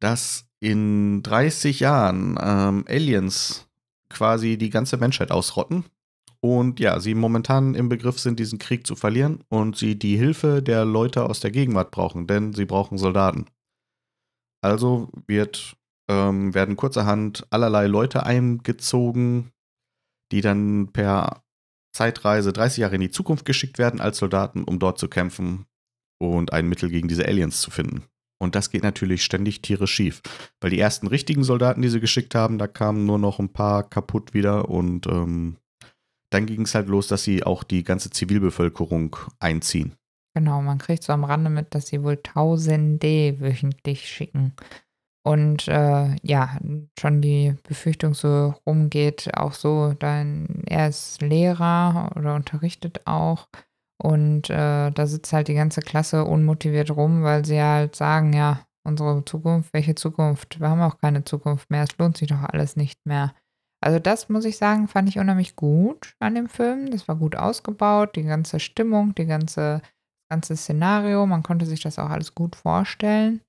dass 0.00 0.46
in 0.60 1.22
30 1.22 1.80
Jahren 1.80 2.38
ähm, 2.40 2.84
Aliens 2.88 3.68
quasi 4.08 4.56
die 4.56 4.70
ganze 4.70 4.96
Menschheit 4.96 5.30
ausrotten 5.30 5.84
und 6.44 6.78
ja, 6.78 7.00
sie 7.00 7.14
momentan 7.14 7.74
im 7.74 7.88
Begriff 7.88 8.18
sind, 8.18 8.38
diesen 8.38 8.58
Krieg 8.58 8.86
zu 8.86 8.96
verlieren 8.96 9.42
und 9.48 9.76
sie 9.78 9.98
die 9.98 10.18
Hilfe 10.18 10.62
der 10.62 10.84
Leute 10.84 11.24
aus 11.24 11.40
der 11.40 11.50
Gegenwart 11.50 11.90
brauchen, 11.90 12.26
denn 12.26 12.52
sie 12.52 12.66
brauchen 12.66 12.98
Soldaten. 12.98 13.46
Also 14.64 15.10
wird, 15.26 15.76
ähm, 16.08 16.54
werden 16.54 16.76
kurzerhand 16.76 17.46
allerlei 17.50 17.86
Leute 17.86 18.24
eingezogen, 18.24 19.50
die 20.32 20.40
dann 20.40 20.90
per 20.90 21.44
Zeitreise 21.94 22.54
30 22.54 22.78
Jahre 22.78 22.94
in 22.94 23.02
die 23.02 23.10
Zukunft 23.10 23.44
geschickt 23.44 23.76
werden 23.76 24.00
als 24.00 24.16
Soldaten, 24.16 24.64
um 24.64 24.78
dort 24.78 24.98
zu 24.98 25.08
kämpfen 25.08 25.66
und 26.18 26.54
ein 26.54 26.66
Mittel 26.66 26.88
gegen 26.88 27.08
diese 27.08 27.26
Aliens 27.26 27.60
zu 27.60 27.70
finden. 27.70 28.04
Und 28.40 28.54
das 28.54 28.70
geht 28.70 28.82
natürlich 28.82 29.22
ständig 29.22 29.60
tierisch 29.60 29.92
schief. 29.92 30.22
Weil 30.62 30.70
die 30.70 30.80
ersten 30.80 31.08
richtigen 31.08 31.44
Soldaten, 31.44 31.82
die 31.82 31.90
sie 31.90 32.00
geschickt 32.00 32.34
haben, 32.34 32.56
da 32.56 32.66
kamen 32.66 33.04
nur 33.04 33.18
noch 33.18 33.40
ein 33.40 33.52
paar 33.52 33.82
kaputt 33.82 34.32
wieder 34.32 34.70
und 34.70 35.06
ähm, 35.08 35.58
dann 36.30 36.46
ging 36.46 36.62
es 36.62 36.74
halt 36.74 36.88
los, 36.88 37.06
dass 37.06 37.22
sie 37.22 37.44
auch 37.44 37.64
die 37.64 37.84
ganze 37.84 38.08
Zivilbevölkerung 38.08 39.14
einziehen. 39.40 39.94
Genau, 40.36 40.60
man 40.62 40.78
kriegt 40.78 41.04
so 41.04 41.12
am 41.12 41.24
Rande 41.24 41.50
mit, 41.50 41.74
dass 41.74 41.86
sie 41.86 42.02
wohl 42.02 42.16
Tausende 42.16 43.40
wöchentlich 43.40 44.08
schicken. 44.08 44.54
Und 45.26 45.68
äh, 45.68 46.16
ja, 46.22 46.58
schon 46.98 47.22
die 47.22 47.54
Befürchtung 47.62 48.14
so 48.14 48.54
rumgeht, 48.66 49.30
auch 49.36 49.52
so, 49.54 49.94
dann 49.94 50.64
er 50.66 50.88
ist 50.88 51.22
Lehrer 51.22 52.12
oder 52.16 52.34
unterrichtet 52.34 53.06
auch. 53.06 53.48
Und 54.02 54.50
äh, 54.50 54.90
da 54.90 55.06
sitzt 55.06 55.32
halt 55.32 55.48
die 55.48 55.54
ganze 55.54 55.80
Klasse 55.80 56.24
unmotiviert 56.24 56.90
rum, 56.90 57.22
weil 57.22 57.44
sie 57.44 57.62
halt 57.62 57.96
sagen, 57.96 58.32
ja, 58.34 58.66
unsere 58.84 59.24
Zukunft, 59.24 59.72
welche 59.72 59.94
Zukunft? 59.94 60.60
Wir 60.60 60.68
haben 60.68 60.82
auch 60.82 60.98
keine 60.98 61.24
Zukunft 61.24 61.70
mehr, 61.70 61.84
es 61.84 61.96
lohnt 61.96 62.16
sich 62.18 62.28
doch 62.28 62.42
alles 62.42 62.76
nicht 62.76 63.06
mehr. 63.06 63.34
Also 63.80 63.98
das 63.98 64.28
muss 64.28 64.44
ich 64.44 64.56
sagen, 64.56 64.88
fand 64.88 65.08
ich 65.08 65.18
unheimlich 65.18 65.56
gut 65.56 66.14
an 66.18 66.34
dem 66.34 66.48
Film. 66.48 66.90
Das 66.90 67.06
war 67.08 67.16
gut 67.16 67.36
ausgebaut, 67.36 68.16
die 68.16 68.24
ganze 68.24 68.60
Stimmung, 68.60 69.14
die 69.14 69.26
ganze, 69.26 69.80
ganze 70.34 70.56
Szenario. 70.56 71.26
Man 71.26 71.44
konnte 71.44 71.64
sich 71.64 71.80
das 71.80 71.98
auch 71.98 72.10
alles 72.10 72.34
gut 72.34 72.56
vorstellen. 72.56 73.40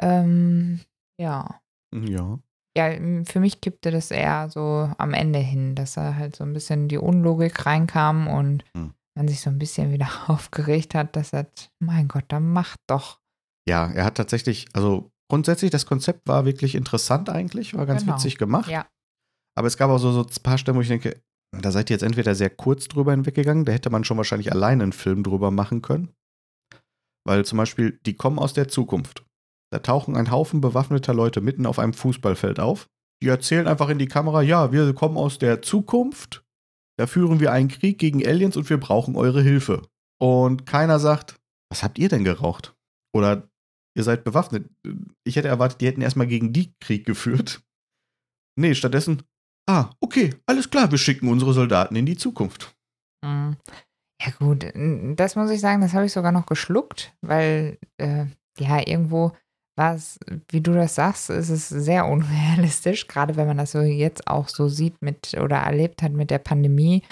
Ähm, 0.00 0.80
ja. 1.20 1.60
Ja. 1.94 2.38
Ja, 2.76 2.92
für 3.24 3.40
mich 3.40 3.60
kippte 3.60 3.90
das 3.90 4.10
eher 4.10 4.50
so 4.50 4.92
am 4.98 5.14
Ende 5.14 5.38
hin, 5.38 5.74
dass 5.74 5.94
da 5.94 6.14
halt 6.14 6.36
so 6.36 6.44
ein 6.44 6.52
bisschen 6.52 6.86
die 6.86 6.98
Unlogik 6.98 7.66
reinkam 7.66 8.28
und 8.28 8.64
hm. 8.76 8.92
man 9.16 9.26
sich 9.26 9.40
so 9.40 9.50
ein 9.50 9.58
bisschen 9.58 9.90
wieder 9.90 10.08
aufgeregt 10.28 10.94
hat, 10.94 11.16
dass 11.16 11.32
er, 11.32 11.46
mein 11.80 12.08
Gott, 12.08 12.26
dann 12.28 12.52
macht 12.52 12.78
doch. 12.86 13.18
Ja, 13.68 13.90
er 13.90 14.04
hat 14.04 14.16
tatsächlich, 14.16 14.68
also 14.74 15.10
grundsätzlich, 15.28 15.70
das 15.70 15.86
Konzept 15.86 16.28
war 16.28 16.44
wirklich 16.44 16.74
interessant 16.74 17.30
eigentlich, 17.30 17.74
war 17.74 17.86
ganz 17.86 18.02
genau. 18.02 18.14
witzig 18.14 18.38
gemacht. 18.38 18.70
Ja. 18.70 18.86
Aber 19.56 19.66
es 19.66 19.76
gab 19.76 19.90
auch 19.90 19.98
so, 19.98 20.12
so 20.12 20.20
ein 20.20 20.42
paar 20.42 20.58
Stellen, 20.58 20.76
wo 20.76 20.82
ich 20.82 20.88
denke, 20.88 21.20
da 21.52 21.72
seid 21.72 21.90
ihr 21.90 21.94
jetzt 21.94 22.02
entweder 22.02 22.34
sehr 22.34 22.50
kurz 22.50 22.86
drüber 22.86 23.10
hinweggegangen, 23.12 23.64
da 23.64 23.72
hätte 23.72 23.90
man 23.90 24.04
schon 24.04 24.18
wahrscheinlich 24.18 24.52
alleine 24.52 24.84
einen 24.84 24.92
Film 24.92 25.24
drüber 25.24 25.50
machen 25.50 25.82
können. 25.82 26.12
Weil 27.28 27.44
zum 27.44 27.58
Beispiel, 27.58 28.00
die 28.06 28.14
kommen 28.14 28.38
aus 28.38 28.54
der 28.54 28.68
Zukunft. 28.68 29.24
Da 29.70 29.80
tauchen 29.80 30.16
ein 30.16 30.30
Haufen 30.30 30.62
bewaffneter 30.62 31.12
Leute 31.12 31.40
mitten 31.42 31.66
auf 31.66 31.78
einem 31.78 31.92
Fußballfeld 31.92 32.58
auf. 32.58 32.88
Die 33.22 33.28
erzählen 33.28 33.66
einfach 33.66 33.90
in 33.90 33.98
die 33.98 34.06
Kamera, 34.06 34.40
ja, 34.42 34.72
wir 34.72 34.94
kommen 34.94 35.18
aus 35.18 35.38
der 35.38 35.60
Zukunft, 35.60 36.44
da 36.98 37.06
führen 37.06 37.40
wir 37.40 37.52
einen 37.52 37.68
Krieg 37.68 37.98
gegen 37.98 38.26
Aliens 38.26 38.56
und 38.56 38.70
wir 38.70 38.78
brauchen 38.78 39.16
eure 39.16 39.42
Hilfe. 39.42 39.82
Und 40.20 40.66
keiner 40.66 40.98
sagt, 40.98 41.36
was 41.70 41.82
habt 41.82 41.98
ihr 41.98 42.08
denn 42.08 42.24
geraucht? 42.24 42.74
Oder 43.14 43.50
ihr 43.96 44.04
seid 44.04 44.24
bewaffnet. 44.24 44.70
Ich 45.24 45.36
hätte 45.36 45.48
erwartet, 45.48 45.80
die 45.80 45.86
hätten 45.86 46.00
erstmal 46.00 46.28
gegen 46.28 46.52
die 46.52 46.72
Krieg 46.80 47.04
geführt. 47.04 47.60
Nee, 48.56 48.74
stattdessen, 48.74 49.22
Ah, 49.68 49.90
okay, 50.00 50.34
alles 50.46 50.70
klar, 50.70 50.90
wir 50.90 50.96
schicken 50.96 51.28
unsere 51.28 51.52
Soldaten 51.52 51.94
in 51.94 52.06
die 52.06 52.16
Zukunft. 52.16 52.74
Ja 54.20 54.32
gut, 54.38 54.66
das 54.74 55.36
muss 55.36 55.50
ich 55.50 55.60
sagen, 55.60 55.80
das 55.80 55.94
habe 55.94 56.06
ich 56.06 56.12
sogar 56.12 56.32
noch 56.32 56.46
geschluckt, 56.46 57.14
weil 57.20 57.78
äh, 57.98 58.26
ja 58.58 58.80
irgendwo 58.84 59.32
war 59.76 59.94
es, 59.94 60.18
wie 60.50 60.60
du 60.60 60.72
das 60.72 60.96
sagst, 60.96 61.30
ist 61.30 61.50
es 61.50 61.68
sehr 61.68 62.06
unrealistisch, 62.10 63.06
gerade 63.06 63.36
wenn 63.36 63.46
man 63.46 63.58
das 63.58 63.72
so 63.72 63.80
jetzt 63.80 64.26
auch 64.26 64.48
so 64.48 64.68
sieht 64.68 65.00
mit 65.00 65.34
oder 65.40 65.58
erlebt 65.58 66.02
hat 66.02 66.12
mit 66.12 66.30
der 66.30 66.40
Pandemie. 66.40 67.02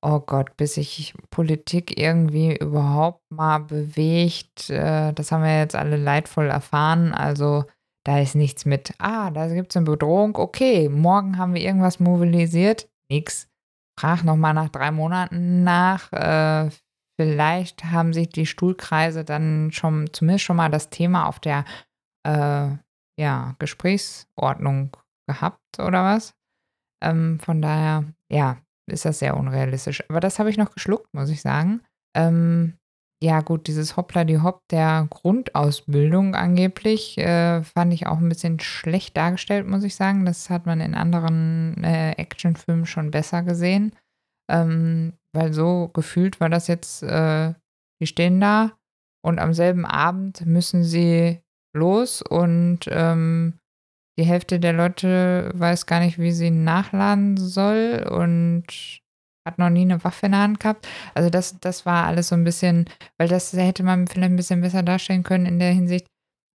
Oh 0.00 0.20
Gott, 0.20 0.56
bis 0.56 0.74
sich 0.74 1.12
Politik 1.30 1.98
irgendwie 1.98 2.56
überhaupt 2.56 3.20
mal 3.30 3.58
bewegt, 3.58 4.70
äh, 4.70 5.12
das 5.12 5.32
haben 5.32 5.42
wir 5.42 5.58
jetzt 5.58 5.74
alle 5.74 5.96
leidvoll 5.96 6.46
erfahren. 6.46 7.12
Also 7.12 7.64
da 8.06 8.20
ist 8.20 8.36
nichts 8.36 8.64
mit, 8.64 8.94
ah, 8.98 9.30
da 9.30 9.48
gibt 9.48 9.72
es 9.72 9.76
eine 9.76 9.84
Bedrohung, 9.84 10.36
okay, 10.36 10.88
morgen 10.88 11.36
haben 11.38 11.54
wir 11.54 11.60
irgendwas 11.60 11.98
mobilisiert, 11.98 12.88
nix. 13.10 13.48
Frag 13.98 14.24
nochmal 14.24 14.54
nach 14.54 14.68
drei 14.68 14.90
Monaten 14.90 15.64
nach. 15.64 16.12
Äh, 16.12 16.70
vielleicht 17.18 17.84
haben 17.84 18.12
sich 18.12 18.28
die 18.28 18.46
Stuhlkreise 18.46 19.24
dann 19.24 19.72
schon, 19.72 20.12
zumindest 20.12 20.44
schon 20.44 20.56
mal 20.56 20.70
das 20.70 20.90
Thema 20.90 21.26
auf 21.26 21.40
der 21.40 21.64
äh, 22.26 22.68
ja, 23.18 23.54
Gesprächsordnung 23.58 24.96
gehabt 25.28 25.78
oder 25.78 26.04
was. 26.04 26.34
Ähm, 27.02 27.40
von 27.40 27.62
daher, 27.62 28.04
ja, 28.30 28.58
ist 28.88 29.04
das 29.04 29.18
sehr 29.18 29.36
unrealistisch. 29.36 30.08
Aber 30.08 30.20
das 30.20 30.38
habe 30.38 30.50
ich 30.50 30.58
noch 30.58 30.72
geschluckt, 30.72 31.12
muss 31.14 31.30
ich 31.30 31.40
sagen. 31.40 31.82
Ähm, 32.16 32.78
ja, 33.22 33.40
gut, 33.40 33.66
dieses 33.66 33.96
Hoppla 33.96 34.24
die 34.24 34.42
Hopp 34.42 34.68
der 34.68 35.06
Grundausbildung 35.08 36.34
angeblich 36.34 37.16
äh, 37.16 37.62
fand 37.62 37.94
ich 37.94 38.06
auch 38.06 38.18
ein 38.18 38.28
bisschen 38.28 38.60
schlecht 38.60 39.16
dargestellt, 39.16 39.66
muss 39.66 39.84
ich 39.84 39.96
sagen. 39.96 40.26
Das 40.26 40.50
hat 40.50 40.66
man 40.66 40.80
in 40.80 40.94
anderen 40.94 41.82
äh, 41.82 42.12
Actionfilmen 42.12 42.84
schon 42.84 43.10
besser 43.10 43.42
gesehen. 43.42 43.92
Ähm, 44.50 45.14
weil 45.32 45.52
so 45.52 45.88
gefühlt 45.92 46.40
war 46.40 46.50
das 46.50 46.66
jetzt, 46.66 47.02
äh, 47.02 47.54
die 48.00 48.06
stehen 48.06 48.40
da 48.40 48.72
und 49.24 49.38
am 49.38 49.54
selben 49.54 49.86
Abend 49.86 50.44
müssen 50.44 50.84
sie 50.84 51.40
los 51.74 52.22
und 52.22 52.80
ähm, 52.88 53.54
die 54.18 54.24
Hälfte 54.24 54.60
der 54.60 54.72
Leute 54.72 55.50
weiß 55.54 55.86
gar 55.86 56.00
nicht, 56.00 56.18
wie 56.18 56.32
sie 56.32 56.50
nachladen 56.50 57.36
soll 57.36 58.06
und 58.10 59.02
hat 59.46 59.58
noch 59.58 59.70
nie 59.70 59.82
eine 59.82 60.02
Waffe 60.04 60.26
in 60.26 60.32
der 60.32 60.42
Hand 60.42 60.60
gehabt. 60.60 60.88
Also 61.14 61.30
das, 61.30 61.58
das 61.60 61.86
war 61.86 62.04
alles 62.04 62.28
so 62.28 62.34
ein 62.34 62.44
bisschen, 62.44 62.86
weil 63.16 63.28
das 63.28 63.52
hätte 63.52 63.84
man 63.84 64.06
vielleicht 64.06 64.32
ein 64.32 64.36
bisschen 64.36 64.60
besser 64.60 64.82
darstellen 64.82 65.22
können 65.22 65.46
in 65.46 65.58
der 65.58 65.72
Hinsicht, 65.72 66.06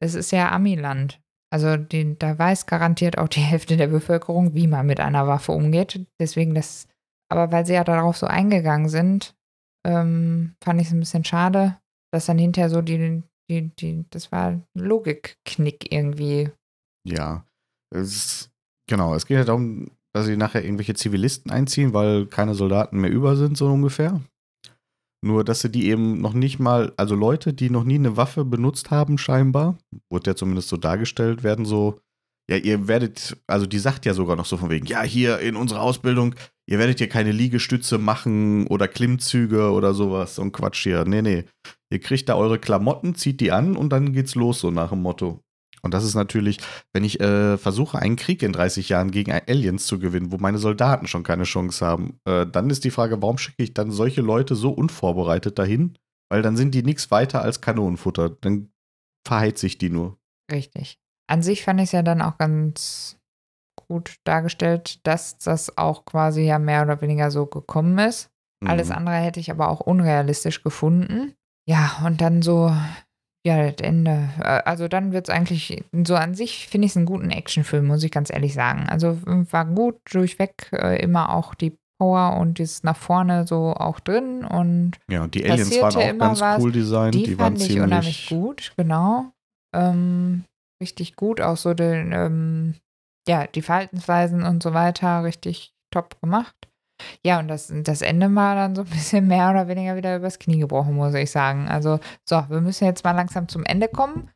es 0.02 0.14
ist 0.14 0.32
ja 0.32 0.50
Amiland. 0.50 1.20
Also 1.52 1.76
die, 1.76 2.18
da 2.18 2.38
weiß 2.38 2.66
garantiert 2.66 3.18
auch 3.18 3.28
die 3.28 3.40
Hälfte 3.40 3.76
der 3.76 3.88
Bevölkerung, 3.88 4.54
wie 4.54 4.66
man 4.66 4.86
mit 4.86 5.00
einer 5.00 5.26
Waffe 5.26 5.52
umgeht. 5.52 6.06
Deswegen 6.20 6.54
das, 6.54 6.86
aber 7.28 7.50
weil 7.52 7.66
sie 7.66 7.74
ja 7.74 7.84
darauf 7.84 8.16
so 8.16 8.26
eingegangen 8.26 8.88
sind, 8.88 9.34
ähm, 9.86 10.54
fand 10.62 10.80
ich 10.80 10.88
es 10.88 10.92
ein 10.92 11.00
bisschen 11.00 11.24
schade, 11.24 11.78
dass 12.12 12.26
dann 12.26 12.38
hinterher 12.38 12.70
so 12.70 12.82
die, 12.82 13.22
die, 13.48 13.68
die, 13.74 14.04
das 14.10 14.30
war 14.30 14.60
Logikknick 14.74 15.92
irgendwie. 15.92 16.50
Ja, 17.04 17.44
es, 17.92 18.50
genau, 18.88 19.14
es 19.14 19.26
geht 19.26 19.38
ja 19.38 19.44
darum, 19.44 19.90
dass 20.12 20.26
sie 20.26 20.36
nachher 20.36 20.64
irgendwelche 20.64 20.94
Zivilisten 20.94 21.50
einziehen, 21.50 21.92
weil 21.92 22.26
keine 22.26 22.54
Soldaten 22.54 23.00
mehr 23.00 23.10
über 23.10 23.36
sind, 23.36 23.56
so 23.56 23.66
ungefähr. 23.66 24.20
Nur, 25.22 25.44
dass 25.44 25.60
sie 25.60 25.70
die 25.70 25.88
eben 25.88 26.20
noch 26.20 26.32
nicht 26.32 26.58
mal, 26.58 26.92
also 26.96 27.14
Leute, 27.14 27.52
die 27.52 27.68
noch 27.68 27.84
nie 27.84 27.96
eine 27.96 28.16
Waffe 28.16 28.44
benutzt 28.44 28.90
haben, 28.90 29.18
scheinbar, 29.18 29.76
wurde 30.10 30.30
ja 30.30 30.36
zumindest 30.36 30.68
so 30.68 30.78
dargestellt, 30.78 31.42
werden 31.42 31.66
so, 31.66 32.00
ja, 32.50 32.56
ihr 32.56 32.88
werdet, 32.88 33.36
also 33.46 33.66
die 33.66 33.78
sagt 33.78 34.06
ja 34.06 34.14
sogar 34.14 34.36
noch 34.36 34.46
so 34.46 34.56
von 34.56 34.70
wegen, 34.70 34.86
ja, 34.86 35.02
hier 35.02 35.38
in 35.40 35.56
unserer 35.56 35.82
Ausbildung, 35.82 36.34
ihr 36.66 36.78
werdet 36.78 36.98
hier 36.98 37.08
keine 37.08 37.32
Liegestütze 37.32 37.98
machen 37.98 38.66
oder 38.68 38.88
Klimmzüge 38.88 39.70
oder 39.72 39.92
sowas, 39.92 40.36
so 40.36 40.42
ein 40.42 40.52
Quatsch 40.52 40.82
hier. 40.84 41.04
Nee, 41.04 41.22
nee. 41.22 41.44
Ihr 41.92 42.00
kriegt 42.00 42.28
da 42.28 42.36
eure 42.36 42.58
Klamotten, 42.58 43.14
zieht 43.14 43.40
die 43.40 43.52
an 43.52 43.76
und 43.76 43.90
dann 43.90 44.14
geht's 44.14 44.34
los, 44.34 44.60
so 44.60 44.70
nach 44.70 44.90
dem 44.90 45.02
Motto. 45.02 45.40
Und 45.82 45.94
das 45.94 46.04
ist 46.04 46.14
natürlich, 46.14 46.58
wenn 46.92 47.04
ich 47.04 47.20
äh, 47.20 47.56
versuche, 47.58 47.98
einen 47.98 48.16
Krieg 48.16 48.42
in 48.42 48.52
30 48.52 48.88
Jahren 48.88 49.10
gegen 49.10 49.32
Aliens 49.32 49.86
zu 49.86 49.98
gewinnen, 49.98 50.32
wo 50.32 50.38
meine 50.38 50.58
Soldaten 50.58 51.06
schon 51.06 51.22
keine 51.22 51.44
Chance 51.44 51.84
haben, 51.84 52.20
äh, 52.24 52.46
dann 52.46 52.70
ist 52.70 52.84
die 52.84 52.90
Frage, 52.90 53.20
warum 53.22 53.38
schicke 53.38 53.62
ich 53.62 53.74
dann 53.74 53.90
solche 53.90 54.20
Leute 54.20 54.54
so 54.54 54.70
unvorbereitet 54.70 55.58
dahin? 55.58 55.96
Weil 56.30 56.42
dann 56.42 56.56
sind 56.56 56.74
die 56.74 56.82
nichts 56.82 57.10
weiter 57.10 57.42
als 57.42 57.60
Kanonenfutter. 57.60 58.30
Dann 58.30 58.70
verheizt 59.26 59.60
sich 59.60 59.78
die 59.78 59.90
nur. 59.90 60.18
Richtig. 60.50 60.98
An 61.28 61.42
sich 61.42 61.62
fand 61.62 61.80
ich 61.80 61.86
es 61.86 61.92
ja 61.92 62.02
dann 62.02 62.22
auch 62.22 62.38
ganz 62.38 63.16
gut 63.88 64.16
dargestellt, 64.24 65.06
dass 65.06 65.38
das 65.38 65.76
auch 65.76 66.04
quasi 66.04 66.42
ja 66.42 66.58
mehr 66.58 66.82
oder 66.82 67.00
weniger 67.00 67.30
so 67.30 67.46
gekommen 67.46 67.98
ist. 67.98 68.30
Mhm. 68.62 68.70
Alles 68.70 68.90
andere 68.90 69.16
hätte 69.16 69.40
ich 69.40 69.50
aber 69.50 69.68
auch 69.68 69.80
unrealistisch 69.80 70.62
gefunden. 70.62 71.34
Ja, 71.68 72.02
und 72.04 72.20
dann 72.20 72.42
so 72.42 72.74
ja, 73.46 73.70
das 73.70 73.86
Ende. 73.86 74.30
Äh, 74.38 74.62
also 74.64 74.88
dann 74.88 75.12
wird 75.12 75.28
es 75.28 75.34
eigentlich, 75.34 75.82
so 76.04 76.14
an 76.14 76.34
sich 76.34 76.68
finde 76.68 76.86
ich 76.86 76.92
es 76.92 76.96
einen 76.96 77.06
guten 77.06 77.30
Actionfilm, 77.30 77.86
muss 77.86 78.04
ich 78.04 78.10
ganz 78.10 78.30
ehrlich 78.30 78.54
sagen. 78.54 78.86
Also 78.88 79.18
war 79.24 79.64
gut 79.64 79.96
durchweg 80.10 80.70
äh, 80.72 81.02
immer 81.02 81.34
auch 81.34 81.54
die 81.54 81.76
Power 81.98 82.38
und 82.38 82.58
dieses 82.58 82.82
nach 82.82 82.96
vorne 82.96 83.46
so 83.46 83.74
auch 83.74 84.00
drin 84.00 84.44
und 84.44 84.92
ja, 85.10 85.22
und 85.22 85.34
die 85.34 85.44
Aliens 85.44 85.78
waren 85.82 85.96
auch 85.96 86.18
ganz 86.18 86.40
was. 86.40 86.62
cool 86.62 86.72
designt. 86.72 87.14
Die, 87.14 87.24
die 87.24 87.34
fand 87.34 87.60
waren 87.60 87.70
ich 87.70 87.78
unheimlich 87.78 88.26
gut, 88.28 88.72
genau. 88.76 89.32
Ähm, 89.74 90.44
richtig 90.82 91.14
gut, 91.14 91.42
auch 91.42 91.58
so 91.58 91.74
den, 91.74 92.12
ähm, 92.12 92.74
ja, 93.28 93.46
die 93.46 93.60
Verhaltensweisen 93.60 94.44
und 94.44 94.62
so 94.62 94.72
weiter 94.72 95.24
richtig 95.24 95.74
top 95.92 96.18
gemacht. 96.22 96.56
Ja, 97.24 97.38
und 97.38 97.48
das, 97.48 97.72
das 97.82 98.02
Ende 98.02 98.34
war 98.34 98.54
dann 98.54 98.74
so 98.74 98.82
ein 98.82 98.88
bisschen 98.90 99.26
mehr 99.26 99.50
oder 99.50 99.68
weniger 99.68 99.96
wieder 99.96 100.16
übers 100.16 100.38
Knie 100.38 100.58
gebrochen, 100.58 100.94
muss 100.94 101.14
ich 101.14 101.30
sagen. 101.30 101.68
Also, 101.68 102.00
so, 102.24 102.44
wir 102.48 102.60
müssen 102.60 102.84
jetzt 102.84 103.04
mal 103.04 103.12
langsam 103.12 103.48
zum 103.48 103.64
Ende 103.64 103.88
kommen. 103.88 104.30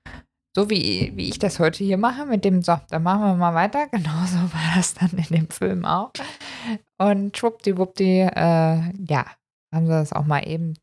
So 0.56 0.70
wie, 0.70 1.12
wie 1.16 1.28
ich 1.28 1.40
das 1.40 1.58
heute 1.58 1.82
hier 1.82 1.98
mache, 1.98 2.26
mit 2.26 2.44
dem, 2.44 2.62
so, 2.62 2.78
dann 2.88 3.02
machen 3.02 3.22
wir 3.22 3.34
mal 3.34 3.54
weiter. 3.54 3.88
Genauso 3.90 4.36
war 4.36 4.76
das 4.76 4.94
dann 4.94 5.10
in 5.10 5.24
dem 5.24 5.50
Film 5.50 5.84
auch. 5.84 6.12
Und 6.98 7.36
schwuppdiwuppdi, 7.36 8.20
äh, 8.20 8.92
ja, 9.08 9.26
haben 9.74 9.86
sie 9.86 9.92
das 9.92 10.12
auch 10.12 10.26
mal 10.26 10.46
eben 10.46 10.74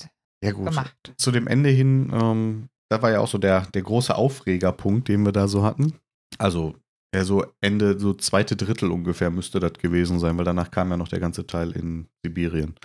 ja, 0.43 0.51
gut. 0.51 0.65
gemacht. 0.65 1.13
Zu 1.17 1.31
dem 1.31 1.47
Ende 1.47 1.69
hin, 1.69 2.11
ähm, 2.13 2.67
da 2.89 3.01
war 3.01 3.11
ja 3.11 3.21
auch 3.21 3.27
so 3.27 3.37
der, 3.37 3.61
der 3.67 3.83
große 3.83 4.13
Aufregerpunkt, 4.13 5.07
den 5.07 5.23
wir 5.23 5.31
da 5.31 5.47
so 5.47 5.63
hatten. 5.63 5.93
Also 6.37 6.75
ja, 7.13 7.23
so 7.25 7.45
Ende, 7.59 7.99
so 7.99 8.13
zweite 8.13 8.55
Drittel 8.55 8.91
ungefähr 8.91 9.29
müsste 9.29 9.59
das 9.59 9.73
gewesen 9.73 10.19
sein, 10.19 10.37
weil 10.37 10.45
danach 10.45 10.71
kam 10.71 10.91
ja 10.91 10.97
noch 10.97 11.09
der 11.09 11.19
ganze 11.19 11.45
Teil 11.45 11.71
in 11.71 12.07
Sibirien. 12.23 12.75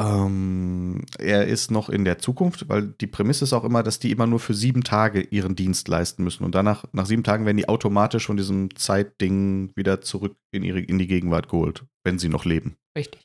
Ähm, 0.00 1.04
er 1.18 1.46
ist 1.46 1.70
noch 1.70 1.88
in 1.88 2.04
der 2.04 2.18
Zukunft, 2.18 2.68
weil 2.68 2.88
die 3.00 3.06
Prämisse 3.06 3.44
ist 3.44 3.52
auch 3.52 3.62
immer, 3.62 3.82
dass 3.82 4.00
die 4.00 4.10
immer 4.10 4.26
nur 4.26 4.40
für 4.40 4.54
sieben 4.54 4.82
Tage 4.82 5.20
ihren 5.20 5.54
Dienst 5.54 5.86
leisten 5.86 6.24
müssen. 6.24 6.44
Und 6.44 6.54
danach, 6.54 6.84
nach 6.92 7.06
sieben 7.06 7.22
Tagen, 7.22 7.46
werden 7.46 7.58
die 7.58 7.68
automatisch 7.68 8.26
von 8.26 8.36
diesem 8.36 8.74
Zeitding 8.74 9.70
wieder 9.76 10.00
zurück 10.00 10.34
in, 10.50 10.64
ihre, 10.64 10.80
in 10.80 10.98
die 10.98 11.06
Gegenwart 11.06 11.48
geholt, 11.48 11.84
wenn 12.02 12.18
sie 12.18 12.28
noch 12.28 12.44
leben. 12.44 12.76
Richtig. 12.96 13.24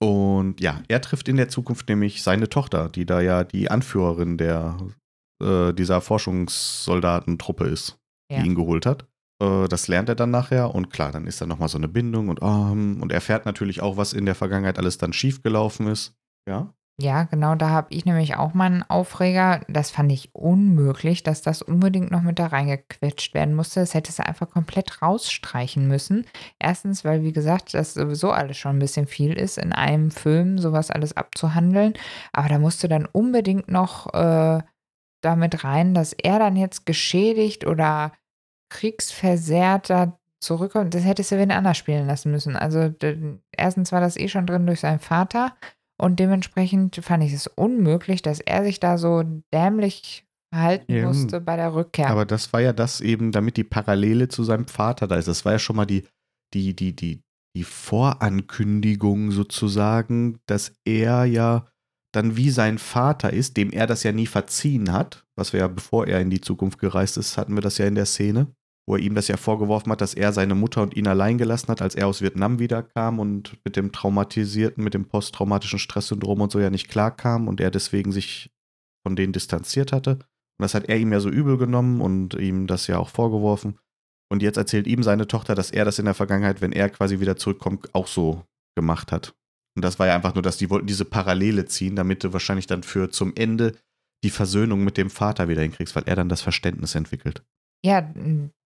Und 0.00 0.60
ja, 0.60 0.82
er 0.88 1.00
trifft 1.00 1.28
in 1.28 1.36
der 1.36 1.48
Zukunft 1.48 1.88
nämlich 1.88 2.24
seine 2.24 2.48
Tochter, 2.48 2.88
die 2.88 3.06
da 3.06 3.20
ja 3.20 3.44
die 3.44 3.70
Anführerin 3.70 4.36
der, 4.38 4.78
äh, 5.40 5.72
dieser 5.72 6.00
Forschungssoldatentruppe 6.00 7.66
ist, 7.66 8.00
ja. 8.28 8.40
die 8.40 8.48
ihn 8.48 8.56
geholt 8.56 8.84
hat. 8.84 9.06
Äh, 9.42 9.68
das 9.68 9.88
lernt 9.88 10.08
er 10.08 10.14
dann 10.14 10.30
nachher 10.30 10.74
und 10.74 10.90
klar, 10.90 11.10
dann 11.12 11.26
ist 11.26 11.40
da 11.40 11.46
nochmal 11.46 11.68
so 11.68 11.78
eine 11.78 11.88
Bindung 11.88 12.28
und, 12.28 12.40
oh, 12.42 12.46
und 12.46 13.12
erfährt 13.12 13.44
natürlich 13.44 13.82
auch, 13.82 13.96
was 13.96 14.12
in 14.12 14.24
der 14.24 14.34
Vergangenheit 14.34 14.78
alles 14.78 14.98
dann 14.98 15.12
schiefgelaufen 15.12 15.88
ist. 15.88 16.14
Ja. 16.48 16.72
Ja, 17.00 17.24
genau, 17.24 17.54
da 17.54 17.70
habe 17.70 17.88
ich 17.90 18.04
nämlich 18.04 18.36
auch 18.36 18.52
mal 18.52 18.66
einen 18.66 18.82
Aufreger. 18.82 19.62
Das 19.66 19.90
fand 19.90 20.12
ich 20.12 20.34
unmöglich, 20.34 21.22
dass 21.22 21.40
das 21.40 21.62
unbedingt 21.62 22.10
noch 22.10 22.20
mit 22.20 22.38
da 22.38 22.48
reingequetscht 22.48 23.32
werden 23.32 23.54
musste. 23.54 23.80
Das 23.80 23.94
hätte 23.94 24.12
sie 24.12 24.24
einfach 24.24 24.50
komplett 24.50 25.00
rausstreichen 25.00 25.88
müssen. 25.88 26.26
Erstens, 26.58 27.02
weil, 27.02 27.22
wie 27.22 27.32
gesagt, 27.32 27.72
das 27.72 27.94
sowieso 27.94 28.30
alles 28.30 28.58
schon 28.58 28.76
ein 28.76 28.78
bisschen 28.78 29.06
viel 29.06 29.32
ist, 29.32 29.56
in 29.56 29.72
einem 29.72 30.10
Film 30.10 30.58
sowas 30.58 30.90
alles 30.90 31.16
abzuhandeln. 31.16 31.94
Aber 32.32 32.48
da 32.48 32.58
musste 32.58 32.88
dann 32.88 33.08
unbedingt 33.10 33.68
noch 33.68 34.12
äh, 34.12 34.62
damit 35.22 35.64
rein, 35.64 35.94
dass 35.94 36.12
er 36.12 36.38
dann 36.38 36.56
jetzt 36.56 36.84
geschädigt 36.84 37.66
oder 37.66 38.12
kriegsversehrter 38.72 40.18
zurückkommt, 40.40 40.94
das 40.94 41.04
hätte 41.04 41.22
Sylvain 41.22 41.52
anders 41.52 41.76
spielen 41.76 42.06
lassen 42.06 42.30
müssen. 42.32 42.56
Also 42.56 42.92
erstens 43.56 43.92
war 43.92 44.00
das 44.00 44.16
eh 44.16 44.28
schon 44.28 44.46
drin 44.46 44.66
durch 44.66 44.80
seinen 44.80 44.98
Vater 44.98 45.54
und 46.00 46.18
dementsprechend 46.18 46.96
fand 46.96 47.22
ich 47.22 47.32
es 47.32 47.46
unmöglich, 47.46 48.22
dass 48.22 48.40
er 48.40 48.64
sich 48.64 48.80
da 48.80 48.98
so 48.98 49.22
dämlich 49.54 50.26
verhalten 50.52 50.92
ja, 50.92 51.06
musste 51.06 51.40
bei 51.40 51.56
der 51.56 51.74
Rückkehr. 51.74 52.08
Aber 52.08 52.26
das 52.26 52.52
war 52.52 52.60
ja 52.60 52.72
das 52.72 53.00
eben, 53.00 53.30
damit 53.30 53.56
die 53.56 53.64
Parallele 53.64 54.28
zu 54.28 54.42
seinem 54.42 54.66
Vater 54.66 55.06
da 55.06 55.16
ist. 55.16 55.28
Das 55.28 55.44
war 55.44 55.52
ja 55.52 55.58
schon 55.58 55.76
mal 55.76 55.86
die, 55.86 56.06
die, 56.52 56.74
die, 56.74 56.94
die, 56.94 57.22
die 57.56 57.64
Vorankündigung 57.64 59.30
sozusagen, 59.30 60.40
dass 60.46 60.74
er 60.84 61.24
ja 61.24 61.66
dann 62.12 62.36
wie 62.36 62.50
sein 62.50 62.78
Vater 62.78 63.32
ist, 63.32 63.56
dem 63.56 63.70
er 63.70 63.86
das 63.86 64.02
ja 64.02 64.12
nie 64.12 64.26
verziehen 64.26 64.92
hat, 64.92 65.24
was 65.36 65.52
wir 65.52 65.60
ja, 65.60 65.68
bevor 65.68 66.06
er 66.06 66.20
in 66.20 66.28
die 66.28 66.42
Zukunft 66.42 66.78
gereist 66.78 67.16
ist, 67.16 67.38
hatten 67.38 67.54
wir 67.54 67.62
das 67.62 67.78
ja 67.78 67.86
in 67.86 67.94
der 67.94 68.06
Szene 68.06 68.48
wo 68.86 68.96
er 68.96 69.02
ihm 69.02 69.14
das 69.14 69.28
ja 69.28 69.36
vorgeworfen 69.36 69.92
hat, 69.92 70.00
dass 70.00 70.14
er 70.14 70.32
seine 70.32 70.54
Mutter 70.54 70.82
und 70.82 70.96
ihn 70.96 71.06
allein 71.06 71.38
gelassen 71.38 71.68
hat, 71.68 71.82
als 71.82 71.94
er 71.94 72.08
aus 72.08 72.20
Vietnam 72.20 72.58
wiederkam 72.58 73.18
und 73.18 73.58
mit 73.64 73.76
dem 73.76 73.92
traumatisierten, 73.92 74.82
mit 74.82 74.94
dem 74.94 75.06
posttraumatischen 75.06 75.78
Stresssyndrom 75.78 76.40
und 76.40 76.50
so 76.50 76.58
ja 76.58 76.70
nicht 76.70 76.88
klarkam 76.88 77.48
und 77.48 77.60
er 77.60 77.70
deswegen 77.70 78.12
sich 78.12 78.50
von 79.06 79.16
denen 79.16 79.32
distanziert 79.32 79.92
hatte. 79.92 80.12
Und 80.12 80.64
das 80.64 80.74
hat 80.74 80.88
er 80.88 80.98
ihm 80.98 81.12
ja 81.12 81.20
so 81.20 81.28
übel 81.28 81.58
genommen 81.58 82.00
und 82.00 82.34
ihm 82.34 82.66
das 82.66 82.86
ja 82.86 82.98
auch 82.98 83.08
vorgeworfen. 83.08 83.78
Und 84.30 84.42
jetzt 84.42 84.56
erzählt 84.56 84.86
ihm 84.86 85.02
seine 85.02 85.26
Tochter, 85.26 85.54
dass 85.54 85.70
er 85.70 85.84
das 85.84 85.98
in 85.98 86.06
der 86.06 86.14
Vergangenheit, 86.14 86.60
wenn 86.60 86.72
er 86.72 86.88
quasi 86.88 87.20
wieder 87.20 87.36
zurückkommt, 87.36 87.94
auch 87.94 88.06
so 88.06 88.44
gemacht 88.74 89.12
hat. 89.12 89.34
Und 89.76 89.84
das 89.84 89.98
war 89.98 90.06
ja 90.06 90.14
einfach 90.14 90.34
nur, 90.34 90.42
dass 90.42 90.56
die 90.56 90.70
wollten 90.70 90.86
diese 90.86 91.04
Parallele 91.04 91.66
ziehen, 91.66 91.96
damit 91.96 92.24
du 92.24 92.32
wahrscheinlich 92.32 92.66
dann 92.66 92.82
für 92.82 93.10
zum 93.10 93.32
Ende 93.34 93.76
die 94.24 94.30
Versöhnung 94.30 94.84
mit 94.84 94.96
dem 94.96 95.10
Vater 95.10 95.48
wieder 95.48 95.62
hinkriegst, 95.62 95.96
weil 95.96 96.04
er 96.06 96.16
dann 96.16 96.28
das 96.28 96.42
Verständnis 96.42 96.94
entwickelt. 96.94 97.42
Ja, 97.84 98.12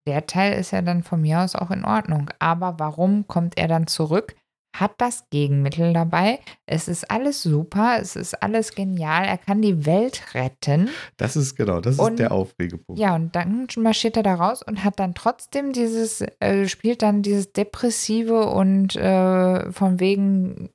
der 0.07 0.27
Teil 0.27 0.59
ist 0.59 0.71
ja 0.71 0.83
dann 0.83 1.03
von 1.03 1.21
mir 1.21 1.41
aus 1.41 1.55
auch 1.55 1.71
in 1.71 1.85
Ordnung. 1.85 2.31
Aber 2.39 2.77
warum 2.79 3.27
kommt 3.27 3.59
er 3.59 3.69
dann 3.69 3.87
zurück? 3.87 4.35
Hat 4.77 4.93
das 4.99 5.25
Gegenmittel 5.31 5.95
dabei. 5.95 6.39
Es 6.67 6.87
ist 6.87 7.11
alles 7.11 7.43
super, 7.43 7.97
es 7.99 8.15
ist 8.15 8.43
alles 8.43 8.75
genial. 8.75 9.25
Er 9.25 9.39
kann 9.39 9.63
die 9.63 9.87
Welt 9.87 10.35
retten. 10.35 10.91
Das 11.17 11.35
ist 11.35 11.57
genau, 11.57 11.81
das 11.81 11.99
und, 11.99 12.13
ist 12.13 12.19
der 12.19 12.33
Aufregepunkt. 12.33 13.01
Ja, 13.01 13.15
und 13.15 13.35
dann 13.35 13.67
marschiert 13.79 14.19
er 14.19 14.23
da 14.23 14.35
raus 14.35 14.63
und 14.63 14.85
hat 14.85 14.99
dann 15.01 15.15
trotzdem 15.15 15.73
dieses, 15.73 16.21
äh, 16.41 16.69
spielt 16.69 17.01
dann 17.01 17.23
dieses 17.23 17.53
Depressive 17.53 18.49
und 18.51 18.97
äh, 18.97 19.73
von 19.73 19.99
wegen, 19.99 20.69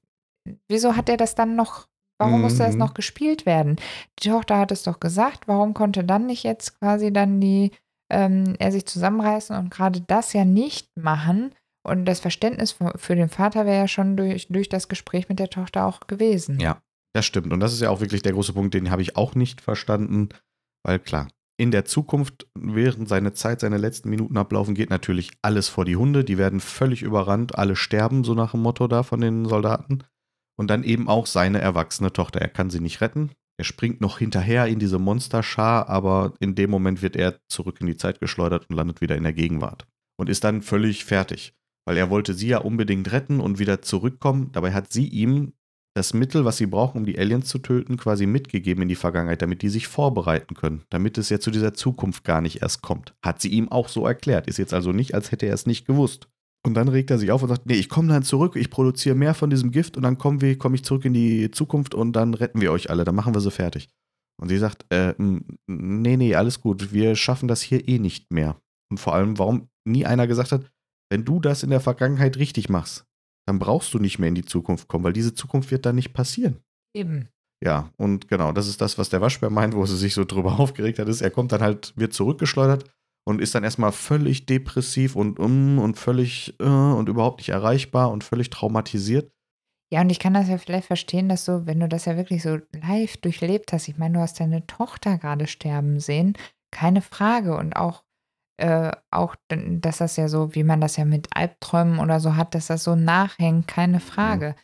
wieso 0.67 0.95
hat 0.95 1.07
er 1.07 1.17
das 1.17 1.35
dann 1.35 1.55
noch 1.55 1.87
Warum 2.21 2.41
musste 2.41 2.59
das 2.59 2.73
Mhm. 2.73 2.79
noch 2.81 2.93
gespielt 2.93 3.47
werden? 3.47 3.77
Die 4.19 4.29
Tochter 4.29 4.59
hat 4.59 4.71
es 4.71 4.83
doch 4.83 4.99
gesagt. 4.99 5.47
Warum 5.47 5.73
konnte 5.73 6.03
dann 6.03 6.27
nicht 6.27 6.43
jetzt 6.43 6.79
quasi 6.79 7.11
dann 7.11 7.41
die, 7.41 7.71
ähm, 8.11 8.55
er 8.59 8.71
sich 8.71 8.85
zusammenreißen 8.85 9.55
und 9.55 9.71
gerade 9.71 10.01
das 10.01 10.33
ja 10.33 10.45
nicht 10.45 10.89
machen? 10.95 11.55
Und 11.83 12.05
das 12.05 12.19
Verständnis 12.19 12.75
für, 12.95 13.15
den 13.15 13.29
Vater 13.29 13.65
wäre 13.65 13.77
ja 13.77 13.87
schon 13.87 14.15
durch, 14.15 14.47
durch 14.49 14.69
das 14.69 14.87
Gespräch 14.87 15.29
mit 15.29 15.39
der 15.39 15.49
Tochter 15.49 15.85
auch 15.85 16.01
gewesen. 16.01 16.59
Ja, 16.59 16.79
das 17.13 17.25
stimmt. 17.25 17.51
Und 17.51 17.59
das 17.59 17.73
ist 17.73 17.81
ja 17.81 17.89
auch 17.89 18.01
wirklich 18.01 18.21
der 18.21 18.33
große 18.33 18.53
Punkt, 18.53 18.73
den 18.73 18.91
habe 18.91 19.01
ich 19.01 19.17
auch 19.17 19.33
nicht 19.33 19.61
verstanden. 19.61 20.29
Weil 20.83 20.99
klar, 20.99 21.27
in 21.57 21.71
der 21.71 21.85
Zukunft, 21.85 22.47
während 22.55 23.09
seine 23.09 23.33
Zeit, 23.33 23.59
seine 23.61 23.77
letzten 23.77 24.09
Minuten 24.09 24.37
ablaufen, 24.37 24.75
geht 24.75 24.89
natürlich 24.89 25.31
alles 25.41 25.69
vor 25.69 25.85
die 25.85 25.95
Hunde. 25.95 26.23
Die 26.23 26.37
werden 26.37 26.59
völlig 26.59 27.01
überrannt, 27.01 27.57
alle 27.57 27.75
sterben, 27.75 28.23
so 28.23 28.33
nach 28.33 28.51
dem 28.51 28.61
Motto 28.61 28.87
da 28.87 29.03
von 29.03 29.21
den 29.21 29.45
Soldaten. 29.45 30.03
Und 30.57 30.69
dann 30.69 30.83
eben 30.83 31.07
auch 31.07 31.25
seine 31.25 31.59
erwachsene 31.59 32.13
Tochter. 32.13 32.41
Er 32.41 32.49
kann 32.49 32.69
sie 32.69 32.79
nicht 32.79 33.01
retten. 33.01 33.31
Er 33.61 33.65
springt 33.65 34.01
noch 34.01 34.17
hinterher 34.17 34.65
in 34.65 34.79
diese 34.79 34.97
Monsterschar, 34.97 35.87
aber 35.87 36.33
in 36.39 36.55
dem 36.55 36.71
Moment 36.71 37.03
wird 37.03 37.15
er 37.15 37.39
zurück 37.47 37.77
in 37.79 37.85
die 37.85 37.95
Zeit 37.95 38.19
geschleudert 38.19 38.65
und 38.67 38.75
landet 38.75 39.01
wieder 39.01 39.15
in 39.15 39.21
der 39.21 39.33
Gegenwart. 39.33 39.85
Und 40.17 40.29
ist 40.29 40.43
dann 40.43 40.63
völlig 40.63 41.05
fertig. 41.05 41.53
Weil 41.85 41.95
er 41.95 42.09
wollte 42.09 42.33
sie 42.33 42.47
ja 42.47 42.57
unbedingt 42.57 43.11
retten 43.11 43.39
und 43.39 43.59
wieder 43.59 43.83
zurückkommen. 43.83 44.49
Dabei 44.51 44.73
hat 44.73 44.91
sie 44.91 45.07
ihm 45.07 45.53
das 45.93 46.15
Mittel, 46.15 46.43
was 46.43 46.57
sie 46.57 46.65
brauchen, 46.65 46.97
um 46.97 47.05
die 47.05 47.19
Aliens 47.19 47.49
zu 47.49 47.59
töten, 47.59 47.97
quasi 47.97 48.25
mitgegeben 48.25 48.81
in 48.81 48.89
die 48.89 48.95
Vergangenheit, 48.95 49.43
damit 49.43 49.61
die 49.61 49.69
sich 49.69 49.87
vorbereiten 49.87 50.55
können, 50.55 50.81
damit 50.89 51.19
es 51.19 51.29
ja 51.29 51.39
zu 51.39 51.51
dieser 51.51 51.75
Zukunft 51.75 52.23
gar 52.23 52.41
nicht 52.41 52.63
erst 52.63 52.81
kommt. 52.81 53.13
Hat 53.23 53.43
sie 53.43 53.49
ihm 53.49 53.71
auch 53.71 53.89
so 53.89 54.07
erklärt. 54.07 54.47
Ist 54.47 54.57
jetzt 54.57 54.73
also 54.73 54.91
nicht, 54.91 55.13
als 55.13 55.31
hätte 55.31 55.45
er 55.45 55.53
es 55.53 55.67
nicht 55.67 55.85
gewusst. 55.85 56.27
Und 56.63 56.75
dann 56.75 56.87
regt 56.87 57.09
er 57.09 57.17
sich 57.17 57.31
auf 57.31 57.41
und 57.41 57.49
sagt, 57.49 57.65
nee, 57.65 57.73
ich 57.73 57.89
komme 57.89 58.09
dann 58.09 58.23
zurück, 58.23 58.55
ich 58.55 58.69
produziere 58.69 59.15
mehr 59.15 59.33
von 59.33 59.49
diesem 59.49 59.71
Gift 59.71 59.97
und 59.97 60.03
dann 60.03 60.17
kommen 60.17 60.41
wir, 60.41 60.57
komme 60.57 60.75
ich 60.75 60.83
zurück 60.83 61.05
in 61.05 61.13
die 61.13 61.49
Zukunft 61.49 61.95
und 61.95 62.13
dann 62.13 62.33
retten 62.35 62.61
wir 62.61 62.71
euch 62.71 62.89
alle, 62.89 63.03
dann 63.03 63.15
machen 63.15 63.33
wir 63.33 63.41
sie 63.41 63.51
fertig. 63.51 63.89
Und 64.39 64.49
sie 64.49 64.57
sagt, 64.57 64.85
äh, 64.89 65.13
nee, 65.17 66.17
nee, 66.17 66.35
alles 66.35 66.61
gut, 66.61 66.93
wir 66.93 67.15
schaffen 67.15 67.47
das 67.47 67.61
hier 67.61 67.87
eh 67.87 67.99
nicht 67.99 68.31
mehr. 68.31 68.59
Und 68.91 68.99
vor 68.99 69.15
allem, 69.15 69.39
warum 69.39 69.69
nie 69.87 70.05
einer 70.05 70.27
gesagt 70.27 70.51
hat, 70.51 70.71
wenn 71.11 71.25
du 71.25 71.39
das 71.39 71.63
in 71.63 71.71
der 71.71 71.79
Vergangenheit 71.79 72.37
richtig 72.37 72.69
machst, 72.69 73.05
dann 73.47 73.59
brauchst 73.59 73.93
du 73.93 73.99
nicht 73.99 74.19
mehr 74.19 74.29
in 74.29 74.35
die 74.35 74.45
Zukunft 74.45 74.87
kommen, 74.87 75.03
weil 75.03 75.13
diese 75.13 75.33
Zukunft 75.33 75.71
wird 75.71 75.85
dann 75.85 75.95
nicht 75.95 76.13
passieren. 76.13 76.57
Eben. 76.95 77.27
Ja, 77.63 77.91
und 77.97 78.27
genau, 78.27 78.51
das 78.51 78.67
ist 78.67 78.81
das, 78.81 78.97
was 78.97 79.09
der 79.09 79.21
Waschbär 79.21 79.49
meint, 79.49 79.75
wo 79.75 79.85
sie 79.85 79.97
sich 79.97 80.13
so 80.13 80.25
drüber 80.25 80.59
aufgeregt 80.59 80.99
hat, 80.99 81.07
ist, 81.07 81.21
er 81.21 81.31
kommt 81.31 81.51
dann 81.51 81.61
halt, 81.61 81.93
wird 81.95 82.13
zurückgeschleudert 82.13 82.85
und 83.23 83.41
ist 83.41 83.55
dann 83.55 83.63
erstmal 83.63 83.91
völlig 83.91 84.45
depressiv 84.45 85.15
und 85.15 85.39
um 85.39 85.79
und 85.79 85.97
völlig 85.97 86.55
äh, 86.59 86.65
und 86.65 87.09
überhaupt 87.09 87.39
nicht 87.39 87.49
erreichbar 87.49 88.11
und 88.11 88.23
völlig 88.23 88.49
traumatisiert. 88.49 89.31
Ja, 89.93 90.01
und 90.01 90.09
ich 90.09 90.19
kann 90.19 90.33
das 90.33 90.47
ja 90.47 90.57
vielleicht 90.57 90.87
verstehen, 90.87 91.27
dass 91.27 91.43
du, 91.43 91.65
wenn 91.65 91.81
du 91.81 91.89
das 91.89 92.05
ja 92.05 92.15
wirklich 92.15 92.43
so 92.43 92.59
live 92.71 93.17
durchlebt 93.17 93.73
hast, 93.73 93.89
ich 93.89 93.97
meine, 93.97 94.13
du 94.15 94.19
hast 94.21 94.39
deine 94.39 94.65
Tochter 94.65 95.17
gerade 95.17 95.47
sterben 95.47 95.99
sehen, 95.99 96.33
keine 96.71 97.01
Frage. 97.01 97.57
Und 97.57 97.75
auch, 97.75 98.03
äh, 98.57 98.91
auch, 99.11 99.35
dass 99.49 99.97
das 99.97 100.15
ja 100.15 100.29
so, 100.29 100.55
wie 100.55 100.63
man 100.63 100.79
das 100.79 100.95
ja 100.95 101.03
mit 101.03 101.27
Albträumen 101.35 101.99
oder 101.99 102.21
so 102.21 102.37
hat, 102.37 102.55
dass 102.55 102.67
das 102.67 102.85
so 102.85 102.95
nachhängt, 102.95 103.67
keine 103.67 103.99
Frage. 103.99 104.55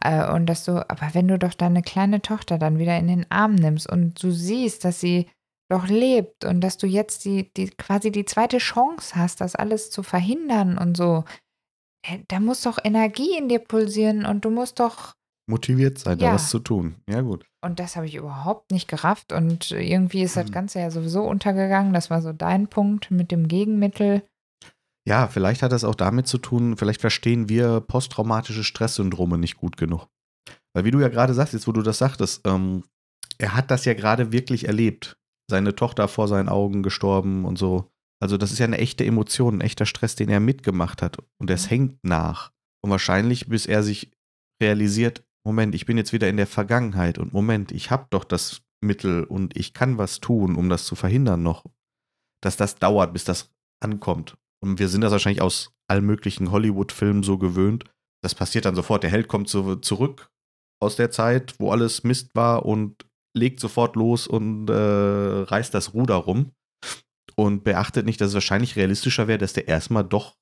Äh, 0.00 0.30
und 0.32 0.46
dass 0.46 0.64
du, 0.64 0.88
aber 0.88 1.14
wenn 1.14 1.26
du 1.26 1.36
doch 1.36 1.54
deine 1.54 1.82
kleine 1.82 2.22
Tochter 2.22 2.56
dann 2.56 2.78
wieder 2.78 2.96
in 2.96 3.08
den 3.08 3.30
Arm 3.30 3.56
nimmst 3.56 3.90
und 3.90 4.22
du 4.22 4.30
siehst, 4.30 4.84
dass 4.84 5.00
sie 5.00 5.26
doch 5.68 5.88
lebt 5.88 6.44
und 6.44 6.60
dass 6.60 6.78
du 6.78 6.86
jetzt 6.86 7.24
die, 7.24 7.52
die 7.54 7.70
quasi 7.70 8.10
die 8.12 8.24
zweite 8.24 8.58
Chance 8.58 9.16
hast, 9.16 9.40
das 9.40 9.54
alles 9.56 9.90
zu 9.90 10.02
verhindern 10.02 10.78
und 10.78 10.96
so, 10.96 11.24
äh, 12.06 12.18
da 12.28 12.38
muss 12.40 12.62
doch 12.62 12.78
Energie 12.84 13.36
in 13.36 13.48
dir 13.48 13.58
pulsieren 13.58 14.24
und 14.26 14.44
du 14.44 14.50
musst 14.50 14.78
doch, 14.80 15.14
Motiviert 15.48 15.98
sein, 16.00 16.18
da 16.18 16.26
Ja. 16.26 16.34
was 16.34 16.50
zu 16.50 16.58
tun. 16.58 16.96
Ja, 17.08 17.20
gut. 17.20 17.46
und 17.64 17.78
das 17.80 17.94
habe 17.96 18.06
ich 18.06 18.14
überhaupt 18.16 18.70
nicht 18.72 18.88
gerafft 18.88 19.32
und 19.32 19.70
irgendwie 19.72 20.22
ist 20.22 20.36
das 20.36 20.48
Mhm. 20.48 20.52
Ganze 20.52 20.78
ja 20.80 20.90
sowieso 20.90 21.22
untergegangen. 21.22 21.92
Das 21.92 22.10
war 22.10 22.20
so 22.22 22.32
dein 22.32 22.66
Punkt 22.68 23.10
mit 23.12 23.30
dem 23.32 23.46
Gegenmittel. 23.48 24.22
Ja, 25.06 25.28
vielleicht 25.28 25.62
hat 25.62 25.70
das 25.72 25.84
auch 25.84 25.94
damit 25.94 26.26
zu 26.26 26.38
tun, 26.38 26.76
vielleicht 26.76 27.00
verstehen 27.00 27.48
wir 27.48 27.80
posttraumatische 27.80 28.64
Stresssyndrome 28.64 29.38
nicht 29.38 29.56
gut 29.56 29.76
genug. 29.76 30.08
Weil 30.74 30.84
wie 30.84 30.90
du 30.90 30.98
ja 31.00 31.08
gerade 31.08 31.32
sagst, 31.34 31.54
jetzt 31.54 31.66
wo 31.68 31.72
du 31.72 31.82
das 31.82 31.98
sagtest, 31.98 32.40
ähm, 32.44 32.82
er 33.38 33.54
hat 33.54 33.70
das 33.70 33.84
ja 33.84 33.94
gerade 33.94 34.32
wirklich 34.32 34.66
erlebt. 34.66 35.16
Seine 35.50 35.74
Tochter 35.74 36.08
vor 36.08 36.28
seinen 36.28 36.48
Augen 36.48 36.82
gestorben 36.82 37.44
und 37.44 37.58
so. 37.58 37.90
Also 38.20 38.36
das 38.36 38.52
ist 38.52 38.58
ja 38.58 38.66
eine 38.66 38.78
echte 38.78 39.04
Emotion, 39.04 39.58
ein 39.58 39.60
echter 39.60 39.86
Stress, 39.86 40.16
den 40.16 40.28
er 40.28 40.40
mitgemacht 40.40 41.02
hat. 41.02 41.18
Und 41.38 41.50
es 41.50 41.70
hängt 41.70 42.02
nach. 42.02 42.52
Und 42.82 42.90
wahrscheinlich, 42.90 43.48
bis 43.48 43.66
er 43.66 43.82
sich 43.82 44.10
realisiert, 44.60 45.24
Moment, 45.44 45.74
ich 45.74 45.86
bin 45.86 45.96
jetzt 45.96 46.12
wieder 46.12 46.28
in 46.28 46.36
der 46.36 46.46
Vergangenheit 46.46 47.18
und 47.18 47.32
Moment, 47.32 47.70
ich 47.70 47.90
habe 47.90 48.06
doch 48.10 48.24
das 48.24 48.62
Mittel 48.80 49.24
und 49.24 49.56
ich 49.56 49.74
kann 49.74 49.98
was 49.98 50.20
tun, 50.20 50.56
um 50.56 50.68
das 50.68 50.86
zu 50.86 50.96
verhindern 50.96 51.42
noch. 51.42 51.64
Dass 52.42 52.56
das 52.56 52.76
dauert, 52.76 53.12
bis 53.12 53.24
das 53.24 53.54
ankommt. 53.80 54.36
Und 54.60 54.78
wir 54.78 54.88
sind 54.88 55.02
das 55.02 55.12
wahrscheinlich 55.12 55.42
aus 55.42 55.72
allen 55.88 56.04
möglichen 56.04 56.50
Hollywood-Filmen 56.50 57.22
so 57.22 57.38
gewöhnt. 57.38 57.84
Das 58.22 58.34
passiert 58.34 58.64
dann 58.64 58.74
sofort. 58.74 59.02
Der 59.02 59.10
Held 59.10 59.28
kommt 59.28 59.48
zu, 59.48 59.76
zurück 59.76 60.30
aus 60.82 60.96
der 60.96 61.10
Zeit, 61.10 61.54
wo 61.58 61.70
alles 61.70 62.02
Mist 62.04 62.34
war 62.34 62.66
und 62.66 63.05
legt 63.36 63.60
sofort 63.60 63.96
los 63.96 64.26
und 64.26 64.68
äh, 64.68 64.72
reißt 64.72 65.72
das 65.74 65.94
Ruder 65.94 66.16
rum. 66.16 66.52
Und 67.38 67.64
beachtet 67.64 68.06
nicht, 68.06 68.20
dass 68.20 68.28
es 68.28 68.34
wahrscheinlich 68.34 68.76
realistischer 68.76 69.28
wäre, 69.28 69.38
dass 69.38 69.52
der 69.52 69.68
erstmal 69.68 70.04
doch 70.04 70.36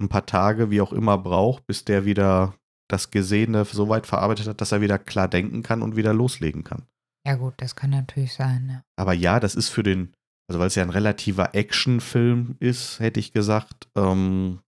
ein 0.00 0.08
paar 0.08 0.26
Tage, 0.26 0.70
wie 0.70 0.80
auch 0.80 0.92
immer, 0.92 1.18
braucht, 1.18 1.66
bis 1.66 1.84
der 1.84 2.04
wieder 2.04 2.54
das 2.88 3.10
Gesehene 3.10 3.64
so 3.64 3.88
weit 3.88 4.06
verarbeitet 4.06 4.46
hat, 4.46 4.60
dass 4.60 4.70
er 4.70 4.80
wieder 4.80 4.98
klar 4.98 5.26
denken 5.26 5.64
kann 5.64 5.82
und 5.82 5.96
wieder 5.96 6.14
loslegen 6.14 6.62
kann. 6.62 6.86
Ja 7.26 7.34
gut, 7.34 7.54
das 7.56 7.74
kann 7.74 7.90
natürlich 7.90 8.34
sein. 8.34 8.68
Ja. 8.70 8.82
Aber 8.96 9.12
ja, 9.12 9.40
das 9.40 9.56
ist 9.56 9.70
für 9.70 9.82
den, 9.82 10.14
also 10.48 10.60
weil 10.60 10.68
es 10.68 10.76
ja 10.76 10.84
ein 10.84 10.90
relativer 10.90 11.56
Actionfilm 11.56 12.54
ist, 12.60 13.00
hätte 13.00 13.18
ich 13.18 13.32
gesagt, 13.32 13.88
ähm, 13.96 14.60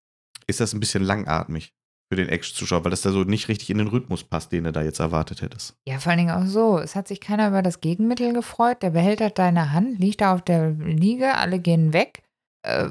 ist 0.48 0.58
das 0.58 0.72
ein 0.72 0.80
bisschen 0.80 1.04
langatmig 1.04 1.72
für 2.08 2.16
den 2.16 2.28
Action-Zuschauer, 2.28 2.84
weil 2.84 2.90
das 2.90 3.02
da 3.02 3.10
so 3.10 3.24
nicht 3.24 3.48
richtig 3.48 3.70
in 3.70 3.78
den 3.78 3.88
Rhythmus 3.88 4.24
passt, 4.24 4.52
den 4.52 4.64
du 4.64 4.72
da 4.72 4.82
jetzt 4.82 4.98
erwartet 4.98 5.42
hättest. 5.42 5.76
Ja, 5.86 5.98
vor 5.98 6.10
allen 6.10 6.18
Dingen 6.18 6.30
auch 6.30 6.46
so. 6.46 6.78
Es 6.78 6.94
hat 6.94 7.06
sich 7.06 7.20
keiner 7.20 7.48
über 7.48 7.62
das 7.62 7.80
Gegenmittel 7.80 8.32
gefreut. 8.32 8.82
Der 8.82 8.90
Behälter 8.90 9.26
hat 9.26 9.38
deine 9.38 9.72
Hand, 9.72 9.98
liegt 9.98 10.22
da 10.22 10.34
auf 10.34 10.42
der 10.42 10.70
Liege, 10.70 11.34
alle 11.34 11.58
gehen 11.58 11.92
weg. 11.92 12.22
Äh, 12.62 12.88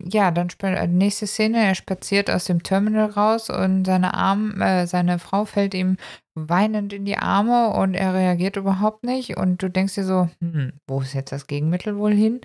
ja, 0.00 0.30
dann 0.30 0.48
äh, 0.62 0.86
nächste 0.86 1.26
Szene, 1.26 1.64
er 1.64 1.74
spaziert 1.74 2.30
aus 2.30 2.46
dem 2.46 2.62
Terminal 2.62 3.10
raus 3.10 3.50
und 3.50 3.84
seine 3.84 4.14
Arm, 4.14 4.60
äh, 4.60 4.86
seine 4.86 5.18
Frau 5.18 5.44
fällt 5.44 5.74
ihm 5.74 5.96
weinend 6.34 6.92
in 6.92 7.04
die 7.04 7.16
Arme 7.16 7.70
und 7.70 7.94
er 7.94 8.14
reagiert 8.14 8.56
überhaupt 8.56 9.04
nicht. 9.04 9.36
Und 9.36 9.62
du 9.62 9.70
denkst 9.70 9.94
dir 9.94 10.04
so, 10.04 10.28
hm, 10.40 10.72
wo 10.86 11.00
ist 11.02 11.14
jetzt 11.14 11.32
das 11.32 11.46
Gegenmittel 11.46 11.96
wohl 11.96 12.14
hin? 12.14 12.40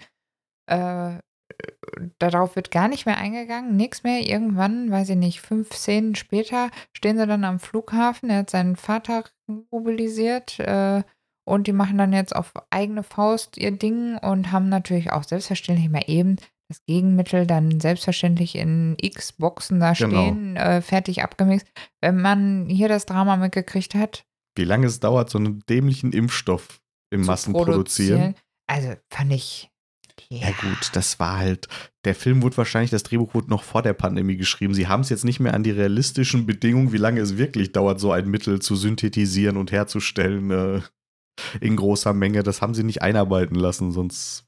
Äh, 0.69 1.19
darauf 2.19 2.55
wird 2.55 2.71
gar 2.71 2.87
nicht 2.87 3.05
mehr 3.05 3.17
eingegangen, 3.17 3.75
nichts 3.75 4.03
mehr. 4.03 4.21
Irgendwann, 4.21 4.91
weiß 4.91 5.09
ich 5.09 5.15
nicht, 5.17 5.41
fünf 5.41 5.73
Szenen 5.73 6.15
später 6.15 6.69
stehen 6.93 7.17
sie 7.17 7.27
dann 7.27 7.43
am 7.43 7.59
Flughafen. 7.59 8.29
Er 8.29 8.39
hat 8.39 8.49
seinen 8.49 8.75
Vater 8.75 9.23
mobilisiert 9.71 10.59
äh, 10.59 11.03
und 11.45 11.67
die 11.67 11.73
machen 11.73 11.97
dann 11.97 12.13
jetzt 12.13 12.35
auf 12.35 12.53
eigene 12.69 13.03
Faust 13.03 13.57
ihr 13.57 13.71
Ding 13.71 14.17
und 14.17 14.51
haben 14.51 14.69
natürlich 14.69 15.11
auch 15.11 15.23
selbstverständlich 15.23 15.89
mal 15.89 16.03
eben 16.07 16.37
das 16.69 16.85
Gegenmittel 16.85 17.45
dann 17.45 17.81
selbstverständlich 17.81 18.55
in 18.55 18.95
X-Boxen 19.01 19.79
da 19.81 19.91
Genau. 19.93 20.21
stehen, 20.27 20.55
äh, 20.55 20.81
fertig 20.81 21.21
abgemixt. 21.23 21.67
Wenn 21.99 22.21
man 22.21 22.67
hier 22.69 22.87
das 22.87 23.05
Drama 23.05 23.35
mitgekriegt 23.37 23.93
hat, 23.95 24.23
Wie 24.57 24.63
lange 24.63 24.87
es 24.87 24.99
dauert, 24.99 25.29
so 25.29 25.37
einen 25.37 25.61
dämlichen 25.69 26.11
Impfstoff 26.13 26.81
im 27.09 27.23
zu 27.23 27.27
Massen 27.27 27.53
produzieren. 27.53 28.35
Also 28.67 28.93
fand 29.09 29.33
ich. 29.33 29.70
Ja 30.33 30.51
gut, 30.61 30.91
das 30.93 31.19
war 31.19 31.39
halt, 31.39 31.67
der 32.05 32.15
Film 32.15 32.41
wurde 32.41 32.55
wahrscheinlich, 32.55 32.89
das 32.89 33.03
Drehbuch 33.03 33.33
wurde 33.33 33.49
noch 33.49 33.63
vor 33.63 33.81
der 33.81 33.91
Pandemie 33.91 34.37
geschrieben. 34.37 34.73
Sie 34.73 34.87
haben 34.87 35.01
es 35.01 35.09
jetzt 35.09 35.25
nicht 35.25 35.41
mehr 35.41 35.53
an 35.53 35.63
die 35.63 35.71
realistischen 35.71 36.45
Bedingungen, 36.45 36.93
wie 36.93 36.97
lange 36.97 37.19
es 37.19 37.37
wirklich 37.37 37.73
dauert, 37.73 37.99
so 37.99 38.13
ein 38.13 38.29
Mittel 38.29 38.61
zu 38.61 38.77
synthetisieren 38.77 39.57
und 39.57 39.73
herzustellen 39.73 40.51
äh, 40.51 40.81
in 41.59 41.75
großer 41.75 42.13
Menge. 42.13 42.43
Das 42.43 42.61
haben 42.61 42.73
sie 42.73 42.85
nicht 42.85 43.01
einarbeiten 43.01 43.55
lassen, 43.55 43.91
sonst. 43.91 44.45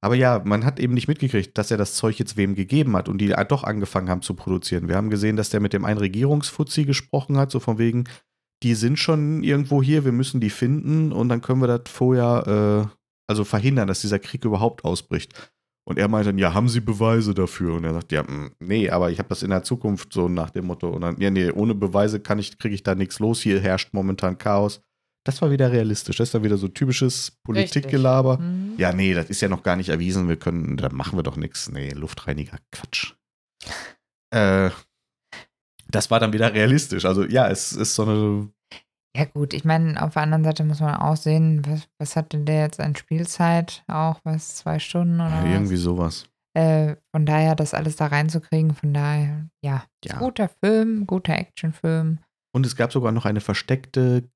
Aber 0.00 0.14
ja, 0.14 0.40
man 0.44 0.64
hat 0.64 0.78
eben 0.78 0.94
nicht 0.94 1.08
mitgekriegt, 1.08 1.58
dass 1.58 1.72
er 1.72 1.78
das 1.78 1.94
Zeug 1.94 2.16
jetzt 2.20 2.36
wem 2.36 2.54
gegeben 2.54 2.94
hat 2.94 3.08
und 3.08 3.18
die 3.18 3.34
doch 3.48 3.64
angefangen 3.64 4.10
haben 4.10 4.22
zu 4.22 4.34
produzieren. 4.34 4.86
Wir 4.86 4.94
haben 4.94 5.10
gesehen, 5.10 5.34
dass 5.34 5.50
der 5.50 5.58
mit 5.58 5.72
dem 5.72 5.84
einen 5.84 5.98
Regierungsfuzzi 5.98 6.84
gesprochen 6.84 7.38
hat, 7.38 7.50
so 7.50 7.58
von 7.58 7.78
wegen, 7.78 8.04
die 8.62 8.76
sind 8.76 9.00
schon 9.00 9.42
irgendwo 9.42 9.82
hier, 9.82 10.04
wir 10.04 10.12
müssen 10.12 10.40
die 10.40 10.50
finden 10.50 11.10
und 11.10 11.28
dann 11.28 11.42
können 11.42 11.60
wir 11.60 11.66
das 11.66 11.90
vorher, 11.90 12.86
äh, 12.86 12.94
also 13.26 13.44
verhindern, 13.44 13.88
dass 13.88 14.00
dieser 14.00 14.18
Krieg 14.18 14.44
überhaupt 14.44 14.84
ausbricht. 14.84 15.52
Und 15.86 15.98
er 15.98 16.08
meinte 16.08 16.30
dann, 16.30 16.38
ja, 16.38 16.54
haben 16.54 16.68
Sie 16.68 16.80
Beweise 16.80 17.34
dafür? 17.34 17.74
Und 17.74 17.84
er 17.84 17.92
sagt, 17.92 18.10
ja, 18.10 18.22
mm, 18.22 18.52
nee, 18.60 18.88
aber 18.88 19.10
ich 19.10 19.18
habe 19.18 19.28
das 19.28 19.42
in 19.42 19.50
der 19.50 19.62
Zukunft 19.62 20.12
so 20.12 20.28
nach 20.28 20.50
dem 20.50 20.66
Motto. 20.66 20.88
Und 20.88 21.02
dann, 21.02 21.20
ja, 21.20 21.30
nee, 21.30 21.50
ohne 21.50 21.74
Beweise 21.74 22.20
kann 22.20 22.38
ich, 22.38 22.58
kriege 22.58 22.74
ich 22.74 22.82
da 22.82 22.94
nichts 22.94 23.18
los. 23.18 23.42
Hier 23.42 23.60
herrscht 23.60 23.92
momentan 23.92 24.38
Chaos. 24.38 24.80
Das 25.24 25.40
war 25.42 25.50
wieder 25.50 25.72
realistisch. 25.72 26.16
Das 26.16 26.28
ist 26.28 26.34
dann 26.34 26.42
wieder 26.42 26.56
so 26.56 26.68
typisches 26.68 27.32
Politikgelaber. 27.44 28.38
Mhm. 28.38 28.74
Ja, 28.78 28.92
nee, 28.92 29.12
das 29.12 29.28
ist 29.28 29.42
ja 29.42 29.48
noch 29.48 29.62
gar 29.62 29.76
nicht 29.76 29.90
erwiesen. 29.90 30.28
Wir 30.28 30.36
können, 30.36 30.76
da 30.78 30.88
machen 30.90 31.18
wir 31.18 31.22
doch 31.22 31.36
nichts. 31.36 31.70
Nee, 31.70 31.90
Luftreiniger, 31.90 32.58
Quatsch. 32.70 33.14
äh, 34.30 34.70
das 35.88 36.10
war 36.10 36.18
dann 36.18 36.32
wieder 36.32 36.52
realistisch. 36.52 37.04
Also 37.04 37.24
ja, 37.24 37.48
es 37.48 37.72
ist 37.72 37.94
so 37.94 38.02
eine 38.02 38.48
Ja, 39.16 39.26
gut, 39.26 39.54
ich 39.54 39.64
meine, 39.64 40.02
auf 40.02 40.14
der 40.14 40.22
anderen 40.22 40.42
Seite 40.44 40.64
muss 40.64 40.80
man 40.80 40.96
auch 40.96 41.16
sehen, 41.16 41.62
was, 41.66 41.88
was 41.98 42.16
hat 42.16 42.32
denn 42.32 42.44
der 42.46 42.62
jetzt 42.62 42.80
an 42.80 42.96
Spielzeit? 42.96 43.84
Auch 43.86 44.20
was, 44.24 44.56
zwei 44.56 44.78
Stunden 44.80 45.20
oder 45.20 45.30
Ja, 45.30 45.44
was? 45.44 45.50
irgendwie 45.50 45.76
sowas. 45.76 46.26
Äh, 46.56 46.96
von 47.12 47.24
daher, 47.26 47.54
das 47.54 47.74
alles 47.74 47.96
da 47.96 48.06
reinzukriegen, 48.06 48.74
von 48.74 48.92
daher, 48.94 49.48
ja, 49.62 49.84
Ja. 50.04 50.18
guter 50.18 50.48
Film, 50.62 51.06
guter 51.06 51.34
Actionfilm. 51.38 52.18
Und 52.54 52.66
es 52.66 52.76
gab 52.76 52.92
sogar 52.92 53.12
noch 53.12 53.24
eine 53.24 53.40
versteckte 53.40 54.28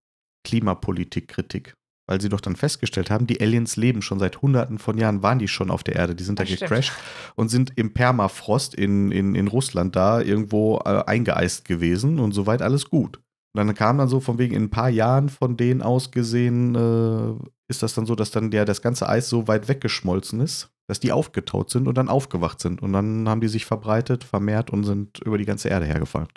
Klimapolitik-Kritik, 0.44 1.74
weil 2.08 2.20
sie 2.20 2.28
doch 2.28 2.40
dann 2.40 2.56
festgestellt 2.56 3.10
haben, 3.10 3.26
die 3.26 3.40
Aliens 3.40 3.76
leben 3.76 4.02
schon 4.02 4.18
seit 4.18 4.42
hunderten 4.42 4.78
von 4.78 4.98
Jahren, 4.98 5.22
waren 5.22 5.38
die 5.38 5.48
schon 5.48 5.70
auf 5.70 5.84
der 5.84 5.96
Erde, 5.96 6.14
die 6.14 6.24
sind 6.24 6.38
da 6.38 6.44
Das 6.44 6.52
stimmt. 6.52 6.70
gecrashed 6.70 6.92
und 7.36 7.48
sind 7.48 7.72
im 7.76 7.94
Permafrost 7.94 8.74
in, 8.74 9.12
in, 9.12 9.34
in 9.34 9.46
Russland 9.48 9.94
da 9.96 10.20
irgendwo 10.20 10.78
äh, 10.84 11.04
eingeeist 11.06 11.64
gewesen 11.64 12.18
und 12.18 12.32
soweit 12.32 12.62
alles 12.62 12.90
gut. 12.90 13.20
Und 13.54 13.66
dann 13.66 13.74
kam 13.74 13.98
dann 13.98 14.08
so 14.08 14.20
von 14.20 14.38
wegen 14.38 14.54
in 14.54 14.64
ein 14.64 14.70
paar 14.70 14.90
Jahren 14.90 15.28
von 15.28 15.56
denen 15.56 15.82
aus 15.82 16.10
gesehen, 16.10 16.74
äh, 16.74 17.34
ist 17.68 17.82
das 17.82 17.94
dann 17.94 18.06
so, 18.06 18.14
dass 18.14 18.30
dann 18.30 18.50
ja 18.52 18.64
das 18.64 18.82
ganze 18.82 19.08
Eis 19.08 19.28
so 19.28 19.48
weit 19.48 19.68
weggeschmolzen 19.68 20.40
ist, 20.40 20.70
dass 20.86 21.00
die 21.00 21.12
aufgetaut 21.12 21.70
sind 21.70 21.88
und 21.88 21.96
dann 21.96 22.08
aufgewacht 22.08 22.60
sind. 22.60 22.82
Und 22.82 22.92
dann 22.92 23.28
haben 23.28 23.40
die 23.40 23.48
sich 23.48 23.66
verbreitet, 23.66 24.24
vermehrt 24.24 24.70
und 24.70 24.84
sind 24.84 25.18
über 25.20 25.38
die 25.38 25.46
ganze 25.46 25.68
Erde 25.68 25.86
hergefallen. 25.86 26.28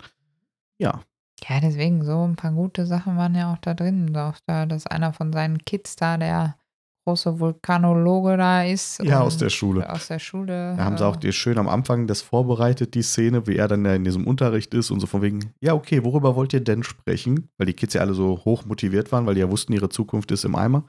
Ja, 0.78 1.02
Ja, 1.48 1.60
deswegen, 1.60 2.04
so 2.04 2.26
ein 2.26 2.36
paar 2.36 2.52
gute 2.52 2.86
Sachen 2.86 3.16
waren 3.16 3.34
ja 3.34 3.52
auch 3.52 3.58
da 3.58 3.74
drin. 3.74 4.16
Auch 4.16 4.38
da, 4.46 4.66
dass 4.66 4.86
einer 4.86 5.12
von 5.12 5.32
seinen 5.32 5.58
Kids 5.58 5.96
da, 5.96 6.16
der 6.16 6.56
große 7.04 7.38
Vulkanologe 7.38 8.36
da 8.36 8.64
ist. 8.64 9.02
ja 9.02 9.20
aus 9.20 9.36
der 9.36 9.50
Schule. 9.50 9.90
Aus 9.90 10.08
der 10.08 10.18
Schule. 10.18 10.74
Da 10.76 10.84
haben 10.84 10.98
sie 10.98 11.04
äh, 11.04 11.06
auch 11.06 11.16
die 11.16 11.32
schön 11.32 11.58
am 11.58 11.68
Anfang 11.68 12.06
das 12.06 12.22
vorbereitet, 12.22 12.94
die 12.94 13.02
Szene, 13.02 13.46
wie 13.46 13.56
er 13.56 13.68
dann 13.68 13.84
da 13.84 13.94
in 13.94 14.04
diesem 14.04 14.26
Unterricht 14.26 14.74
ist 14.74 14.90
und 14.90 15.00
so 15.00 15.06
von 15.06 15.22
wegen, 15.22 15.52
ja, 15.60 15.74
okay, 15.74 16.04
worüber 16.04 16.36
wollt 16.36 16.52
ihr 16.52 16.60
denn 16.60 16.82
sprechen? 16.82 17.48
Weil 17.58 17.66
die 17.66 17.74
Kids 17.74 17.94
ja 17.94 18.00
alle 18.00 18.14
so 18.14 18.42
hoch 18.44 18.64
motiviert 18.64 19.12
waren, 19.12 19.26
weil 19.26 19.34
die 19.34 19.40
ja 19.40 19.50
wussten, 19.50 19.72
ihre 19.72 19.88
Zukunft 19.88 20.30
ist 20.30 20.44
im 20.44 20.54
Eimer. 20.54 20.84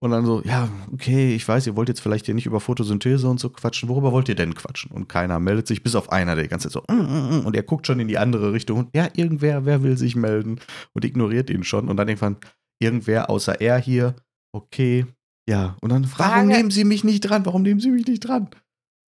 Und 0.00 0.12
dann 0.12 0.24
so, 0.24 0.42
ja, 0.44 0.68
okay, 0.92 1.34
ich 1.34 1.46
weiß, 1.46 1.66
ihr 1.66 1.74
wollt 1.74 1.88
jetzt 1.88 2.00
vielleicht 2.00 2.26
hier 2.26 2.34
nicht 2.34 2.46
über 2.46 2.60
Photosynthese 2.60 3.28
und 3.28 3.40
so 3.40 3.50
quatschen. 3.50 3.88
Worüber 3.88 4.12
wollt 4.12 4.28
ihr 4.28 4.36
denn 4.36 4.54
quatschen? 4.54 4.92
Und 4.92 5.08
keiner 5.08 5.40
meldet 5.40 5.66
sich, 5.66 5.82
bis 5.82 5.96
auf 5.96 6.12
einer, 6.12 6.36
der 6.36 6.44
die 6.44 6.50
ganze 6.50 6.70
Zeit 6.70 6.84
so, 6.88 6.94
mm, 6.94 7.00
mm, 7.00 7.40
mm, 7.40 7.46
und 7.46 7.56
er 7.56 7.64
guckt 7.64 7.86
schon 7.86 7.98
in 7.98 8.06
die 8.06 8.18
andere 8.18 8.52
Richtung 8.52 8.78
und 8.78 8.94
ja, 8.94 9.08
irgendwer, 9.16 9.64
wer 9.64 9.82
will 9.82 9.96
sich 9.96 10.14
melden? 10.14 10.60
Und 10.92 11.04
ignoriert 11.04 11.50
ihn 11.50 11.64
schon. 11.64 11.88
Und 11.88 11.96
dann 11.96 12.06
irgendwann, 12.06 12.36
irgendwer 12.80 13.28
außer 13.28 13.60
er 13.60 13.78
hier, 13.78 14.14
okay, 14.52 15.04
ja. 15.48 15.76
Und 15.80 15.90
dann, 15.90 16.04
warum 16.04 16.32
Frage- 16.32 16.46
nehmen 16.48 16.70
Sie 16.70 16.84
mich 16.84 17.02
nicht 17.04 17.20
dran? 17.22 17.44
Warum 17.46 17.62
nehmen 17.62 17.80
Sie 17.80 17.90
mich 17.90 18.06
nicht 18.06 18.20
dran? 18.20 18.48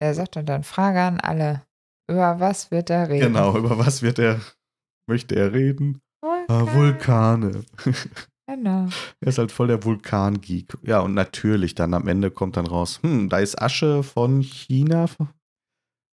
Er 0.03 0.15
sagte 0.15 0.43
dann, 0.45 0.65
Frage 0.65 1.01
an 1.01 1.21
alle. 1.21 1.63
Über 2.11 2.41
was 2.41 2.71
wird 2.71 2.91
er 2.91 3.09
reden? 3.09 3.33
Genau, 3.33 3.57
über 3.57 3.79
was 3.79 4.03
wird 4.03 4.19
er, 4.19 4.41
möchte 5.09 5.35
er 5.37 5.53
reden? 5.53 6.01
Ah, 6.23 6.67
Vulkan. 6.75 7.55
Vulkane. 7.55 7.65
Genau. 8.47 8.89
er 9.23 9.29
ist 9.29 9.39
halt 9.39 9.51
voll 9.53 9.69
der 9.69 9.85
Vulkangeek. 9.85 10.77
Ja, 10.83 11.01
und 11.01 11.15
natürlich 11.15 11.75
dann 11.75 11.95
am 11.95 12.07
Ende 12.07 12.31
kommt 12.31 12.59
dann 12.59 12.67
raus, 12.67 13.01
hm, 13.03 13.31
da 13.31 13.39
ist 13.39 13.59
Asche 13.61 14.03
von 14.03 14.43
China 14.43 15.07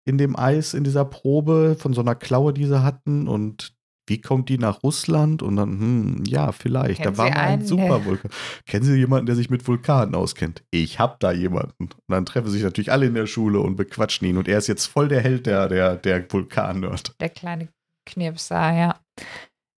in 0.07 0.19
dem 0.19 0.37
Eis 0.39 0.75
in 0.75 0.85
dieser 0.85 1.07
Probe 1.07 1.75
von 1.79 1.95
so 1.95 2.03
einer 2.03 2.15
Klaue, 2.15 2.53
die 2.53 2.67
sie 2.67 2.83
hatten 2.83 3.29
und 3.29 3.75
wie 4.09 4.21
kommt 4.21 4.49
die 4.49 4.59
nach 4.59 4.83
Russland? 4.83 5.43
Und 5.43 5.57
dann, 5.57 5.71
hm, 5.79 6.25
ja, 6.27 6.53
vielleicht. 6.53 7.03
Kennen 7.03 7.15
da 7.15 7.19
war 7.19 7.27
Sie 7.27 7.33
mal 7.33 7.41
ein 7.41 7.53
einen, 7.59 7.67
super 7.67 7.83
der- 7.99 8.05
Vulkan. 8.05 8.31
Kennen 8.67 8.85
Sie 8.85 8.95
jemanden, 8.97 9.27
der 9.27 9.37
sich 9.37 9.51
mit 9.51 9.67
Vulkanen 9.67 10.15
auskennt? 10.15 10.63
Ich 10.71 10.99
hab 10.99 11.21
da 11.21 11.33
jemanden. 11.33 11.75
Und 11.85 11.95
dann 12.09 12.27
treffen 12.27 12.51
sich 12.51 12.63
natürlich 12.63 12.91
alle 12.93 13.07
in 13.07 13.15
der 13.15 13.27
Schule 13.27 13.61
und 13.61 13.77
bequatschen 13.77 14.27
ihn. 14.29 14.37
Und 14.37 14.49
er 14.49 14.59
ist 14.59 14.67
jetzt 14.67 14.87
voll 14.87 15.09
der 15.09 15.21
Held 15.21 15.47
der, 15.47 15.69
der, 15.69 15.97
der 15.97 16.25
Vulkan-Nerd. 16.33 17.15
Der 17.21 17.29
kleine 17.29 17.69
Knirpser, 18.07 18.73
ja. 18.73 18.97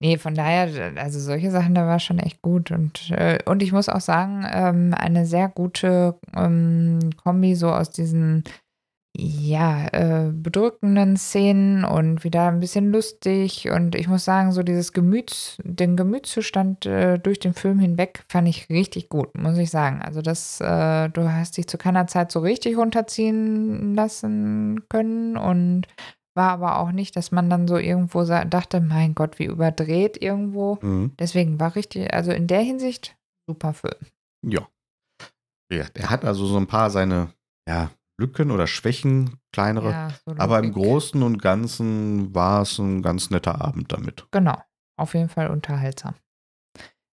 Nee, 0.01 0.17
von 0.17 0.33
daher, 0.33 0.93
also 0.95 1.19
solche 1.19 1.51
Sachen, 1.51 1.75
da 1.75 1.85
war 1.85 1.99
schon 1.99 2.19
echt 2.19 2.41
gut. 2.41 2.71
Und, 2.71 3.11
äh, 3.11 3.39
und 3.45 3.61
ich 3.61 3.73
muss 3.73 3.89
auch 3.89 3.99
sagen, 3.99 4.45
ähm, 4.49 4.93
eine 4.93 5.25
sehr 5.25 5.49
gute 5.49 6.17
ähm, 6.35 6.99
Kombi 7.17 7.55
so 7.55 7.69
aus 7.69 7.89
diesen, 7.89 8.45
ja, 9.17 9.87
äh, 9.87 10.31
bedrückenden 10.31 11.17
Szenen 11.17 11.83
und 11.83 12.23
wieder 12.23 12.47
ein 12.47 12.59
bisschen 12.59 12.91
lustig. 12.91 13.69
Und 13.69 13.95
ich 13.95 14.07
muss 14.07 14.23
sagen, 14.23 14.51
so 14.51 14.61
dieses 14.61 14.93
Gemüts, 14.93 15.57
den 15.63 15.97
Gemütszustand 15.97 16.85
äh, 16.85 17.17
durch 17.17 17.39
den 17.39 17.53
Film 17.53 17.79
hinweg 17.79 18.23
fand 18.29 18.47
ich 18.47 18.69
richtig 18.69 19.09
gut, 19.09 19.35
muss 19.35 19.57
ich 19.57 19.71
sagen. 19.71 20.01
Also 20.01 20.21
das, 20.21 20.61
äh, 20.61 21.09
du 21.09 21.31
hast 21.31 21.57
dich 21.57 21.67
zu 21.67 21.77
keiner 21.77 22.07
Zeit 22.07 22.31
so 22.31 22.39
richtig 22.39 22.77
runterziehen 22.77 23.95
lassen 23.95 24.87
können 24.89 25.37
und 25.37 25.87
war 26.35 26.51
aber 26.51 26.79
auch 26.79 26.91
nicht, 26.91 27.15
dass 27.15 27.31
man 27.31 27.49
dann 27.49 27.67
so 27.67 27.77
irgendwo 27.77 28.23
dachte, 28.23 28.79
mein 28.79 29.15
Gott, 29.15 29.39
wie 29.39 29.45
überdreht 29.45 30.21
irgendwo. 30.21 30.77
Mhm. 30.81 31.13
Deswegen 31.19 31.59
war 31.59 31.75
richtig, 31.75 32.13
also 32.13 32.31
in 32.31 32.47
der 32.47 32.61
Hinsicht 32.61 33.17
super 33.49 33.73
Film. 33.73 34.05
Ja. 34.45 34.67
ja. 35.73 35.85
Der 35.95 36.11
hat 36.11 36.23
also 36.23 36.45
so 36.45 36.57
ein 36.57 36.67
paar 36.67 36.91
seine 36.91 37.33
ja, 37.67 37.91
Lücken 38.19 38.51
oder 38.51 38.67
Schwächen, 38.67 39.37
kleinere. 39.51 39.91
Ja, 39.91 40.09
so 40.25 40.35
aber 40.37 40.59
im. 40.59 40.73
Großen 40.73 41.23
und 41.23 41.41
Ganzen 41.41 42.33
war 42.35 42.61
es 42.61 42.77
ein 42.77 43.01
ganz 43.01 43.29
netter 43.29 43.61
Abend 43.61 43.91
damit. 43.91 44.27
Genau, 44.31 44.57
auf 44.97 45.13
jeden 45.13 45.29
Fall 45.29 45.49
unterhaltsam. 45.49 46.15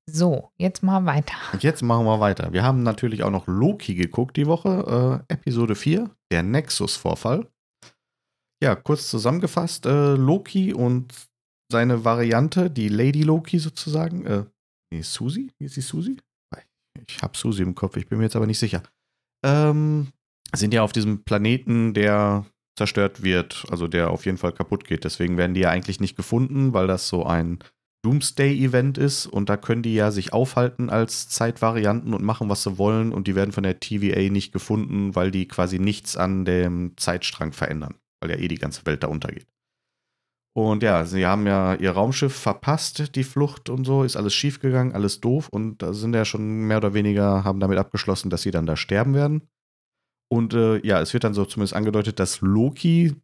So, 0.07 0.51
jetzt 0.59 0.83
mal 0.83 1.07
weiter. 1.07 1.35
Jetzt 1.61 1.83
machen 1.83 2.05
wir 2.05 2.21
weiter. 2.21 2.53
Wir 2.53 2.63
haben 2.63 2.83
natürlich 2.83 3.23
auch 3.23 3.31
noch 3.31 3.47
Loki 3.47 3.95
geguckt 3.95 4.37
die 4.37 4.47
Woche, 4.47 5.25
äh, 5.29 5.33
Episode 5.33 5.75
4, 5.75 6.11
der 6.31 6.43
Nexus-Vorfall. 6.43 7.49
Ja, 8.63 8.75
kurz 8.75 9.09
zusammengefasst, 9.09 9.87
äh, 9.87 10.15
Loki 10.15 10.75
und 10.75 11.13
seine 11.71 12.05
Variante, 12.05 12.71
die 12.71 12.89
Lady 12.89 13.23
Loki 13.23 13.59
sozusagen, 13.59 14.27
äh, 14.27 14.45
nee, 14.93 15.03
Susi? 15.03 15.51
Ist 15.59 15.75
sie 15.75 15.81
Susi? 15.81 16.19
Ich 17.09 17.23
habe 17.23 17.37
Susi 17.37 17.63
im 17.63 17.75
Kopf, 17.75 17.97
ich 17.97 18.09
bin 18.09 18.19
mir 18.19 18.25
jetzt 18.25 18.37
aber 18.37 18.47
nicht 18.47 18.59
sicher. 18.59 18.83
Ähm, 19.45 20.09
sind 20.57 20.75
ja 20.75 20.83
auf 20.83 20.93
diesem 20.93 21.25
Planeten, 21.25 21.95
der 21.95 22.47
zerstört 22.77 23.23
wird, 23.23 23.65
also 23.71 23.87
der 23.87 24.11
auf 24.11 24.27
jeden 24.27 24.39
Fall 24.39 24.53
kaputt 24.53 24.85
geht. 24.85 25.05
Deswegen 25.05 25.37
werden 25.37 25.55
die 25.55 25.61
ja 25.61 25.71
eigentlich 25.71 26.01
nicht 26.01 26.17
gefunden, 26.17 26.73
weil 26.73 26.87
das 26.87 27.09
so 27.09 27.25
ein 27.25 27.59
Doomsday-Event 28.05 28.99
ist 28.99 29.27
und 29.27 29.49
da 29.49 29.57
können 29.57 29.83
die 29.83 29.95
ja 29.95 30.11
sich 30.11 30.33
aufhalten 30.33 30.91
als 30.91 31.29
Zeitvarianten 31.29 32.13
und 32.13 32.23
machen, 32.23 32.51
was 32.51 32.63
sie 32.63 32.77
wollen 32.77 33.13
und 33.13 33.27
die 33.27 33.35
werden 33.35 33.53
von 33.53 33.63
der 33.63 33.81
TVA 33.81 34.31
nicht 34.31 34.53
gefunden, 34.53 35.15
weil 35.15 35.31
die 35.31 35.49
quasi 35.49 35.79
nichts 35.79 36.17
an 36.17 36.45
dem 36.45 36.93
Zeitstrang 36.99 37.53
verändern, 37.53 37.95
weil 38.21 38.31
ja 38.31 38.37
eh 38.37 38.49
die 38.49 38.59
ganze 38.59 38.85
Welt 38.85 39.03
da 39.03 39.07
untergeht. 39.07 39.47
Und 40.57 40.83
ja, 40.83 41.05
sie 41.05 41.27
haben 41.27 41.47
ja 41.47 41.75
ihr 41.75 41.93
Raumschiff 41.93 42.35
verpasst, 42.35 43.17
die 43.17 43.25
Flucht 43.25 43.71
und 43.71 43.85
so, 43.85 44.05
ist 44.05 44.17
alles 44.17 44.35
schiefgegangen, 44.35 44.93
alles 44.93 45.21
doof 45.21 45.49
und 45.49 45.83
da 45.83 45.95
sind 45.95 46.15
ja 46.15 46.25
schon 46.25 46.67
mehr 46.67 46.77
oder 46.77 46.95
weniger, 46.95 47.43
haben 47.43 47.59
damit 47.59 47.79
abgeschlossen, 47.79 48.29
dass 48.29 48.43
sie 48.43 48.51
dann 48.51 48.67
da 48.67 48.77
sterben 48.77 49.15
werden. 49.15 49.49
Und 50.35 50.53
äh, 50.53 50.85
ja, 50.85 51.01
es 51.01 51.13
wird 51.13 51.23
dann 51.23 51.33
so 51.33 51.45
zumindest 51.45 51.75
angedeutet, 51.75 52.19
dass 52.19 52.41
Loki 52.41 53.15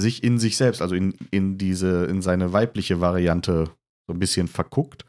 sich 0.00 0.22
in 0.22 0.38
sich 0.38 0.56
selbst, 0.56 0.80
also 0.80 0.94
in, 0.94 1.16
in 1.32 1.58
diese, 1.58 2.04
in 2.04 2.22
seine 2.22 2.52
weibliche 2.52 3.00
Variante 3.00 3.64
so 4.06 4.14
ein 4.14 4.20
bisschen 4.20 4.46
verguckt. 4.46 5.04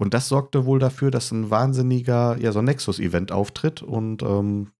Und 0.00 0.14
das 0.14 0.28
sorgte 0.28 0.66
wohl 0.66 0.78
dafür, 0.78 1.10
dass 1.10 1.32
ein 1.32 1.50
wahnsinniger, 1.50 2.38
ja, 2.38 2.52
so 2.52 2.60
ein 2.60 2.64
Nexus-Event 2.64 3.32
auftritt 3.32 3.82
und 3.82 4.22
ähm, 4.22 4.70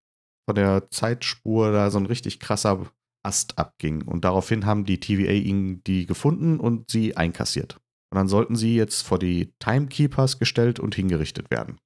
von 0.49 0.55
der 0.55 0.89
Zeitspur 0.91 1.73
da 1.73 1.91
so 1.91 1.99
ein 1.99 2.07
richtig 2.07 2.39
krasser 2.39 2.87
Ast 3.25 3.59
abging. 3.59 4.03
Und 4.03 4.25
daraufhin 4.25 4.67
haben 4.67 4.85
die 4.85 5.01
TVA 5.01 5.33
ihn 5.33 5.83
die 5.83 6.07
gefunden 6.07 6.61
und 6.61 6.93
sie 6.93 7.17
einkassiert. 7.17 7.75
Und 8.13 8.19
dann 8.19 8.29
sollten 8.29 8.55
sie 8.55 8.77
jetzt 8.77 9.03
vor 9.03 9.19
die 9.19 9.53
Timekeepers 9.59 10.39
gestellt 10.39 10.79
und 10.79 10.95
hingerichtet 10.95 11.51
werden. 11.51 11.81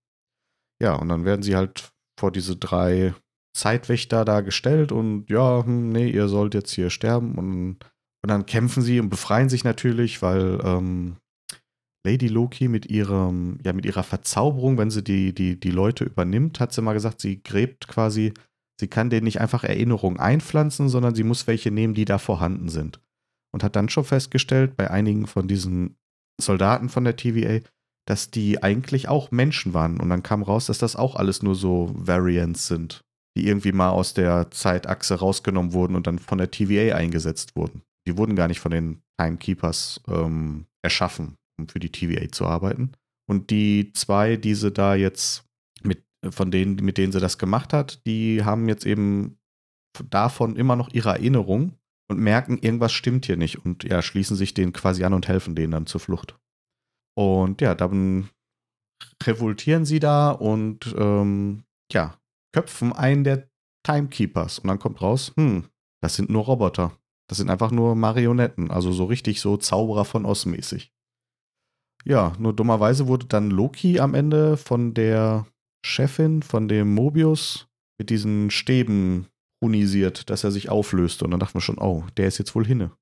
Ja, 0.82 0.96
und 0.96 1.08
dann 1.08 1.24
werden 1.24 1.42
sie 1.42 1.56
halt 1.56 1.94
vor 2.20 2.30
diese 2.30 2.56
drei 2.56 3.14
Zeitwächter 3.54 4.24
da 4.24 4.40
gestellt 4.40 4.92
und 4.92 5.30
ja, 5.30 5.64
hm, 5.64 5.90
nee, 5.90 6.10
ihr 6.10 6.28
sollt 6.28 6.54
jetzt 6.54 6.72
hier 6.72 6.90
sterben. 6.90 7.36
Und, 7.36 7.76
und 8.22 8.28
dann 8.28 8.46
kämpfen 8.46 8.82
sie 8.82 9.00
und 9.00 9.08
befreien 9.08 9.48
sich 9.48 9.64
natürlich, 9.64 10.22
weil 10.22 10.60
ähm, 10.64 11.16
Lady 12.04 12.28
Loki 12.28 12.68
mit 12.68 12.86
ihrem, 12.86 13.58
ja, 13.64 13.72
mit 13.72 13.86
ihrer 13.86 14.02
Verzauberung, 14.02 14.76
wenn 14.76 14.90
sie 14.90 15.04
die, 15.04 15.32
die, 15.34 15.58
die 15.58 15.70
Leute 15.70 16.04
übernimmt, 16.04 16.58
hat 16.58 16.72
sie 16.72 16.82
mal 16.82 16.92
gesagt, 16.94 17.20
sie 17.20 17.42
gräbt 17.42 17.86
quasi, 17.86 18.34
sie 18.78 18.88
kann 18.88 19.08
denen 19.08 19.24
nicht 19.24 19.40
einfach 19.40 19.62
Erinnerungen 19.62 20.18
einpflanzen, 20.18 20.88
sondern 20.88 21.14
sie 21.14 21.24
muss 21.24 21.46
welche 21.46 21.70
nehmen, 21.70 21.94
die 21.94 22.04
da 22.04 22.18
vorhanden 22.18 22.68
sind. 22.68 23.00
Und 23.52 23.62
hat 23.62 23.76
dann 23.76 23.88
schon 23.88 24.04
festgestellt, 24.04 24.76
bei 24.76 24.90
einigen 24.90 25.28
von 25.28 25.46
diesen 25.46 25.96
Soldaten 26.40 26.88
von 26.88 27.04
der 27.04 27.14
TVA, 27.14 27.60
dass 28.06 28.32
die 28.32 28.62
eigentlich 28.62 29.08
auch 29.08 29.30
Menschen 29.30 29.74
waren. 29.74 30.00
Und 30.00 30.10
dann 30.10 30.24
kam 30.24 30.42
raus, 30.42 30.66
dass 30.66 30.78
das 30.78 30.96
auch 30.96 31.14
alles 31.14 31.42
nur 31.42 31.54
so 31.54 31.92
Variants 31.94 32.66
sind, 32.66 33.03
die 33.36 33.46
irgendwie 33.46 33.72
mal 33.72 33.90
aus 33.90 34.14
der 34.14 34.50
Zeitachse 34.50 35.16
rausgenommen 35.16 35.72
wurden 35.72 35.96
und 35.96 36.06
dann 36.06 36.18
von 36.18 36.38
der 36.38 36.50
TVA 36.50 36.94
eingesetzt 36.94 37.56
wurden. 37.56 37.82
Die 38.06 38.16
wurden 38.16 38.36
gar 38.36 38.48
nicht 38.48 38.60
von 38.60 38.70
den 38.70 39.02
Timekeepers 39.18 40.00
ähm, 40.08 40.66
erschaffen, 40.82 41.36
um 41.58 41.68
für 41.68 41.80
die 41.80 41.90
TVA 41.90 42.30
zu 42.30 42.46
arbeiten. 42.46 42.92
Und 43.26 43.50
die 43.50 43.92
zwei, 43.94 44.36
die 44.36 44.54
sie 44.54 44.70
da 44.70 44.94
jetzt 44.94 45.44
mit, 45.82 46.04
von 46.28 46.50
denen, 46.50 46.76
mit 46.76 46.98
denen 46.98 47.12
sie 47.12 47.20
das 47.20 47.38
gemacht 47.38 47.72
hat, 47.72 48.04
die 48.06 48.44
haben 48.44 48.68
jetzt 48.68 48.84
eben 48.84 49.38
davon 50.10 50.56
immer 50.56 50.76
noch 50.76 50.92
ihre 50.92 51.10
Erinnerung 51.10 51.72
und 52.10 52.18
merken, 52.18 52.58
irgendwas 52.58 52.92
stimmt 52.92 53.26
hier 53.26 53.36
nicht 53.36 53.64
und 53.64 53.84
ja, 53.84 54.02
schließen 54.02 54.36
sich 54.36 54.52
denen 54.54 54.72
quasi 54.72 55.04
an 55.04 55.14
und 55.14 55.28
helfen 55.28 55.54
denen 55.54 55.72
dann 55.72 55.86
zur 55.86 56.00
Flucht. 56.00 56.36
Und 57.16 57.60
ja, 57.60 57.74
dann 57.74 58.28
revoltieren 59.22 59.84
sie 59.84 60.00
da 60.00 60.30
und 60.30 60.94
ähm, 60.98 61.64
ja, 61.92 62.18
köpfen 62.54 62.92
einen 62.92 63.24
der 63.24 63.50
Timekeepers. 63.82 64.60
Und 64.60 64.68
dann 64.68 64.78
kommt 64.78 65.02
raus, 65.02 65.32
hm, 65.36 65.64
das 66.00 66.14
sind 66.14 66.30
nur 66.30 66.44
Roboter. 66.44 66.96
Das 67.28 67.38
sind 67.38 67.50
einfach 67.50 67.70
nur 67.70 67.96
Marionetten, 67.96 68.70
also 68.70 68.92
so 68.92 69.04
richtig 69.04 69.40
so 69.40 69.56
Zauberer 69.56 70.04
von 70.04 70.24
Oz 70.24 70.46
mäßig. 70.46 70.92
Ja, 72.04 72.34
nur 72.38 72.52
dummerweise 72.52 73.08
wurde 73.08 73.26
dann 73.26 73.50
Loki 73.50 73.98
am 73.98 74.14
Ende 74.14 74.56
von 74.56 74.94
der 74.94 75.46
Chefin 75.84 76.42
von 76.42 76.68
dem 76.68 76.94
Mobius 76.94 77.66
mit 77.98 78.10
diesen 78.10 78.50
Stäben 78.50 79.26
runisiert, 79.62 80.30
dass 80.30 80.44
er 80.44 80.50
sich 80.50 80.68
auflöst. 80.68 81.22
Und 81.22 81.30
dann 81.30 81.40
dachten 81.40 81.54
wir 81.54 81.60
schon, 81.60 81.78
oh, 81.78 82.04
der 82.16 82.28
ist 82.28 82.38
jetzt 82.38 82.54
wohl 82.54 82.66
hinne. 82.66 82.92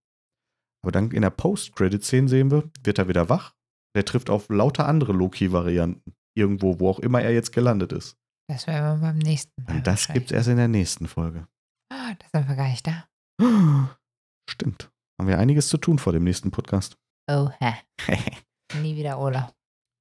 Aber 0.83 0.93
dann 0.93 1.11
in 1.11 1.23
der 1.23 1.31
Post-Credit-Szene 1.31 2.29
sehen 2.29 2.51
wir, 2.51 2.71
wird 2.85 2.99
er 2.99 3.09
wieder 3.09 3.29
wach. 3.29 3.55
Der 3.95 4.05
trifft 4.05 4.31
auf 4.31 4.49
lauter 4.49 4.89
andere 4.89 5.13
Loki-Varianten. 5.13 6.15
Irgendwo, 6.35 6.81
wo 6.81 6.89
auch 6.89 7.01
immer 7.01 7.21
er 7.21 7.33
jetzt 7.33 7.53
gelandet 7.53 7.93
ist. 7.93 8.17
Das 8.49 8.66
werden 8.66 9.01
wir 9.01 9.09
beim 9.09 9.18
nächsten 9.18 9.62
Mal. 9.62 9.76
Und 9.76 9.86
das 9.86 10.09
gibt 10.09 10.26
es 10.26 10.32
erst 10.32 10.49
in 10.49 10.57
der 10.57 10.68
nächsten 10.68 11.09
Folge. 11.09 11.47
Ah, 11.93 12.14
da 12.14 12.26
sind 12.38 12.49
wir 12.49 12.57
gar 12.57 12.68
nicht 12.68 12.86
da. 12.86 13.09
Stimmt. 14.51 14.90
Haben 15.18 15.28
wir 15.28 15.38
einiges 15.38 15.68
zu 15.68 15.78
tun 15.78 15.99
vor 15.99 16.12
dem 16.12 16.24
nächsten 16.24 16.51
Podcast. 16.51 16.97
Oh, 17.30 17.51
hä. 17.61 17.74
Nie 18.82 18.97
wieder 18.97 19.20
Urlaub. 19.20 19.55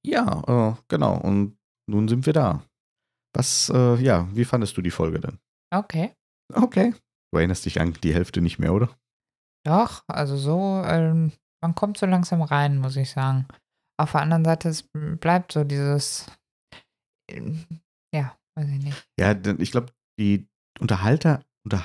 Ja, 0.05 0.71
äh, 0.71 0.75
genau. 0.87 1.17
Und 1.17 1.57
nun 1.89 2.07
sind 2.07 2.25
wir 2.25 2.33
da. 2.33 2.63
Was, 3.35 3.69
äh, 3.69 3.95
ja, 3.95 4.27
wie 4.35 4.45
fandest 4.45 4.75
du 4.77 4.81
die 4.81 4.91
Folge 4.91 5.19
denn? 5.19 5.39
Okay. 5.73 6.13
Okay. 6.53 6.93
Du 7.31 7.37
erinnerst 7.37 7.65
dich 7.65 7.79
an 7.79 7.93
die 7.93 8.13
Hälfte 8.13 8.41
nicht 8.41 8.59
mehr, 8.59 8.73
oder? 8.73 8.89
Doch, 9.65 10.03
also 10.07 10.35
so, 10.35 10.81
ähm, 10.85 11.31
man 11.61 11.75
kommt 11.75 11.97
so 11.97 12.05
langsam 12.05 12.41
rein, 12.41 12.79
muss 12.79 12.95
ich 12.95 13.11
sagen. 13.11 13.47
Auf 13.99 14.13
der 14.13 14.21
anderen 14.21 14.43
Seite, 14.43 14.69
es 14.69 14.89
bleibt 14.93 15.51
so 15.51 15.63
dieses, 15.63 16.25
ja, 18.13 18.37
weiß 18.55 18.69
ich 18.69 18.83
nicht. 18.83 19.07
Ja, 19.19 19.35
ich 19.57 19.71
glaube, 19.71 19.93
die 20.19 20.47
Unterhalter, 20.79 21.43
unter, 21.63 21.83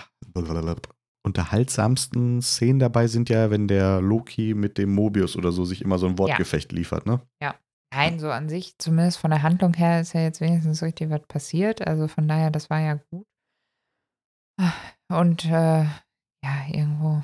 unterhaltsamsten 1.24 2.40
Szenen 2.42 2.78
dabei 2.78 3.06
sind 3.08 3.28
ja, 3.28 3.50
wenn 3.50 3.68
der 3.68 4.00
Loki 4.00 4.54
mit 4.54 4.78
dem 4.78 4.94
Mobius 4.94 5.36
oder 5.36 5.52
so 5.52 5.64
sich 5.64 5.82
immer 5.82 5.98
so 5.98 6.06
ein 6.06 6.18
Wortgefecht 6.18 6.72
ja. 6.72 6.78
liefert, 6.78 7.06
ne? 7.06 7.20
Ja. 7.42 7.54
Nein, 7.94 8.18
so 8.18 8.30
an 8.30 8.48
sich, 8.48 8.76
zumindest 8.78 9.18
von 9.18 9.30
der 9.30 9.42
Handlung 9.42 9.72
her, 9.72 10.00
ist 10.00 10.12
ja 10.12 10.20
jetzt 10.20 10.40
wenigstens 10.40 10.82
richtig 10.82 11.08
was 11.08 11.22
passiert. 11.28 11.86
Also 11.86 12.08
von 12.08 12.28
daher, 12.28 12.50
das 12.50 12.68
war 12.68 12.80
ja 12.80 13.00
gut. 13.10 13.26
Und 15.08 15.44
äh, 15.46 15.84
ja, 15.84 16.66
irgendwo 16.68 17.22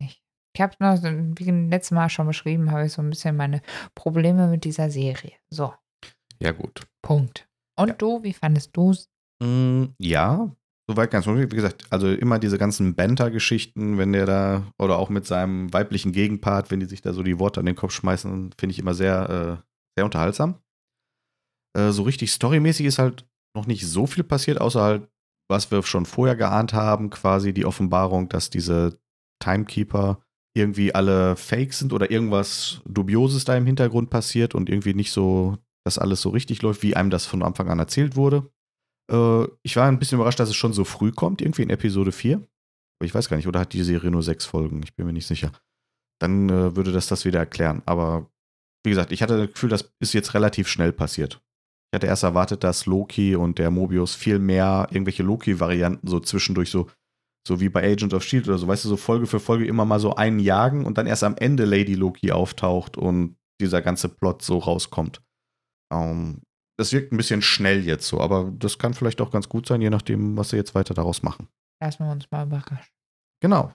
nicht. 0.00 0.22
Ich 0.54 0.60
habe 0.60 0.74
noch, 0.80 1.02
wie 1.02 1.50
letztes 1.50 1.92
Mal 1.92 2.10
schon 2.10 2.26
beschrieben, 2.26 2.70
habe 2.70 2.86
ich 2.86 2.92
so 2.92 3.02
ein 3.02 3.10
bisschen 3.10 3.36
meine 3.36 3.62
Probleme 3.94 4.48
mit 4.48 4.64
dieser 4.64 4.90
Serie. 4.90 5.32
So. 5.48 5.74
Ja, 6.38 6.52
gut. 6.52 6.86
Punkt. 7.02 7.48
Und 7.80 7.88
ja. 7.88 7.94
du, 7.94 8.22
wie 8.22 8.32
fandest 8.32 8.76
du 8.76 8.90
es? 8.90 9.08
Mm, 9.42 9.84
ja, 9.98 10.50
soweit 10.90 11.10
ganz 11.10 11.26
Wie 11.26 11.46
gesagt, 11.46 11.86
also 11.90 12.08
immer 12.08 12.38
diese 12.38 12.58
ganzen 12.58 12.94
Banter-Geschichten, 12.94 13.98
wenn 13.98 14.12
der 14.12 14.26
da, 14.26 14.72
oder 14.78 14.98
auch 14.98 15.08
mit 15.08 15.26
seinem 15.26 15.72
weiblichen 15.72 16.12
Gegenpart, 16.12 16.70
wenn 16.70 16.80
die 16.80 16.86
sich 16.86 17.00
da 17.00 17.12
so 17.12 17.22
die 17.22 17.38
Worte 17.38 17.60
an 17.60 17.66
den 17.66 17.76
Kopf 17.76 17.92
schmeißen, 17.92 18.50
finde 18.58 18.72
ich 18.72 18.78
immer 18.78 18.94
sehr, 18.94 19.30
äh, 19.30 19.62
sehr 19.96 20.04
unterhaltsam. 20.04 20.56
Äh, 21.76 21.90
so 21.90 22.02
richtig 22.02 22.32
storymäßig 22.32 22.86
ist 22.86 22.98
halt 22.98 23.26
noch 23.56 23.66
nicht 23.66 23.86
so 23.86 24.06
viel 24.06 24.24
passiert, 24.24 24.60
außer 24.60 24.82
halt, 24.82 25.08
was 25.48 25.70
wir 25.70 25.82
schon 25.82 26.06
vorher 26.06 26.36
geahnt 26.36 26.72
haben, 26.72 27.10
quasi 27.10 27.52
die 27.52 27.66
Offenbarung, 27.66 28.28
dass 28.28 28.50
diese 28.50 29.00
Timekeeper 29.40 30.22
irgendwie 30.54 30.94
alle 30.94 31.36
fake 31.36 31.72
sind 31.72 31.92
oder 31.92 32.10
irgendwas 32.10 32.82
Dubioses 32.84 33.44
da 33.44 33.56
im 33.56 33.66
Hintergrund 33.66 34.10
passiert 34.10 34.54
und 34.54 34.68
irgendwie 34.68 34.94
nicht 34.94 35.12
so, 35.12 35.58
dass 35.84 35.98
alles 35.98 36.20
so 36.20 36.30
richtig 36.30 36.62
läuft, 36.62 36.82
wie 36.82 36.96
einem 36.96 37.10
das 37.10 37.26
von 37.26 37.42
Anfang 37.42 37.68
an 37.68 37.78
erzählt 37.78 38.16
wurde. 38.16 38.50
Äh, 39.10 39.44
ich 39.62 39.76
war 39.76 39.88
ein 39.88 39.98
bisschen 39.98 40.16
überrascht, 40.16 40.40
dass 40.40 40.48
es 40.48 40.56
schon 40.56 40.72
so 40.72 40.84
früh 40.84 41.12
kommt, 41.12 41.40
irgendwie 41.42 41.62
in 41.62 41.70
Episode 41.70 42.12
4. 42.12 42.36
Aber 42.36 43.06
ich 43.06 43.14
weiß 43.14 43.28
gar 43.28 43.36
nicht, 43.36 43.48
oder 43.48 43.60
hat 43.60 43.72
die 43.72 43.82
Serie 43.82 44.10
nur 44.10 44.22
sechs 44.22 44.44
Folgen? 44.44 44.82
Ich 44.82 44.94
bin 44.94 45.06
mir 45.06 45.12
nicht 45.12 45.26
sicher. 45.26 45.52
Dann 46.20 46.48
äh, 46.48 46.76
würde 46.76 46.92
das 46.92 47.06
das 47.06 47.24
wieder 47.24 47.38
erklären. 47.38 47.82
Aber 47.86 48.30
wie 48.84 48.90
gesagt, 48.90 49.12
ich 49.12 49.22
hatte 49.22 49.38
das 49.38 49.52
Gefühl, 49.52 49.70
das 49.70 49.92
ist 50.00 50.12
jetzt 50.12 50.34
relativ 50.34 50.68
schnell 50.68 50.92
passiert. 50.92 51.42
Ich 51.92 51.96
hatte 51.96 52.06
erst 52.06 52.22
erwartet, 52.22 52.62
dass 52.62 52.86
Loki 52.86 53.34
und 53.34 53.58
der 53.58 53.70
Mobius 53.70 54.14
viel 54.14 54.38
mehr 54.38 54.86
irgendwelche 54.90 55.22
Loki-Varianten 55.22 56.06
so 56.06 56.20
zwischendurch 56.20 56.70
so, 56.70 56.88
so 57.46 57.60
wie 57.60 57.68
bei 57.68 57.82
Agent 57.82 58.14
of 58.14 58.22
Shield 58.22 58.46
oder 58.48 58.58
so, 58.58 58.68
weißt 58.68 58.84
du, 58.84 58.90
so 58.90 58.96
Folge 58.96 59.26
für 59.26 59.40
Folge 59.40 59.66
immer 59.66 59.84
mal 59.84 59.98
so 59.98 60.14
einen 60.14 60.38
jagen 60.38 60.86
und 60.86 60.98
dann 60.98 61.06
erst 61.06 61.24
am 61.24 61.36
Ende 61.36 61.64
Lady 61.64 61.94
Loki 61.94 62.30
auftaucht 62.30 62.96
und 62.96 63.36
dieser 63.60 63.82
ganze 63.82 64.08
Plot 64.08 64.42
so 64.42 64.58
rauskommt. 64.58 65.20
Ähm, 65.92 66.42
das 66.78 66.92
wirkt 66.92 67.12
ein 67.12 67.18
bisschen 67.18 67.42
schnell 67.42 67.84
jetzt 67.84 68.08
so, 68.08 68.20
aber 68.20 68.50
das 68.56 68.78
kann 68.78 68.94
vielleicht 68.94 69.20
auch 69.20 69.30
ganz 69.30 69.48
gut 69.48 69.66
sein, 69.66 69.82
je 69.82 69.90
nachdem, 69.90 70.36
was 70.36 70.50
sie 70.50 70.56
jetzt 70.56 70.74
weiter 70.74 70.94
daraus 70.94 71.22
machen. 71.22 71.48
Lassen 71.82 72.04
wir 72.04 72.12
uns 72.12 72.30
mal 72.30 72.46
überraschen. 72.46 72.78
Genau. 73.40 73.72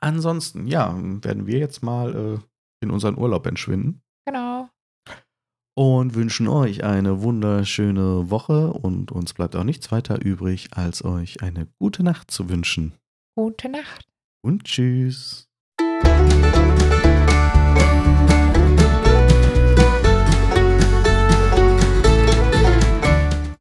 Ansonsten, 0.00 0.66
ja, 0.66 0.92
werden 0.96 1.46
wir 1.46 1.58
jetzt 1.58 1.82
mal 1.82 2.14
äh, 2.14 2.38
in 2.82 2.90
unseren 2.90 3.18
Urlaub 3.18 3.46
entschwinden. 3.46 4.02
Genau. 4.26 4.68
Und 5.76 6.14
wünschen 6.14 6.48
euch 6.48 6.82
eine 6.84 7.22
wunderschöne 7.22 8.30
Woche 8.30 8.72
und 8.72 9.12
uns 9.12 9.34
bleibt 9.34 9.54
auch 9.56 9.64
nichts 9.64 9.92
weiter 9.92 10.20
übrig, 10.20 10.70
als 10.72 11.04
euch 11.04 11.42
eine 11.42 11.68
gute 11.78 12.02
Nacht 12.02 12.30
zu 12.30 12.48
wünschen. 12.48 12.94
Gute 13.36 13.68
Nacht. 13.68 14.06
Und 14.42 14.64
tschüss. 14.64 15.48